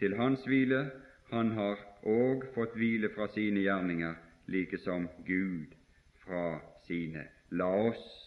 til 0.00 0.16
hans 0.16 0.44
hvile, 0.48 0.86
han 1.32 1.52
har 1.58 1.76
òg 2.08 2.48
fått 2.54 2.76
hvile 2.78 3.12
fra 3.12 3.28
sine 3.34 3.66
gjerninger, 3.66 4.14
like 4.48 4.80
som 4.80 5.10
Gud 5.28 5.76
fra 6.24 6.56
sine. 6.88 7.26
La 7.50 7.68
oss 7.90 8.25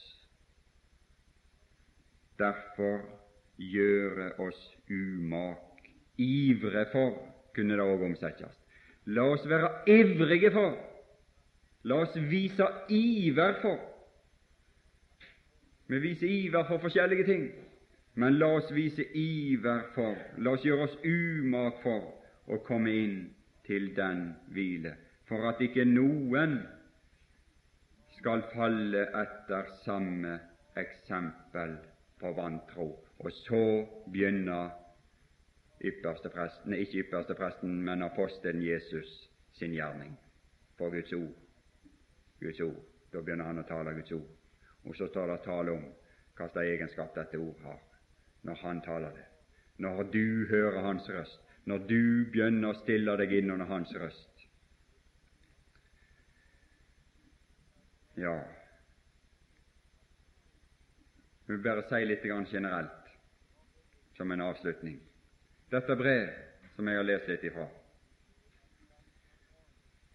derfor 2.40 3.02
gjøre 3.60 4.32
oss 4.40 4.60
umak, 4.90 5.90
ivre 6.18 6.86
for, 6.92 7.18
kunne 7.56 7.76
det 7.76 7.84
òg 7.84 8.04
omsettes. 8.10 8.56
La 9.06 9.26
oss 9.34 9.46
være 9.50 9.72
ivrige 9.90 10.52
for, 10.54 10.76
la 11.84 12.02
oss 12.04 12.16
vise 12.30 12.68
iver 12.90 13.60
for. 13.62 13.80
Vi 15.90 16.00
viser 16.00 16.28
iver 16.30 16.68
for 16.68 16.78
forskjellige 16.78 17.26
ting, 17.26 17.48
men 18.16 18.38
la 18.38 18.52
oss 18.60 18.70
vise 18.76 19.04
iver 19.18 19.88
for, 19.96 20.16
la 20.38 20.54
oss 20.54 20.66
gjøre 20.66 20.86
oss 20.86 20.98
umak 21.04 21.82
for 21.84 22.12
å 22.50 22.60
komme 22.68 22.94
inn 22.94 23.16
til 23.66 23.90
den 23.98 24.30
hvile, 24.54 24.96
for 25.30 25.50
at 25.50 25.62
ikke 25.62 25.86
noen 25.90 26.60
skal 28.20 28.44
falle 28.54 29.08
etter 29.18 29.70
samme 29.86 30.38
eksempel 30.78 31.78
på 32.20 32.32
vantro. 32.38 32.88
Og 33.20 33.32
så 33.32 33.64
begynner 34.12 34.72
ypperste 35.84 36.30
presten, 36.30 36.74
ikke 36.74 37.06
ypperste 37.06 37.36
presten, 37.36 37.82
men 37.84 38.04
apostelen 38.04 38.64
Jesus 38.64 39.30
sin 39.54 39.74
gjerning 39.76 40.18
på 40.78 40.90
Guds 40.90 41.14
ord. 41.14 41.36
Guds 42.40 42.60
ord. 42.60 42.80
Da 43.12 43.22
begynner 43.22 43.50
han 43.50 43.62
å 43.64 43.68
tale 43.68 43.96
Guds 43.98 44.12
ord. 44.16 44.28
Og 44.88 44.96
så 44.96 45.08
står 45.08 45.32
det 45.34 45.42
tale 45.44 45.76
om 45.76 45.86
hva 46.40 46.48
slags 46.48 46.72
egenskap 46.72 47.16
dette 47.16 47.40
ord 47.40 47.64
har 47.66 47.80
når 48.48 48.62
han 48.62 48.82
taler 48.82 49.16
det. 49.16 49.26
Når 49.84 50.04
du 50.14 50.48
hører 50.48 50.82
hans 50.84 51.10
røst, 51.12 51.42
når 51.68 51.84
du 51.88 52.02
begynner 52.32 52.72
å 52.72 52.80
stille 52.80 53.16
deg 53.20 53.34
inn 53.36 53.52
under 53.52 53.68
hans 53.68 53.92
røst. 54.00 54.46
Ja, 58.20 58.36
vi 61.50 61.56
vil 61.56 61.64
bare 61.64 61.82
si 61.90 62.06
litt 62.06 62.26
generelt 62.52 63.06
som 64.18 64.32
en 64.32 64.42
avslutning. 64.42 65.00
Dette 65.70 65.96
brev 65.96 66.28
som 66.76 66.88
jeg 66.88 66.98
har 66.98 67.06
lest 67.08 67.28
litt 67.28 67.44
ifra, 67.50 67.64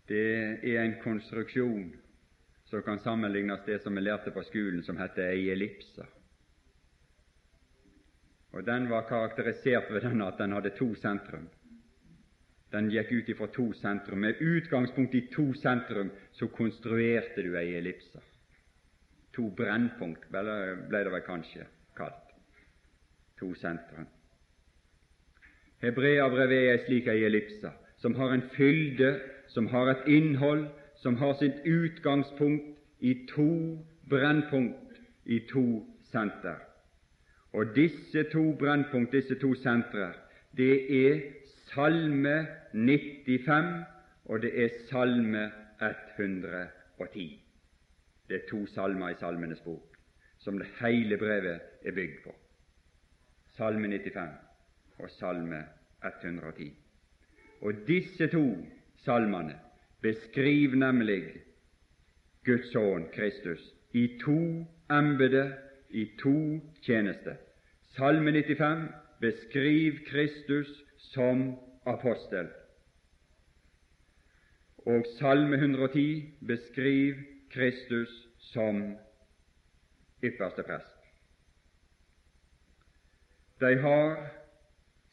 det 0.07 0.21
er 0.63 0.79
en 0.85 0.95
konstruksjon 1.03 1.89
som 2.71 2.83
kan 2.87 3.03
sammenlignes 3.03 3.65
det 3.67 3.81
som 3.83 3.95
vi 3.95 4.05
lærte 4.05 4.31
på 4.31 4.45
skolen, 4.47 4.83
som 4.87 5.01
heter 5.01 5.33
ei 5.33 5.49
ellipse. 5.51 6.07
Og 8.55 8.63
Den 8.65 8.87
var 8.91 9.09
karakterisert 9.09 9.91
ved 9.91 10.07
den 10.07 10.23
at 10.23 10.39
den 10.39 10.53
hadde 10.53 10.71
to 10.79 10.95
sentrum. 10.95 11.49
Den 12.71 12.93
gikk 12.95 13.11
ut 13.11 13.29
ifra 13.35 13.47
to 13.51 13.73
sentrum. 13.73 14.21
Med 14.21 14.39
utgangspunkt 14.39 15.15
i 15.15 15.27
to 15.35 15.49
sentrum 15.55 16.11
så 16.33 16.47
konstruerte 16.47 17.43
du 17.43 17.57
ei 17.59 17.75
ellipse. 17.75 18.23
To 19.35 19.51
brennpunkt 19.57 20.29
ble 20.31 20.43
det 21.03 21.13
vel 21.13 21.25
kanskje 21.27 21.67
kalt. 21.97 22.35
To 23.41 23.55
sentre. 23.59 24.07
Hebreabrevet 25.83 26.71
er 26.71 26.85
slik 26.87 27.09
ei 27.11 27.25
ellipse, 27.27 27.73
som 27.99 28.15
har 28.15 28.33
en 28.33 28.47
fylde, 28.55 29.19
som 29.49 29.67
har 29.67 29.91
et 29.91 30.07
innhold, 30.09 30.69
som 30.97 31.17
har 31.17 31.35
sitt 31.41 31.67
utgangspunkt 31.67 32.79
i 33.01 33.15
to 33.35 33.79
brennpunkt, 34.09 35.01
i 35.25 35.41
to 35.51 35.85
senter. 36.13 36.57
Og 37.53 37.75
disse 37.75 38.25
to 38.33 38.53
brennpunkt, 38.59 39.13
disse 39.13 39.35
to 39.41 39.55
sentre, 39.55 40.13
det 40.57 41.07
er 41.07 41.21
Salme 41.75 42.47
95 42.73 43.85
og 44.25 44.43
det 44.43 44.65
er 44.65 44.69
Salme 44.91 45.51
110. 45.81 47.44
Det 48.29 48.37
er 48.37 48.49
to 48.51 48.67
salmer 48.67 49.13
i 49.13 49.19
Salmenes 49.21 49.61
bok 49.61 49.95
som 50.45 50.59
det 50.59 50.69
hele 50.81 51.17
brevet 51.17 51.61
er 51.85 51.93
bygd 51.93 52.23
på. 52.25 52.35
Salme 53.57 53.89
95 53.89 54.31
og 54.99 55.11
Salme 55.11 55.65
110. 56.05 56.73
Og 57.61 57.73
disse 57.87 58.27
to 58.29 58.45
salmene 59.05 59.57
beskriver 60.03 60.77
nemlig 60.77 61.23
Guds 62.45 62.73
sønn 62.73 63.09
Kristus 63.15 63.63
i 63.93 64.19
to 64.21 64.67
embeter, 64.93 65.55
i 65.91 66.05
to 66.21 66.61
tjenester. 66.83 67.37
Salme 67.97 68.33
95 68.33 68.89
beskriver 69.21 70.03
Kristus 70.11 70.69
som 70.99 71.55
apostel, 71.87 72.49
og 74.87 75.07
Salme 75.19 75.57
110 75.57 76.35
beskriver 76.47 77.34
Kristus 77.55 78.11
som 78.39 78.97
ypperste 80.23 80.63
prest. 80.63 80.97
De 83.61 83.77
har 83.79 84.17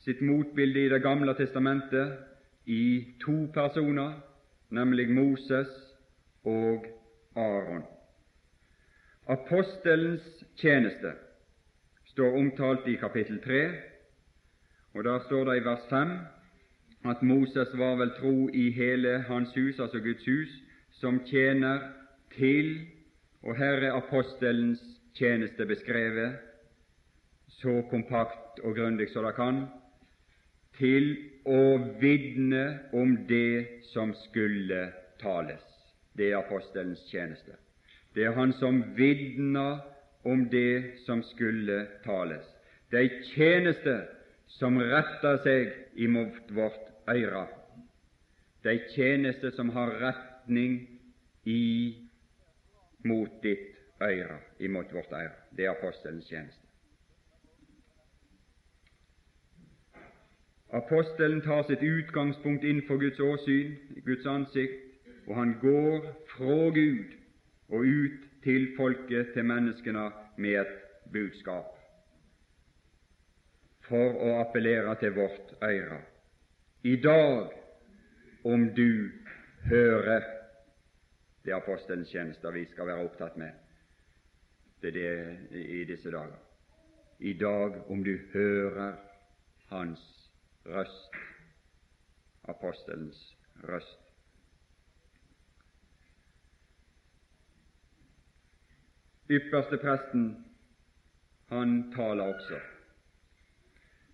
sitt 0.01 0.21
motbilde 0.21 0.79
i 0.79 0.89
Det 0.89 1.03
gamle 1.03 1.35
testamentet 1.37 2.17
i 2.65 3.13
to 3.21 3.45
personer, 3.53 4.13
nemlig 4.69 5.09
Moses 5.09 5.69
og 6.43 6.85
Aron. 7.35 7.83
Apostelens 9.27 10.43
tjeneste 10.57 11.13
står 12.05 12.37
omtalt 12.37 12.87
i 12.87 12.95
kapittel 12.95 13.41
3, 13.43 13.61
og 14.93 15.03
der 15.03 15.19
står 15.27 15.45
det 15.45 15.57
i 15.57 15.65
vers 15.65 15.85
5 15.89 16.17
at 17.05 17.21
Moses 17.21 17.77
var 17.77 17.95
vel 17.95 18.11
tro 18.17 18.49
i 18.49 18.71
hele 18.71 19.19
hans 19.29 19.53
hus, 19.55 19.79
altså 19.79 19.99
Guds 19.99 20.25
hus, 20.25 20.49
som 20.91 21.21
tjener 21.25 22.00
til 22.37 22.87
Og 23.43 23.57
her 23.57 23.81
er 23.81 23.95
apostelens 23.97 24.81
tjeneste 25.17 25.65
beskrevet 25.65 26.35
så 27.57 27.81
kompakt 27.89 28.59
og 28.63 28.75
grundig 28.75 29.07
som 29.09 29.25
det 29.25 29.33
kan 29.35 29.63
til 30.77 31.07
å 31.49 31.61
vitne 32.01 32.63
om 32.93 33.15
det 33.29 33.81
som 33.91 34.13
skulle 34.27 34.83
tales. 35.21 35.65
Det 36.13 36.29
er 36.29 36.37
apostelens 36.37 37.01
tjeneste. 37.09 37.57
Det 38.13 38.27
er 38.27 38.37
han 38.37 38.53
som 38.59 38.83
vitner 38.97 39.81
om 40.23 40.45
det 40.49 41.01
som 41.05 41.23
skulle 41.31 41.85
tales. 42.05 42.45
Det 42.91 42.99
er 43.01 43.21
tjeneste 43.33 43.97
som 44.59 44.77
retter 44.77 45.41
seg 45.45 46.01
imot 46.05 46.51
vårt 46.53 46.89
øyre. 47.09 47.47
Det 48.61 48.73
er 48.73 48.89
tjeneste 48.93 49.51
som 49.55 49.71
har 49.73 49.95
retning 50.01 50.81
imot 53.05 53.43
ditt 53.43 53.77
øyre, 54.01 54.39
imot 54.59 54.93
vårt 54.93 55.11
øyre. 55.11 55.31
Det 55.57 55.65
er 55.65 55.71
apostelens 55.71 56.27
tjeneste. 56.27 56.67
Apostelen 60.73 61.41
tar 61.41 61.63
sitt 61.67 61.83
utgangspunkt 61.83 62.63
innenfor 62.63 62.97
Guds 62.97 63.19
åsyn, 63.19 63.75
Guds 64.05 64.25
ansikt, 64.25 64.79
og 65.27 65.35
han 65.35 65.57
går 65.61 66.05
fra 66.35 66.69
Gud 66.69 67.11
og 67.69 67.79
ut 67.79 68.19
til 68.43 68.67
folket, 68.77 69.33
til 69.33 69.45
menneskene, 69.45 70.11
med 70.37 70.55
et 70.61 70.77
budskap 71.13 71.77
for 73.89 74.15
å 74.23 74.37
appellere 74.39 74.95
til 75.01 75.11
vårt 75.15 75.51
øyre. 75.63 75.99
I 76.83 76.95
dag, 76.95 77.51
om 78.43 78.69
du 78.75 79.11
hører 79.67 80.23
Det 81.43 81.51
er 81.51 81.57
apostelens 81.57 82.09
tjenester 82.11 82.51
vi 82.51 82.65
skal 82.69 82.87
være 82.87 83.05
opptatt 83.05 83.37
med 83.37 83.51
det 84.81 84.87
er 84.87 84.91
det 85.51 85.61
i 85.61 85.83
disse 85.85 86.11
dager. 86.11 86.37
I 87.19 87.33
dag, 87.33 87.91
om 87.91 88.03
du 88.03 88.17
hører 88.33 88.95
Hans 89.69 90.31
røst, 90.65 91.15
apostelens 92.43 93.37
røst. 93.63 93.99
Ypperste 99.29 99.77
presten, 99.77 100.45
han 101.47 101.93
taler 101.95 102.23
også, 102.23 102.59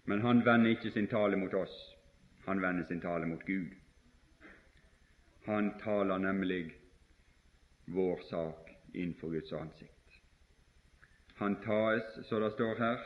men 0.05 0.21
han 0.21 0.45
vender 0.45 0.69
ikke 0.69 0.91
sin 0.91 1.07
tale 1.07 1.37
mot 1.37 1.53
oss, 1.53 1.95
han 2.45 2.61
vender 2.61 2.85
sin 2.87 3.01
tale 3.01 3.25
mot 3.25 3.45
Gud. 3.45 3.73
Han 5.45 5.73
taler 5.79 6.17
nemlig 6.17 6.76
vår 7.87 8.19
sak 8.29 8.71
innenfor 8.93 9.31
Guds 9.31 9.53
ansikt. 9.53 9.93
Han 11.37 11.55
tas, 11.61 12.27
så 12.27 12.39
det 12.39 12.51
står 12.51 12.75
her, 12.75 12.99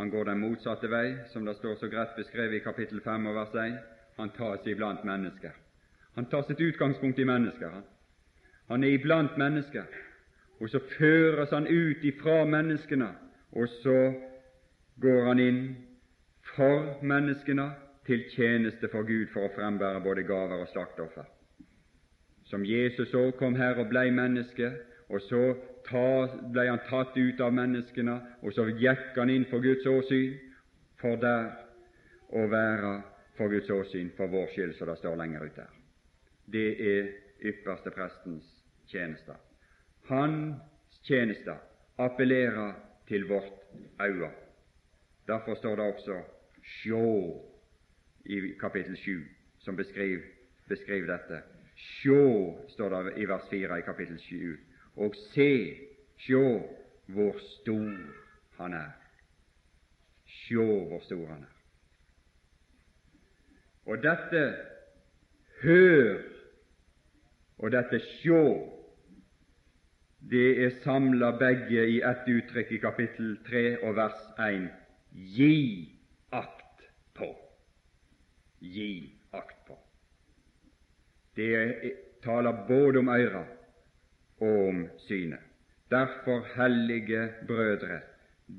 han 0.00 0.10
går 0.10 0.24
den 0.24 0.38
motsatte 0.40 0.88
vei, 0.88 1.16
som 1.28 1.44
det 1.44 1.58
står 1.58 1.74
så 1.76 1.88
greit 1.92 2.14
beskrevet 2.16 2.56
i 2.56 2.64
kapittel 2.64 3.02
5 3.04 3.26
og 3.26 3.34
vers 3.36 3.56
1. 3.62 3.74
Han 4.16 4.30
tas 4.32 4.66
iblant 4.66 5.04
mennesker. 5.04 5.52
Han 6.14 6.26
tar 6.26 6.42
sitt 6.48 6.60
utgangspunkt 6.60 7.18
i 7.18 7.26
mennesker. 7.28 7.82
Han, 8.68 8.84
er 8.84 8.94
iblant 8.96 9.36
mennesker, 9.36 9.84
og 10.60 10.70
så 10.72 10.80
føres 10.96 11.52
han 11.52 11.68
ut 11.68 12.04
ifra 12.04 12.44
menneskene, 12.44 13.10
og 13.52 13.68
så 13.82 13.98
går 15.04 15.26
han 15.26 15.44
inn 15.44 15.60
for 16.54 16.96
menneskene, 17.02 17.70
til 18.06 18.24
tjeneste 18.32 18.88
for 18.88 19.04
Gud 19.04 19.28
for 19.34 19.46
å 19.46 19.52
frembære 19.54 20.00
både 20.02 20.24
gaver 20.26 20.64
og 20.64 20.68
slakteoffer. 20.72 21.28
Som 22.50 22.64
Jesus 22.66 23.14
òg 23.14 23.36
kom 23.38 23.54
her 23.54 23.78
og 23.78 23.88
blei 23.92 24.08
menneske, 24.10 24.72
og 25.08 25.22
så 25.22 25.42
blei 26.52 26.66
han 26.68 26.82
tatt 26.88 27.16
ut 27.16 27.40
av 27.42 27.54
menneskene, 27.54 28.16
og 28.42 28.54
så 28.54 28.66
gikk 28.78 29.16
han 29.16 29.30
inn 29.30 29.46
for 29.50 29.62
Guds 29.62 29.86
åsyn, 29.86 30.34
for 31.00 31.18
der 31.22 31.50
å 32.34 32.46
være 32.50 32.92
for 33.38 33.50
Guds 33.50 33.70
åsyn 33.70 34.10
for 34.16 34.30
vår 34.30 34.50
skyld, 34.54 34.74
som 34.78 34.90
det 34.90 34.98
står 35.00 35.16
lenger 35.18 35.46
ut 35.46 35.56
der. 35.56 35.70
Det 36.50 36.68
er 36.90 37.12
ypperste 37.52 37.92
prestens 37.94 38.46
tjenester. 38.90 39.38
Hans 40.10 41.00
tjenester 41.06 41.62
appellerer 42.02 42.74
til 43.08 43.28
vårt 43.30 43.62
øye. 44.02 44.30
Derfor 45.26 45.54
står 45.54 45.76
det 45.76 45.84
også 45.94 46.18
'sjå' 46.62 47.46
i 48.24 48.54
kapittel 48.60 48.96
7, 48.96 49.24
som 49.58 49.76
beskriver, 49.76 50.22
beskriver 50.68 51.16
dette. 51.16 51.42
Sjå, 51.80 52.58
står 52.68 52.96
det 52.96 53.14
i 53.22 53.26
vers 53.28 53.46
4 53.50 53.78
i 53.78 53.84
kapittel 53.86 54.18
7, 54.20 54.58
og 54.96 55.14
se, 55.30 55.52
sjå 56.20 56.44
hvor 57.14 57.38
stor 57.40 57.94
han 58.60 58.74
er. 58.76 58.92
Sjå 60.26 60.66
hvor 60.88 61.00
stor 61.04 61.24
han 61.26 61.46
er. 61.46 61.56
Og 63.90 64.02
dette 64.04 64.42
hør 65.62 66.20
og 67.58 67.72
dette 67.72 68.00
sjå, 68.20 68.44
det 70.30 70.64
er 70.64 70.76
samla 70.84 71.32
begge 71.40 71.86
i 71.88 72.00
ett 72.04 72.28
uttrykk 72.28 72.74
i 72.76 72.80
kapittel 72.82 73.32
3 73.48 73.64
og 73.88 73.96
vers 73.96 74.20
1. 74.40 74.68
Gi 75.36 75.56
akt 76.36 76.84
på. 77.16 77.32
Gi. 78.60 79.19
Det 81.40 81.92
taler 82.22 82.64
både 82.68 82.98
om 82.98 83.08
øyra 83.08 83.44
og 84.40 84.68
om 84.68 84.88
synet. 84.98 85.38
Derfor, 85.90 86.44
hellige 86.56 87.28
brødre, 87.46 88.00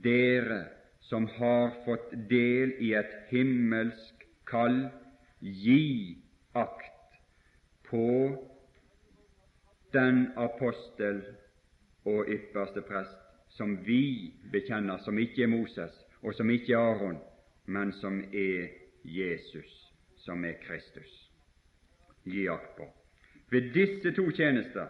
dere 0.03 0.63
som 1.01 1.27
har 1.27 1.75
fått 1.85 2.11
del 2.29 2.73
i 2.79 2.93
et 2.97 3.13
himmelsk 3.29 4.25
kall, 4.49 4.89
gi 5.41 6.17
akt 6.55 7.17
på 7.89 8.07
den 9.93 10.27
apostel 10.37 11.21
og 12.05 12.29
ypperste 12.33 12.81
prest 12.87 13.17
som 13.51 13.77
vi 13.85 14.31
bekjenner, 14.51 14.97
som 15.05 15.19
ikke 15.19 15.43
er 15.43 15.51
Moses, 15.51 15.93
og 16.21 16.33
som 16.33 16.49
ikke 16.49 16.73
er 16.73 16.93
Aron, 16.93 17.19
men 17.65 17.91
som 17.93 18.21
er 18.33 18.71
Jesus, 19.03 19.93
som 20.17 20.45
er 20.45 20.57
Kristus. 20.63 21.30
Gi 22.23 22.47
akt 22.49 22.75
på. 22.77 22.87
Ved 23.51 23.73
disse 23.73 24.11
to 24.15 24.29
tjenester 24.31 24.87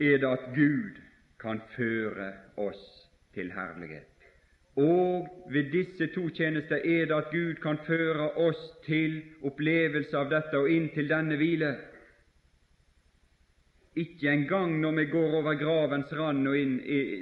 er 0.00 0.18
det 0.20 0.28
at 0.28 0.44
Gud 0.54 1.00
kan 1.40 1.60
føre 1.76 2.32
oss 2.56 2.84
til 3.34 3.52
herlighet. 3.52 4.12
Og 4.76 5.28
ved 5.50 5.70
disse 5.72 6.06
to 6.14 6.28
tjenester 6.28 6.76
er 6.76 7.06
det 7.08 7.16
at 7.16 7.30
Gud 7.32 7.54
kan 7.62 7.78
føre 7.86 8.30
oss 8.30 8.62
til 8.84 9.22
opplevelse 9.42 10.16
av 10.18 10.28
dette 10.30 10.58
og 10.60 10.68
inn 10.70 10.90
til 10.92 11.08
denne 11.08 11.36
hvile. 11.40 11.72
Ikke 13.96 14.28
engang 14.28 14.76
når 14.80 14.98
vi 14.98 15.04
går 15.12 15.38
over 15.40 15.56
gravens 15.56 16.12
rand 16.12 16.48
og 16.48 16.58
inn 16.58 16.76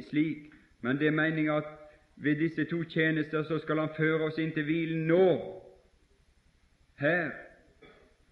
slik, 0.09 0.51
men 0.83 0.99
det 0.99 1.07
er 1.07 1.15
meninga 1.15 1.61
at 1.63 1.71
ved 2.17 2.43
disse 2.43 2.65
to 2.71 2.83
tjenester 2.83 3.43
så 3.43 3.59
skal 3.59 3.79
Han 3.79 3.95
føre 3.97 4.27
oss 4.27 4.39
inn 4.39 4.53
til 4.53 4.67
hvilen 4.67 5.07
nå, 5.07 5.27
her, 7.05 7.31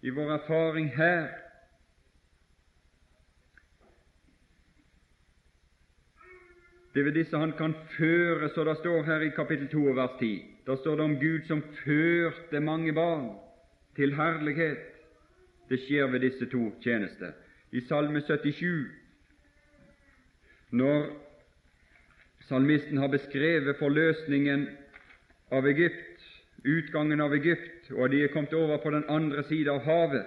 i 0.01 0.09
vår 0.09 0.33
erfaring 0.35 0.89
her. 0.97 1.27
Det 6.93 7.05
ved 7.05 7.15
disse 7.17 7.37
han 7.37 7.53
kan 7.57 7.73
føre, 7.97 8.49
så 8.49 8.63
det 8.63 8.77
står 8.77 9.03
her 9.03 9.21
i 9.25 9.31
kapittel 9.33 9.67
2 9.71 9.93
vers 9.97 10.19
10. 10.19 10.33
Da 10.67 10.75
står 10.75 10.95
det 10.95 11.05
om 11.05 11.15
Gud 11.19 11.47
som 11.47 11.63
førte 11.83 12.59
mange 12.59 12.93
barn 12.93 13.31
til 13.95 14.13
herlighet. 14.15 14.83
Det 15.69 15.79
skjer 15.79 16.11
ved 16.11 16.19
disse 16.19 16.45
to 16.51 16.69
tjenester. 16.83 17.33
I 17.71 17.81
Salme 17.81 18.21
77, 18.21 18.91
når 20.71 21.07
salmisten 22.47 22.97
har 22.97 23.07
beskrevet 23.07 23.77
forløsningen 23.79 24.67
av 25.51 25.65
Egypt, 25.67 26.12
utgangen 26.63 27.21
av 27.21 27.33
Egypt, 27.33 27.91
og 27.91 28.09
de 28.11 28.23
er 28.23 28.31
kommet 28.33 28.53
over 28.53 28.79
på 28.83 28.91
den 28.93 29.05
andre 29.11 29.43
sida 29.43 29.75
av 29.75 29.85
havet, 29.87 30.25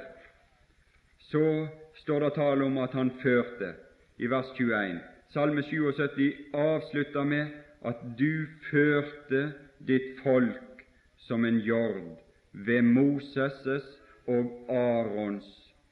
så 1.31 1.67
står 2.03 2.21
det 2.21 2.35
tale 2.37 2.65
om 2.65 2.79
at 2.79 2.95
han 2.97 3.11
førte, 3.23 3.75
i 4.19 4.29
vers 4.33 4.49
21. 4.57 5.01
Salme 5.33 5.63
77 5.63 6.55
avslutter 6.57 7.25
med 7.29 7.51
at 7.85 8.01
du 8.19 8.47
førte 8.71 9.43
ditt 9.85 10.21
folk 10.23 10.85
som 11.27 11.45
en 11.45 11.59
jord 11.61 12.17
ved 12.53 12.83
Moses' 12.83 13.93
og 14.27 14.71
Arons 14.73 15.49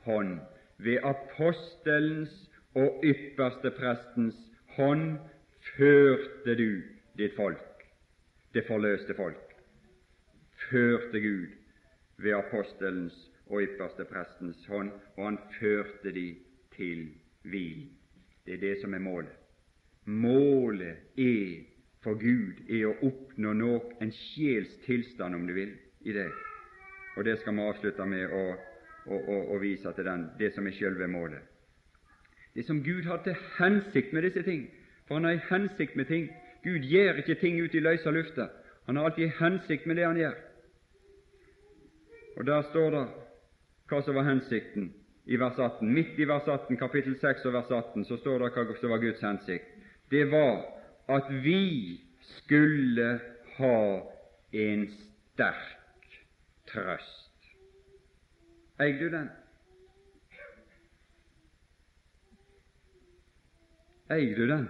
hånd, 0.07 0.38
ved 0.78 1.05
apostelens 1.05 2.32
og 2.74 3.05
ypperste 3.05 3.70
prestens 3.76 4.38
hånd 4.76 5.18
førte 5.76 6.57
du 6.59 6.82
ditt 7.18 7.36
folk, 7.36 7.84
det 8.55 8.64
forløste 8.68 9.14
folk. 9.14 9.53
Førte 10.70 11.20
Gud 11.20 11.46
ved 12.16 12.34
apostelens 12.36 13.16
og 13.46 13.62
ypperste 13.62 14.04
prestens 14.08 14.66
hånd, 14.66 14.90
og 15.16 15.24
han 15.24 15.38
førte 15.58 16.12
de 16.14 16.28
til 16.76 17.08
hvil. 17.42 17.86
Det 18.46 18.54
er 18.54 18.60
det 18.60 18.74
som 18.80 18.94
er 18.94 18.98
målet. 19.04 19.32
Målet 20.04 20.96
er 21.16 21.64
for 22.04 22.18
Gud 22.20 22.68
er 22.68 22.84
å 22.90 22.96
oppnå 23.08 23.54
nok 23.56 23.94
en 24.04 24.12
sjels 24.12 24.72
tilstand, 24.84 25.34
om 25.34 25.46
du 25.48 25.54
vil, 25.56 25.72
i 26.04 26.12
det. 26.12 26.28
Og 27.16 27.24
det 27.24 27.38
skal 27.40 27.56
vi 27.56 27.64
avslutte 27.64 28.06
med 28.08 28.28
å, 28.28 28.44
å, 29.06 29.16
å, 29.16 29.36
å 29.54 29.60
vise 29.62 29.92
til 29.96 30.04
den, 30.04 30.26
det 30.38 30.52
som 30.56 30.66
er 30.68 30.76
selve 30.76 31.08
målet. 31.08 31.40
Det 32.54 32.66
som 32.68 32.82
Gud 32.84 33.08
har 33.08 33.22
til 33.24 33.38
hensikt 33.56 34.12
med 34.12 34.28
disse 34.28 34.44
ting, 34.46 34.66
for 35.08 35.16
Han 35.16 35.24
har 35.28 35.38
en 35.38 35.48
hensikt 35.48 35.96
med 35.96 36.08
ting. 36.08 36.28
Gud 36.64 36.84
gjør 36.88 37.18
ikke 37.20 37.40
ting 37.40 37.56
ut 37.60 37.74
i 37.74 37.82
løse 37.82 38.12
lufta. 38.12 38.48
Han 38.86 38.96
har 38.96 39.08
alltid 39.08 39.24
en 39.24 39.38
hensikt 39.40 39.86
med 39.86 39.96
det 39.96 40.06
Han 40.06 40.20
gjør. 40.20 40.36
Og 42.37 42.47
der 42.47 42.62
står 42.70 42.91
det 42.91 43.05
hva 43.89 44.01
som 44.03 44.16
var 44.16 44.26
hensikten 44.26 44.89
i 45.24 45.39
vers 45.41 45.59
18. 45.59 45.93
Midt 45.95 46.18
i 46.18 46.26
vers 46.28 46.49
18, 46.49 46.76
kapittel 46.76 47.16
6 47.20 47.45
og 47.49 47.53
vers 47.53 47.70
18, 47.70 48.05
så 48.09 48.18
står 48.20 48.43
det 48.43 48.51
hva 48.57 48.78
som 48.80 48.91
var 48.93 49.03
Guds 49.03 49.22
hensikt. 49.22 49.70
Det 50.11 50.24
var 50.32 50.64
at 51.14 51.30
vi 51.45 52.01
skulle 52.39 53.20
ha 53.57 53.78
en 54.53 54.87
sterk 54.99 56.18
trøst. 56.70 57.49
Eier 58.80 58.99
du 58.99 59.11
den? 59.12 59.28
Eier 64.11 64.37
du 64.37 64.47
den? 64.51 64.68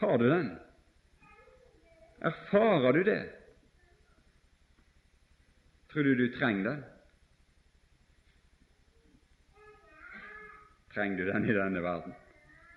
Har 0.00 0.18
du 0.18 0.28
den? 0.28 0.50
Erfarer 2.20 2.92
du 2.92 3.02
det? 3.06 3.37
Tror 5.92 6.02
du 6.04 6.14
du 6.14 6.28
trenger 6.36 6.64
den? 6.64 6.84
Trenger 10.94 11.16
du 11.16 11.32
den 11.32 11.44
i 11.44 11.54
denne 11.54 11.82
verden? 11.82 12.14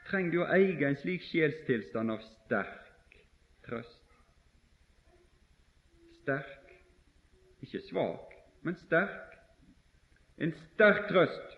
Trenger 0.08 0.32
du 0.32 0.40
å 0.44 0.52
eie 0.56 0.88
en 0.88 0.98
slik 1.00 1.24
sjelstilstand 1.28 2.12
av 2.14 2.24
sterk 2.24 3.18
trøst? 3.68 3.98
Sterk, 6.22 6.72
ikke 7.66 7.82
svak, 7.90 8.36
men 8.62 8.78
sterk. 8.86 9.36
En 10.42 10.54
sterk 10.72 11.08
trøst. 11.10 11.58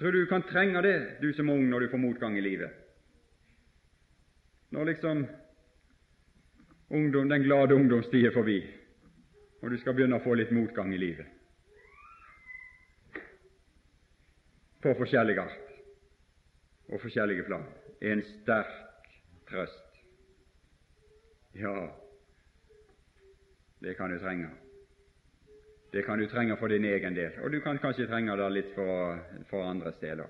Tror 0.00 0.12
du 0.12 0.22
du 0.22 0.30
kan 0.30 0.42
trenge 0.48 0.82
det, 0.82 0.98
du 1.20 1.28
som 1.36 1.48
er 1.48 1.60
ung, 1.60 1.66
når 1.68 1.84
du 1.84 1.92
får 1.92 2.00
motgang 2.00 2.38
i 2.38 2.44
livet? 2.44 2.72
Når 4.72 4.84
liksom 4.94 5.26
ungdom, 6.90 7.28
den 7.28 7.42
glade 7.42 7.74
ungdomstid 7.74 8.26
er 8.26 8.32
forbi, 8.34 8.62
og 9.60 9.70
du 9.70 9.78
skal 9.78 9.94
begynne 9.94 10.16
å 10.20 10.24
få 10.24 10.34
litt 10.34 10.52
motgang 10.56 10.94
i 10.94 11.00
livet. 11.00 11.40
på 14.82 14.94
forskjellig 14.96 15.36
art 15.40 15.66
og 16.90 17.00
forskjellige 17.02 17.44
plan, 17.46 17.66
en 18.00 18.22
sterk 18.26 19.10
trøst. 19.50 20.00
Ja, 21.54 21.74
det 23.84 23.94
kan 23.98 24.10
du 24.10 24.18
trenge. 24.18 24.48
Det 25.92 26.02
kan 26.06 26.18
du 26.18 26.26
trenge 26.30 26.56
for 26.56 26.70
din 26.70 26.84
egen 26.84 27.14
del, 27.14 27.38
og 27.44 27.52
du 27.52 27.60
kan 27.60 27.78
kanskje 27.78 28.08
trenge 28.08 28.36
det 28.38 28.50
litt 28.54 28.74
for, 28.74 29.20
for 29.50 29.66
andres 29.66 29.98
del. 30.00 30.22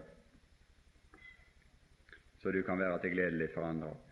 Så 2.41 2.53
du 2.53 2.63
kan 2.65 2.81
være 2.81 2.99
til 3.03 3.15
glede 3.15 3.37
litt 3.37 3.55
for 3.55 3.69
andre 3.69 3.93
òg. 3.93 4.07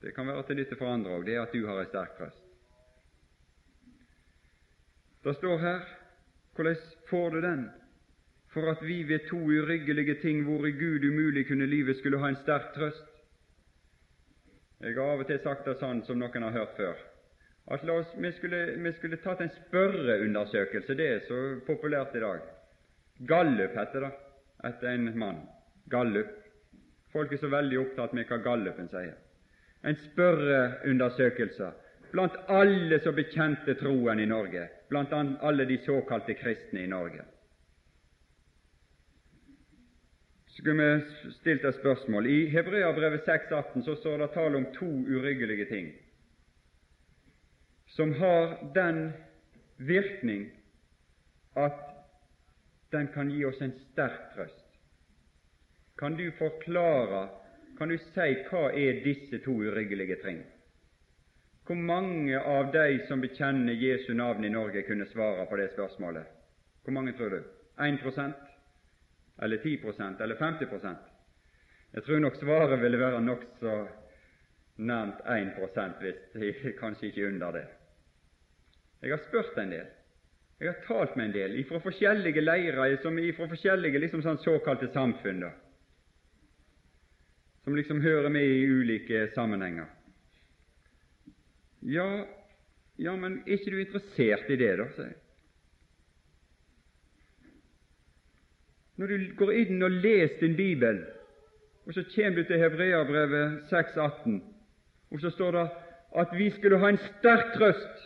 Det 0.00 0.14
kan 0.16 0.26
være 0.30 0.46
til 0.48 0.56
nytte 0.56 0.78
for 0.78 0.88
andre 0.88 1.18
òg, 1.18 1.26
det 1.26 1.40
at 1.42 1.52
du 1.52 1.66
har 1.66 1.82
en 1.82 1.90
sterk 1.90 2.16
trøst. 2.18 2.39
Det 5.24 5.34
står 5.34 5.58
her 5.58 5.80
hvordan 6.56 6.76
får 7.10 7.30
du 7.30 7.40
den? 7.40 7.68
For 8.52 8.70
at 8.70 8.82
vi 8.82 9.02
ved 9.08 9.28
to 9.28 9.36
uryggelige 9.36 10.14
ting 10.22 10.42
hvor 10.44 10.66
i 10.66 10.72
Gud 10.72 11.04
umulig 11.04 11.46
kunne 11.48 11.66
livet, 11.66 11.96
skulle 11.96 12.18
ha 12.18 12.28
en 12.28 12.36
sterk 12.36 12.72
trøst. 12.74 13.06
Jeg 14.80 14.94
har 14.96 15.12
av 15.12 15.20
og 15.20 15.28
til 15.28 15.38
sagt 15.44 15.68
det 15.68 15.76
sånn 15.78 16.00
som 16.06 16.18
noen 16.18 16.46
har 16.46 16.56
hørt 16.56 16.72
før, 16.76 16.96
at 17.70 17.84
oss, 17.92 18.08
vi, 18.16 18.32
skulle, 18.32 18.60
vi 18.80 18.92
skulle 18.96 19.20
tatt 19.20 19.42
en 19.44 19.52
spørreundersøkelse. 19.54 20.96
Det 20.96 21.08
er 21.08 21.20
så 21.28 21.40
populært 21.66 22.16
i 22.16 22.24
dag. 22.24 22.40
Gallup 23.28 23.76
heter 23.76 24.06
det 24.06 24.10
etter 24.70 24.88
en 24.94 25.12
mann. 25.18 25.44
Gallup. 25.92 26.32
Folk 27.12 27.32
er 27.32 27.42
så 27.42 27.52
veldig 27.52 27.78
opptatt 27.84 28.16
med 28.16 28.28
hva 28.30 28.40
Gallupen 28.42 28.88
sier. 28.88 29.14
En 29.84 29.96
spørreundersøkelse 30.00 31.70
blant 32.10 32.36
alle 32.48 32.98
som 33.04 33.14
bekjente 33.14 33.76
troen 33.78 34.20
i 34.20 34.28
Norge, 34.28 34.66
blant 34.90 35.12
alle 35.12 35.64
de 35.64 35.78
såkalte 35.84 36.34
kristne 36.34 36.84
i 36.84 36.90
Norge. 36.90 37.24
Skulle 40.50 40.74
vi 40.76 41.32
stilt 41.38 41.64
et 41.64 41.78
spørsmål. 41.78 42.26
I 42.26 42.46
Hebreabrevet 42.50 43.28
6,18 43.28 43.84
så 43.86 43.96
står 43.96 44.18
det 44.18 44.32
tale 44.34 44.58
om 44.58 44.66
to 44.74 44.90
uryggelige 45.08 45.70
ting 45.70 45.92
som 47.90 48.12
har 48.14 48.72
den 48.74 49.12
virkning 49.76 50.50
at 51.56 51.80
den 52.92 53.08
kan 53.14 53.30
gi 53.30 53.44
oss 53.44 53.60
en 53.62 53.72
sterk 53.90 54.34
trøst. 54.34 54.66
Kan 55.98 56.16
du 56.16 56.30
forklare, 56.38 57.28
kan 57.78 57.90
du 57.90 57.98
si 57.98 58.28
hva 58.48 58.70
er 58.70 59.02
disse 59.04 59.42
to 59.44 59.52
uryggelige 59.52 60.16
ting? 60.24 60.38
Hvor 61.70 61.78
mange 61.78 62.34
av 62.34 62.72
de 62.72 62.98
som 63.06 63.20
bekjenner 63.22 63.76
Jesu 63.78 64.08
navn 64.14 64.44
i 64.44 64.48
Norge, 64.50 64.82
kunne 64.82 65.04
svare 65.06 65.44
på 65.46 65.56
det 65.56 65.68
spørsmålet? 65.70 66.26
Hvor 66.82 66.96
mange 66.96 67.12
tror 67.14 67.30
du? 67.30 67.44
1% 67.78 68.32
eller 69.42 69.56
10% 69.56 70.22
eller 70.22 70.34
50% 70.34 70.96
Jeg 71.92 72.02
tror 72.02 72.18
nok 72.18 72.36
svaret 72.36 72.82
ville 72.82 72.98
være 72.98 73.20
nokså 73.22 73.76
nærmt 74.76 75.22
1% 75.22 76.02
hvis 76.34 76.58
kanskje 76.82 77.06
ikke 77.06 77.28
under 77.28 77.52
det. 77.52 77.64
Jeg 79.02 79.14
har 79.14 79.22
spurt 79.28 79.62
en 79.62 79.70
del. 79.70 79.86
Jeg 80.60 80.72
har 80.74 80.82
talt 80.88 81.16
med 81.16 81.24
en 81.24 81.38
del 81.38 81.64
fra 81.70 81.78
forskjellige 81.78 82.40
leirer, 82.40 82.96
fra 82.98 83.46
forskjellige 83.46 83.98
liksom 84.08 84.26
sånn 84.26 84.42
såkalte 84.42 84.90
samfunn. 84.90 85.40
da 85.46 85.54
som 87.64 87.76
liksom 87.76 88.00
hører 88.00 88.28
med 88.28 88.42
i 88.42 88.66
ulike 88.66 89.28
sammenhenger. 89.34 89.86
Ja, 91.82 92.24
ja, 92.98 93.16
men 93.16 93.40
er 93.46 93.56
ikke 93.56 93.70
du 93.70 93.80
interessert 93.80 94.50
i 94.50 94.56
det, 94.60 94.74
da? 94.78 94.86
sier 94.94 95.08
jeg. 95.08 95.18
Når 99.00 99.06
du 99.06 99.28
går 99.38 99.52
inn 99.56 99.82
og 99.82 99.94
leser 100.04 100.42
din 100.42 100.56
bibel, 100.58 100.98
og 101.86 101.94
så 101.96 102.04
kommer 102.14 102.42
du 102.42 102.48
til 102.48 102.60
Hebreabrevet 102.60 103.62
6,18, 103.70 104.42
og 105.10 105.20
så 105.20 105.30
står 105.30 105.56
det 105.56 105.68
at 106.20 106.34
vi 106.36 106.50
skulle 106.50 106.78
ha 106.78 106.88
en 106.88 106.98
sterk 106.98 107.54
trøst. 107.54 108.02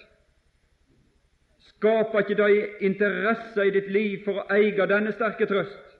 Skaper 1.58 2.18
ikke 2.18 2.36
det 2.38 2.68
interesse 2.80 3.66
i 3.66 3.72
ditt 3.74 3.90
liv 3.90 4.22
for 4.24 4.38
å 4.38 4.46
eie 4.54 4.86
denne 4.86 5.12
sterke 5.16 5.48
trøst? 5.50 5.96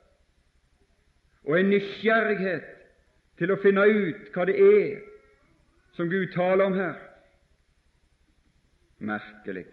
Og 1.44 1.58
en 1.58 1.72
nysgjerrighet 1.74 2.70
til 3.38 3.50
å 3.50 3.58
finne 3.64 3.88
ut 3.90 4.30
hva 4.32 4.46
det 4.46 4.54
er 4.62 5.02
som 5.98 6.08
Gud 6.08 6.30
taler 6.36 6.64
om 6.68 6.78
her. 6.78 6.94
Merkelig. 8.98 9.66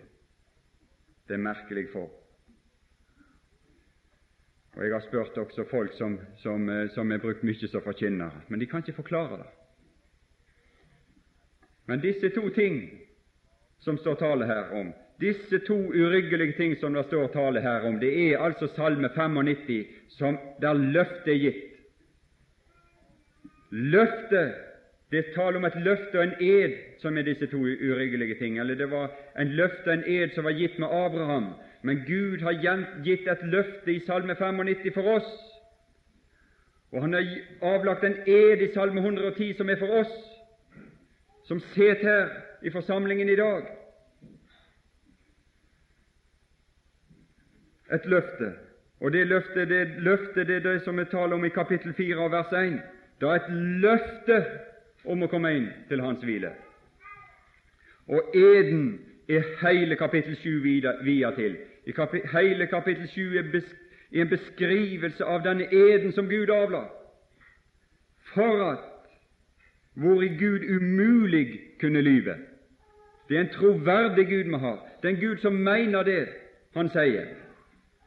Det 1.27 1.33
er 1.33 1.37
merkelig 1.37 1.87
for. 1.93 2.09
Og 4.75 4.83
Jeg 4.83 4.93
har 4.93 4.99
spurt 4.99 5.37
også 5.37 5.63
folk 5.69 5.93
som, 5.97 6.19
som, 6.37 6.69
som 6.95 7.11
er 7.11 7.19
brukt 7.19 7.43
mye 7.43 7.67
som 7.67 7.83
forkynnere, 7.83 8.45
men 8.47 8.59
de 8.59 8.67
kan 8.67 8.79
ikke 8.79 9.01
forklare 9.01 9.37
det. 9.41 9.49
Men 11.87 11.99
disse 11.99 12.29
to 12.29 12.49
ting 12.55 12.85
som 13.79 13.97
står 13.97 14.15
tale 14.15 14.45
her 14.45 14.71
om, 14.79 14.93
disse 15.19 15.59
to 15.67 15.75
uryggelige 15.75 16.55
ting 16.57 16.77
som 16.79 16.93
det 16.93 17.03
står 17.09 17.27
tale 17.33 17.61
her 17.61 17.83
om, 17.87 17.99
det 17.99 18.11
er 18.15 18.39
altså 18.39 18.67
Salme 18.75 19.09
95, 19.09 19.85
som 20.09 20.39
der 20.61 20.73
løftet 20.73 21.33
er 21.33 21.43
gitt 21.45 21.67
Løftet 23.71 24.55
Det 25.11 25.19
er 25.19 25.33
tale 25.35 25.57
om 25.57 25.65
et 25.67 25.75
løfte 25.75 26.19
og 26.19 26.23
en 26.23 26.37
ed 26.39 26.75
som 27.01 27.17
er 27.17 27.27
disse 27.27 27.47
to 27.51 27.57
uryggelige 27.57 28.35
ting. 28.39 28.59
Eller 28.59 28.75
det 28.75 28.91
var 28.91 29.11
en 29.39 29.47
løfte 29.47 29.87
og 29.87 29.93
en 29.93 30.03
ed 30.07 30.35
som 30.35 30.47
var 30.47 30.55
gitt 30.55 30.79
med 30.79 30.87
Abraham. 30.87 31.53
Men 31.83 32.03
Gud 32.07 32.39
har 32.41 32.53
gitt 33.03 33.27
et 33.27 33.43
løfte 33.43 33.91
i 33.91 33.99
Salme 34.05 34.35
95 34.35 34.93
for 34.93 35.15
oss. 35.17 35.31
Og 36.91 37.01
han 37.01 37.13
har 37.13 37.27
avlagt 37.61 38.03
en 38.03 38.17
ed 38.27 38.63
i 38.63 38.71
Salme 38.73 39.01
110 39.01 39.53
som 39.57 39.69
er 39.69 39.79
for 39.79 39.99
oss, 39.99 40.15
som 41.47 41.59
sitter 41.59 42.07
her 42.07 42.33
i 42.61 42.69
forsamlingen 42.69 43.29
i 43.29 43.35
dag. 43.35 43.67
Et 47.93 48.05
løfte. 48.05 48.53
Og 49.01 49.11
det 49.11 49.27
løftet 49.27 49.69
det, 49.69 49.87
løftet, 49.97 50.47
det 50.47 50.55
er 50.55 50.67
det 50.71 50.81
som 50.83 50.97
vi 50.97 51.05
taler 51.05 51.35
om 51.35 51.45
i 51.45 51.49
kapittel 51.49 51.93
4 51.93 52.31
vers 52.31 52.51
1. 52.53 52.81
Det 53.19 53.29
er 53.29 53.39
et 53.39 53.55
løfte 53.81 54.43
om 55.05 55.23
å 55.23 55.29
komme 55.31 55.53
inn 55.57 55.69
til 55.89 56.01
hans 56.01 56.23
hvile. 56.25 56.51
Og 58.07 58.35
eden 58.35 58.99
er 59.29 59.43
hele 59.61 59.95
kapittel 59.95 60.35
7 60.35 60.49
via 61.03 61.31
til. 61.35 61.57
I 61.85 61.91
kapit 61.91 62.29
hele 62.31 62.67
kapittel 62.67 63.07
7 63.07 63.37
er, 63.37 63.61
en 64.11 64.29
beskrivelse 64.29 65.23
av 65.25 65.43
denne 65.43 65.69
eden 65.71 66.11
som 66.11 66.27
Gud 66.29 66.49
avla, 66.49 66.83
for 68.33 68.71
at 68.71 68.87
hvor 69.93 70.21
i 70.21 70.27
Gud 70.27 70.63
umulig 70.67 71.59
kunne 71.79 72.01
lyve. 72.01 72.35
Det 73.29 73.37
er 73.37 73.41
en 73.41 73.53
troverdig 73.53 74.27
Gud 74.27 74.43
vi 74.43 74.57
har. 74.57 74.79
Det 75.01 75.09
er 75.09 75.15
en 75.15 75.21
Gud 75.21 75.37
som 75.37 75.53
mener 75.53 76.03
det 76.03 76.27
han 76.75 76.89
sier. 76.89 77.25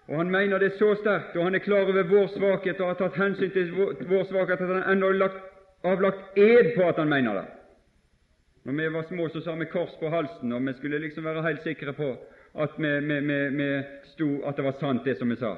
Og 0.08 0.16
han 0.16 0.30
mener 0.30 0.58
det 0.58 0.72
så 0.78 0.94
sterkt, 0.94 1.36
og 1.36 1.44
han 1.44 1.54
er 1.54 1.58
klar 1.58 1.88
over 1.88 2.02
vår 2.02 2.26
svakhet 2.26 2.80
og 2.80 2.86
har 2.86 2.94
tatt 2.94 3.16
hensyn 3.16 3.50
til 3.50 3.72
vår 4.08 4.24
svakhet 4.28 4.60
at 4.60 4.68
han 4.68 4.96
ennå 4.96 5.12
har 5.12 5.40
avlagt 5.84 6.38
ed 6.38 6.74
på 6.76 6.88
at 6.88 6.98
han 7.00 7.08
mener 7.08 7.34
det. 7.34 7.44
Når 8.64 8.72
vi 8.72 8.88
var 8.88 9.02
små, 9.08 9.28
så 9.28 9.40
sa 9.40 9.54
vi 9.54 9.68
kors 9.68 9.92
på 10.00 10.08
halsen, 10.08 10.52
og 10.52 10.66
vi 10.66 10.72
skulle 10.72 10.98
liksom 10.98 11.24
være 11.24 11.42
helt 11.44 11.62
sikre 11.62 11.92
på 11.92 12.14
at, 12.54 12.76
vi, 12.78 12.90
vi, 13.08 13.38
vi, 13.58 13.68
sto, 14.14 14.28
at 14.48 14.56
det 14.56 14.64
var 14.64 14.76
sant, 14.80 15.04
det 15.04 15.18
som 15.18 15.30
vi 15.30 15.36
sa. 15.36 15.56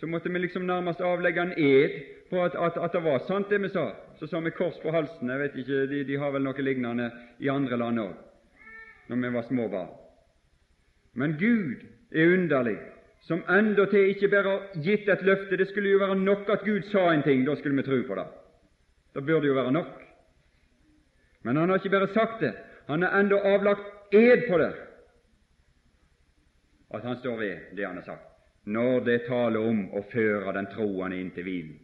Så 0.00 0.06
måtte 0.06 0.32
vi 0.32 0.38
liksom 0.38 0.66
nærmest 0.66 1.00
avlegge 1.00 1.42
en 1.42 1.54
ed 1.58 2.00
på 2.30 2.42
at, 2.44 2.54
at, 2.54 2.78
at, 2.84 2.92
det 2.92 3.04
var 3.04 3.22
sant, 3.28 3.50
det 3.50 3.62
vi 3.62 3.70
sa. 3.70 3.92
Så 4.18 4.26
sa 4.26 4.40
vi 4.40 4.50
kors 4.50 4.78
på 4.82 4.90
halsen. 4.90 5.30
Jeg 5.30 5.38
vet 5.38 5.56
ikke, 5.56 5.86
De, 5.86 6.04
de 6.04 6.18
har 6.18 6.34
vel 6.34 6.42
noe 6.42 6.62
lignende 6.62 7.10
i 7.38 7.48
andre 7.48 7.78
land 7.78 8.02
òg, 8.02 8.14
når 9.08 9.22
vi 9.22 9.34
var 9.34 9.46
små 9.46 9.68
barn. 9.68 9.94
Men 11.14 11.38
Gud 11.38 11.86
er 12.12 12.34
underlig 12.34 12.78
som 13.26 13.42
endatil 13.50 14.12
ikke 14.12 14.30
bare 14.32 14.50
har 14.50 14.82
gitt 14.82 15.08
et 15.08 15.22
løfte. 15.22 15.56
Det 15.56 15.68
skulle 15.68 15.90
jo 15.90 16.02
være 16.02 16.18
nok 16.18 16.48
at 16.50 16.66
Gud 16.66 16.86
sa 16.90 17.10
en 17.12 17.22
ting, 17.22 17.46
da 17.46 17.56
skulle 17.56 17.76
vi 17.76 17.86
tro 17.86 18.02
på 18.08 18.18
det. 18.18 18.26
Det 19.12 19.24
burde 19.24 19.46
jo 19.46 19.54
være 19.54 19.72
nok. 19.72 19.94
Men 21.42 21.56
han 21.56 21.70
har 21.70 21.80
ikke 21.80 21.94
bare 21.94 22.12
sagt 22.14 22.40
det, 22.40 22.52
han 22.86 23.02
har 23.02 23.20
enda 23.20 23.38
avlagt 23.54 24.14
ed 24.14 24.48
på 24.48 24.58
det, 24.58 24.72
at 26.94 27.04
han 27.04 27.18
står 27.20 27.36
ved 27.36 27.76
det 27.76 27.86
han 27.86 27.96
har 28.00 28.04
sagt, 28.04 28.28
når 28.64 29.00
det 29.04 29.18
taler 29.26 29.60
om 29.70 29.82
å 29.96 30.02
føre 30.12 30.54
den 30.56 30.68
troende 30.72 31.20
inn 31.20 31.30
til 31.36 31.46
hvilen. 31.46 31.76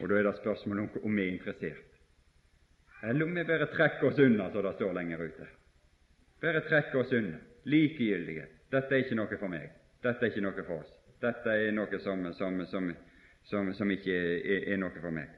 Og 0.00 0.10
da 0.10 0.18
er 0.18 0.26
det 0.26 0.36
spørsmål 0.40 0.82
om 1.02 1.16
vi 1.16 1.22
er 1.24 1.32
interessert, 1.32 1.86
eller 3.02 3.24
om 3.24 3.34
vi 3.34 3.44
bare 3.44 3.70
trekker 3.72 4.10
oss 4.10 4.18
unna, 4.18 4.50
så 4.50 4.62
det 4.62 4.74
står 4.74 4.92
lenger 4.92 5.22
ute. 5.22 5.46
Bare 6.42 6.60
trekker 6.68 7.00
oss 7.00 7.12
unna. 7.12 7.38
likegyldige. 7.66 8.46
Dette 8.70 8.94
er 8.94 9.02
ikke 9.02 9.16
noe 9.18 9.38
for 9.38 9.50
meg. 9.50 9.70
Dette 10.02 10.22
er 10.22 10.30
ikke 10.30 10.42
noe 10.44 10.64
for 10.66 10.82
oss. 10.82 10.92
Dette 11.22 11.50
er 11.50 11.72
noe 11.74 11.98
som, 12.02 12.26
som, 12.32 12.60
som, 13.50 13.72
som 13.74 13.90
ikke 13.90 14.14
er, 14.14 14.68
er, 14.72 14.76
noe 14.78 15.02
for 15.02 15.14
meg. 15.14 15.32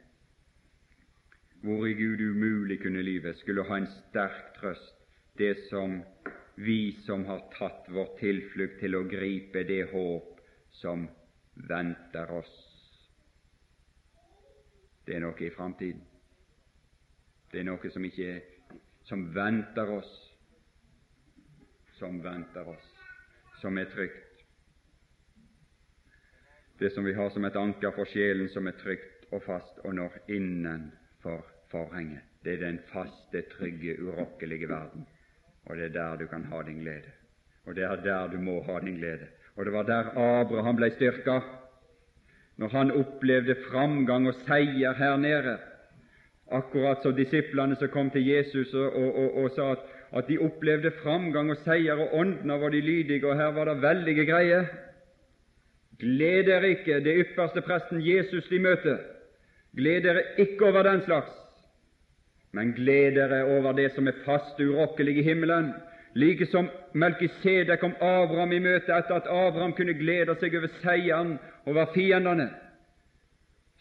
Hvor 1.62 1.86
i 1.86 1.92
Gud 1.92 2.20
umulig 2.20 2.80
kunne 2.82 3.02
livet 3.02 3.38
skulle 3.38 3.64
ha 3.66 3.76
en 3.76 3.86
sterk 3.86 4.54
trøst, 4.60 4.94
det 5.38 5.56
som 5.70 6.02
vi 6.56 6.92
som 7.06 7.24
har 7.24 7.44
tatt 7.54 7.86
vår 7.94 8.14
tilflukt 8.18 8.78
til 8.80 8.94
å 8.98 9.06
gripe 9.10 9.62
det 9.66 9.84
håp 9.92 10.40
som 10.80 11.06
venter 11.68 12.30
oss. 12.30 12.54
Det 15.06 15.16
er 15.16 15.24
noe 15.24 15.38
i 15.42 15.50
framtiden. 15.50 16.04
Det 17.52 17.60
er 17.60 17.66
noe 17.66 17.90
som 17.90 18.04
ikke 18.04 18.38
som 19.08 19.24
venter 19.34 19.90
oss, 19.98 20.10
som 21.98 22.20
venter 22.22 22.68
oss 22.68 22.94
som 23.60 23.78
er 23.78 23.88
trygt. 23.90 24.44
Det 26.78 26.92
som 26.94 27.04
vi 27.04 27.14
har 27.14 27.30
som 27.34 27.44
et 27.44 27.56
anker 27.58 27.90
for 27.96 28.06
sjelen, 28.06 28.48
som 28.52 28.66
er 28.70 28.76
trygt 28.78 29.32
og 29.32 29.42
fast 29.42 29.80
og 29.84 29.96
når 29.98 30.20
innenfor 31.28 31.44
forhenget. 31.70 32.20
Det 32.44 32.52
er 32.52 32.66
den 32.66 32.78
faste, 32.92 33.42
trygge, 33.58 34.02
urokkelige 34.02 34.68
verden, 34.68 35.06
og 35.66 35.76
det 35.76 35.84
er 35.84 35.88
der 35.88 36.16
du 36.16 36.26
kan 36.26 36.44
ha 36.44 36.62
din 36.62 36.80
glede. 36.80 37.10
Og 37.66 37.74
det 37.74 37.84
er 37.84 37.96
der 37.96 38.28
du 38.28 38.40
må 38.40 38.62
ha 38.62 38.80
din 38.80 38.96
glede. 38.96 39.26
Og 39.56 39.64
det 39.64 39.72
var 39.72 39.82
der 39.82 40.04
Abraham 40.16 40.76
ble 40.76 40.90
styrka, 40.90 41.40
når 42.56 42.68
han 42.68 42.90
opplevde 42.90 43.56
framgang 43.70 44.28
og 44.28 44.34
seier 44.34 44.92
her 44.92 45.16
nede. 45.16 45.58
Akkurat 46.50 47.02
som 47.02 47.14
disiplene 47.14 47.76
som 47.76 47.88
kom 47.88 48.10
til 48.10 48.26
Jesus 48.26 48.74
og, 48.74 48.92
og, 48.96 49.34
og 49.36 49.50
sa 49.50 49.72
at, 49.72 49.78
at, 50.12 50.28
de 50.28 50.38
opplevde 50.38 50.90
framgang 51.02 51.50
og 51.50 51.56
seier, 51.56 51.94
og 51.94 52.14
åndene 52.14 52.60
var 52.60 52.68
de 52.68 52.80
lydige, 52.80 53.26
og 53.26 53.36
her 53.36 53.52
var 53.52 53.64
det 53.64 53.82
veldige 53.82 54.26
greier. 54.26 54.64
Gled 55.98 56.46
dere 56.46 56.68
ikke, 56.68 57.00
det 57.04 57.18
ypperste 57.26 57.60
presten 57.60 58.00
Jesus 58.06 58.48
de 58.48 58.58
møter. 58.58 58.98
Gled 59.76 60.02
dere 60.02 60.22
ikke 60.40 60.70
over 60.70 60.82
den 60.82 61.02
slags, 61.04 61.32
men 62.52 62.72
gled 62.72 63.18
dere 63.18 63.44
over 63.58 63.76
det 63.76 63.90
som 63.94 64.08
er 64.08 64.16
fast 64.24 64.60
urokkelig 64.60 65.18
i 65.18 65.26
himmelen, 65.26 65.72
like 66.14 66.46
som 66.46 66.70
Melkisedek 66.92 67.80
kom 67.80 67.92
Abraham 68.00 68.52
i 68.52 68.62
møte 68.64 68.94
etter 68.94 69.20
at 69.20 69.28
Abraham 69.28 69.74
kunne 69.76 69.94
glede 69.98 70.34
seg 70.40 70.56
over 70.56 70.72
seieren 70.82 71.36
over 71.68 71.92
fiendene. 71.94 72.48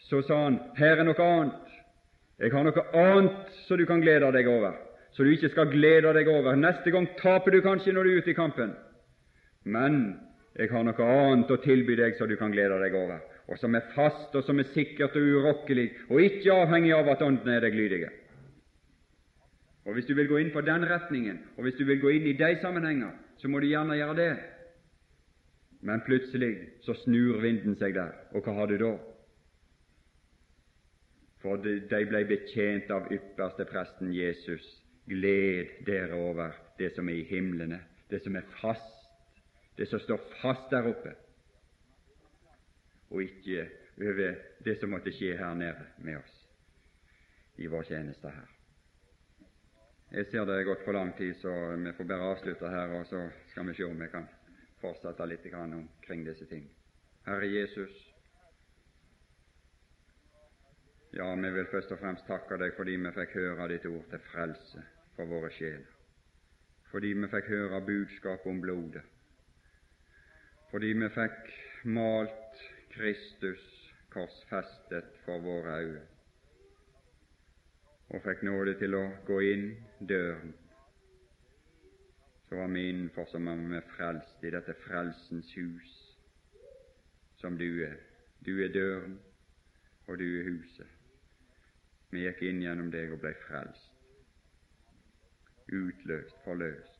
Så 0.08 0.20
sa 0.22 0.44
han, 0.44 0.60
her 0.76 1.00
er 1.00 1.08
noe 1.08 1.24
annet. 1.24 1.72
Jeg 2.38 2.52
har 2.54 2.68
noe 2.68 2.84
annet 2.94 3.56
så 3.66 3.76
du 3.76 3.86
kan 3.88 4.04
glede 4.04 4.28
deg 4.36 4.46
over, 4.46 4.76
så 5.16 5.24
du 5.24 5.32
ikke 5.32 5.50
skal 5.50 5.72
glede 5.72 6.12
deg 6.14 6.28
over. 6.30 6.54
Neste 6.54 6.92
gang 6.94 7.08
taper 7.18 7.50
du 7.56 7.62
kanskje 7.64 7.96
når 7.96 8.04
du 8.04 8.12
er 8.12 8.22
ute 8.22 8.30
i 8.30 8.38
kampen, 8.38 8.76
men 9.64 9.98
jeg 10.58 10.70
har 10.70 10.84
noe 10.86 11.08
annet 11.16 11.50
å 11.50 11.58
tilby 11.64 11.96
deg 11.98 12.14
så 12.18 12.28
du 12.28 12.36
kan 12.38 12.54
glede 12.54 12.78
deg 12.84 12.94
over, 12.94 13.18
og 13.48 13.58
som 13.58 13.74
er 13.74 13.86
fast, 13.94 14.34
og 14.36 14.44
som 14.44 14.58
er 14.60 14.68
sikkert 14.74 15.16
og 15.16 15.24
urokkelig, 15.24 15.88
og 16.10 16.20
ikke 16.20 16.52
avhengig 16.52 16.92
av 16.94 17.08
at 17.08 17.22
åndene 17.24 17.56
er 17.56 17.64
deg 17.64 17.76
lydige. 17.76 18.10
Og 19.88 19.94
Hvis 19.94 20.04
du 20.04 20.14
vil 20.14 20.28
gå 20.28 20.36
inn 20.36 20.50
på 20.52 20.60
den 20.60 20.84
retningen, 20.84 21.38
og 21.56 21.62
hvis 21.64 21.78
du 21.78 21.84
vil 21.88 22.00
gå 22.00 22.10
inn 22.12 22.26
i 22.28 22.36
de 22.36 22.48
sammenhenger, 22.60 23.14
så 23.40 23.48
må 23.48 23.60
du 23.60 23.70
gjerne 23.70 23.96
gjøre 23.96 24.16
det. 24.16 24.32
Men 25.80 26.02
plutselig 26.04 26.58
så 26.84 26.92
snur 27.04 27.40
vinden 27.40 27.76
seg 27.80 27.94
der, 27.96 28.12
og 28.34 28.44
hva 28.44 28.52
har 28.58 28.68
du 28.68 28.76
da? 28.82 28.90
For 31.40 31.56
de 31.62 32.02
ble 32.10 32.24
betjent 32.28 32.90
av 32.90 33.08
ypperste 33.14 33.64
presten 33.70 34.12
Jesus. 34.12 34.66
Gled 35.08 35.86
dere 35.86 36.18
over 36.20 36.52
det 36.76 36.90
som 36.92 37.08
er 37.08 37.22
i 37.22 37.28
himlene, 37.30 37.78
det 38.10 38.20
som 38.24 38.36
er 38.36 38.44
fast, 38.60 39.08
det 39.78 39.88
som 39.88 40.02
står 40.02 40.20
fast 40.42 40.68
der 40.74 40.90
oppe, 40.90 41.14
og 43.10 43.22
ikke 43.22 43.68
over 43.98 44.34
det 44.64 44.76
som 44.80 44.92
måtte 44.92 45.12
skje 45.14 45.36
her 45.38 45.54
nede 45.58 45.88
med 46.04 46.20
oss 46.20 46.36
i 47.58 47.66
vår 47.66 47.88
tjeneste 47.88 48.30
her. 48.30 48.48
Jeg 50.10 50.26
ser 50.30 50.46
det 50.48 50.54
er 50.56 50.68
gått 50.68 50.84
for 50.86 50.96
lang 50.96 51.10
tid, 51.18 51.34
så 51.36 51.50
vi 51.76 51.92
får 51.92 52.06
bare 52.08 52.28
avslutte 52.32 52.68
her, 52.72 52.94
og 52.96 53.06
så 53.06 53.26
skal 53.50 53.66
vi 53.68 53.74
se 53.76 53.84
om 53.84 53.98
vi 54.00 54.08
kan 54.08 54.28
fortsette 54.80 55.26
litt 55.26 55.44
omkring 55.54 56.24
disse 56.24 56.46
ting. 56.46 56.64
Herre 57.26 57.46
Jesus, 57.46 57.92
ja, 61.12 61.34
vi 61.34 61.50
vil 61.50 61.66
først 61.66 61.92
og 61.92 62.00
fremst 62.00 62.26
takke 62.26 62.56
deg 62.56 62.72
fordi 62.76 62.96
vi 62.96 63.12
fikk 63.12 63.36
høre 63.36 63.68
ditt 63.68 63.86
ord 63.86 64.08
til 64.10 64.24
frelse 64.32 64.84
for 65.16 65.28
våre 65.28 65.50
sjeler, 65.50 65.92
fordi 66.90 67.12
vi 67.12 67.28
fikk 67.28 67.48
høre 67.52 67.84
budskapet 67.84 68.46
om 68.46 68.60
blodet, 68.60 69.04
fordi 70.70 70.92
vi 70.92 71.08
fikk 71.12 71.52
malt 71.84 72.47
Kristus 72.98 73.94
korsfestet 74.10 75.04
for 75.24 75.38
våre 75.38 75.74
øyne 75.82 76.06
og 78.08 78.22
fikk 78.24 78.42
nåde 78.48 78.72
til 78.80 78.96
å 78.96 79.02
gå 79.28 79.36
inn 79.44 79.66
døren, 80.10 80.54
så 82.48 82.56
var 82.58 82.70
vi 82.72 82.86
innenfor 82.88 83.28
som 83.30 83.46
om 83.52 83.60
vi 83.70 83.76
er 83.78 83.90
frelst 83.92 84.42
i 84.42 84.50
dette 84.50 84.74
frelsens 84.82 85.52
hus 85.54 85.92
som 87.38 87.58
du 87.60 87.68
er. 87.86 87.98
Du 88.42 88.54
er 88.64 88.72
døren, 88.74 89.18
og 90.06 90.18
du 90.18 90.24
er 90.24 90.48
huset. 90.48 90.88
Vi 92.10 92.24
gikk 92.24 92.42
inn 92.48 92.62
gjennom 92.64 92.88
deg 92.90 93.12
og 93.12 93.20
ble 93.22 93.34
frelst, 93.44 93.92
utløst, 95.68 96.34
forløst 96.46 96.98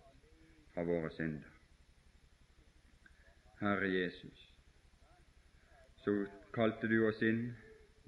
fra 0.74 0.84
våre 0.86 1.10
synder. 1.16 1.54
Herre 3.58 3.88
Jesus, 3.90 4.47
så 6.08 6.18
kalte 6.56 6.90
du 6.90 7.02
oss 7.06 7.22
inn 7.22 7.44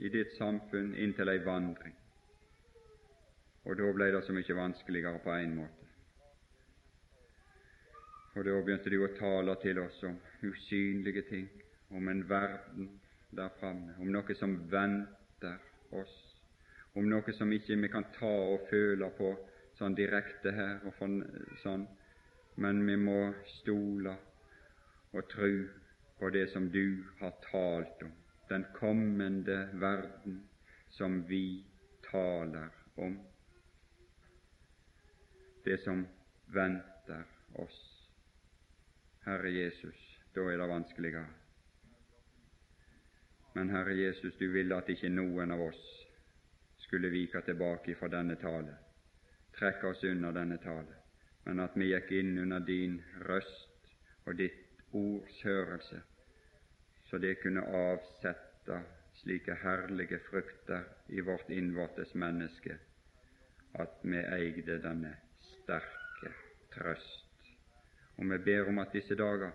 i 0.01 0.09
ditt 0.09 0.33
samfunn 0.41 0.95
inn 0.97 1.13
til 1.15 1.29
ei 1.29 1.41
vandring 1.45 2.01
og 3.65 3.77
da 3.77 3.91
ble 3.93 4.09
det 4.15 4.23
så 4.25 4.35
mykje 4.35 4.57
vanskeligere 4.57 5.21
på 5.25 5.35
en 5.37 5.55
måte. 5.61 5.87
Og 8.35 8.45
da 8.47 8.57
begynte 8.65 8.93
du 8.93 9.03
å 9.05 9.13
tale 9.19 9.57
til 9.63 9.81
oss 9.83 9.99
om 10.09 10.17
usynlige 10.47 11.23
ting, 11.29 11.49
om 11.91 12.09
en 12.09 12.23
verden 12.29 12.89
der 13.37 13.53
framme, 13.61 13.97
om 14.01 14.11
noe 14.11 14.35
som 14.39 14.57
venter 14.71 15.59
oss, 16.01 16.15
om 16.95 17.07
noe 17.11 17.35
som 17.37 17.53
ikke 17.53 17.77
vi 17.83 17.91
kan 17.93 18.07
ta 18.17 18.31
og 18.55 18.69
føle 18.71 19.11
på 19.19 19.35
sånn 19.79 19.95
direkte 19.99 20.55
her, 20.55 20.81
og 20.87 20.97
sånn, 21.63 21.87
men 22.57 22.83
vi 22.87 22.97
må 22.99 23.21
stole 23.61 24.17
og 25.13 25.29
tro 25.31 25.51
på 26.21 26.31
det 26.31 26.47
som 26.53 26.69
du 26.71 27.05
har 27.21 27.33
talt 27.51 28.03
om, 28.05 28.13
den 28.49 28.67
kommende 28.77 29.69
verden 29.73 30.43
som 30.89 31.23
vi 31.27 31.65
taler 32.11 32.69
om 32.95 33.19
det 35.65 35.79
som 35.79 36.07
venter 36.47 37.25
oss. 37.53 38.09
Herre 39.25 39.51
Jesus, 39.51 40.21
da 40.35 40.41
er 40.41 40.59
det 40.59 40.69
vanskeligere. 40.69 41.27
Men 43.55 43.71
Herre 43.71 43.95
Jesus, 43.95 44.37
du 44.39 44.49
ville 44.53 44.77
at 44.77 44.89
ikke 44.89 45.11
noen 45.13 45.53
av 45.53 45.63
oss 45.69 45.83
skulle 46.79 47.11
vike 47.13 47.43
tilbake 47.47 47.95
fra 47.99 48.09
denne 48.09 48.37
tale, 48.41 48.77
trekke 49.59 49.93
oss 49.93 50.05
under 50.05 50.33
denne 50.35 50.59
tale, 50.63 50.97
men 51.45 51.61
at 51.61 51.77
vi 51.77 51.91
gikk 51.91 52.13
inn 52.19 52.39
under 52.39 52.65
din 52.65 52.99
røst 53.27 53.93
og 54.27 54.39
ditt 54.39 54.81
ords 54.97 55.43
hørelse, 55.45 56.01
så 57.11 57.19
det 57.19 57.35
kunne 57.43 57.63
avsette 57.67 58.77
slike 59.19 59.55
herlige 59.63 60.19
frukter 60.19 60.85
i 61.09 61.21
vårt 61.21 61.51
innvortes 61.51 62.15
menneske, 62.15 62.77
at 63.73 63.99
vi 64.03 64.21
eide 64.23 64.79
denne 64.83 65.11
sterke 65.43 66.31
trøst. 66.75 67.51
Og 68.17 68.31
vi 68.31 68.39
ber 68.39 68.71
om 68.71 68.79
at 68.79 68.95
disse 68.95 69.19
dager 69.19 69.51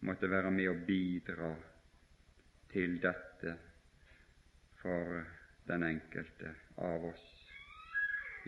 måtte 0.00 0.30
være 0.30 0.50
med 0.50 0.70
å 0.72 0.76
bidra 0.88 1.52
til 2.72 2.98
dette 3.02 3.54
for 4.82 5.22
den 5.70 5.86
enkelte 5.86 6.54
av 6.90 7.08
oss 7.12 7.26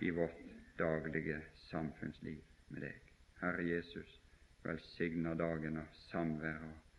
i 0.03 0.11
vårt 0.11 0.45
daglige 0.79 1.41
samfunnsliv 1.71 2.43
med 2.75 2.89
deg. 2.89 3.01
Herre 3.41 3.65
Jesus, 3.71 4.21
velsigna 4.65 5.35
dagen 5.39 5.79
og 5.81 5.99
samværet 6.11 6.90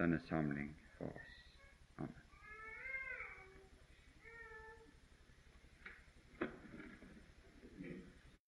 denne 0.00 0.18
samling 0.18 0.74
for 0.98 1.04
oss. 1.04 1.29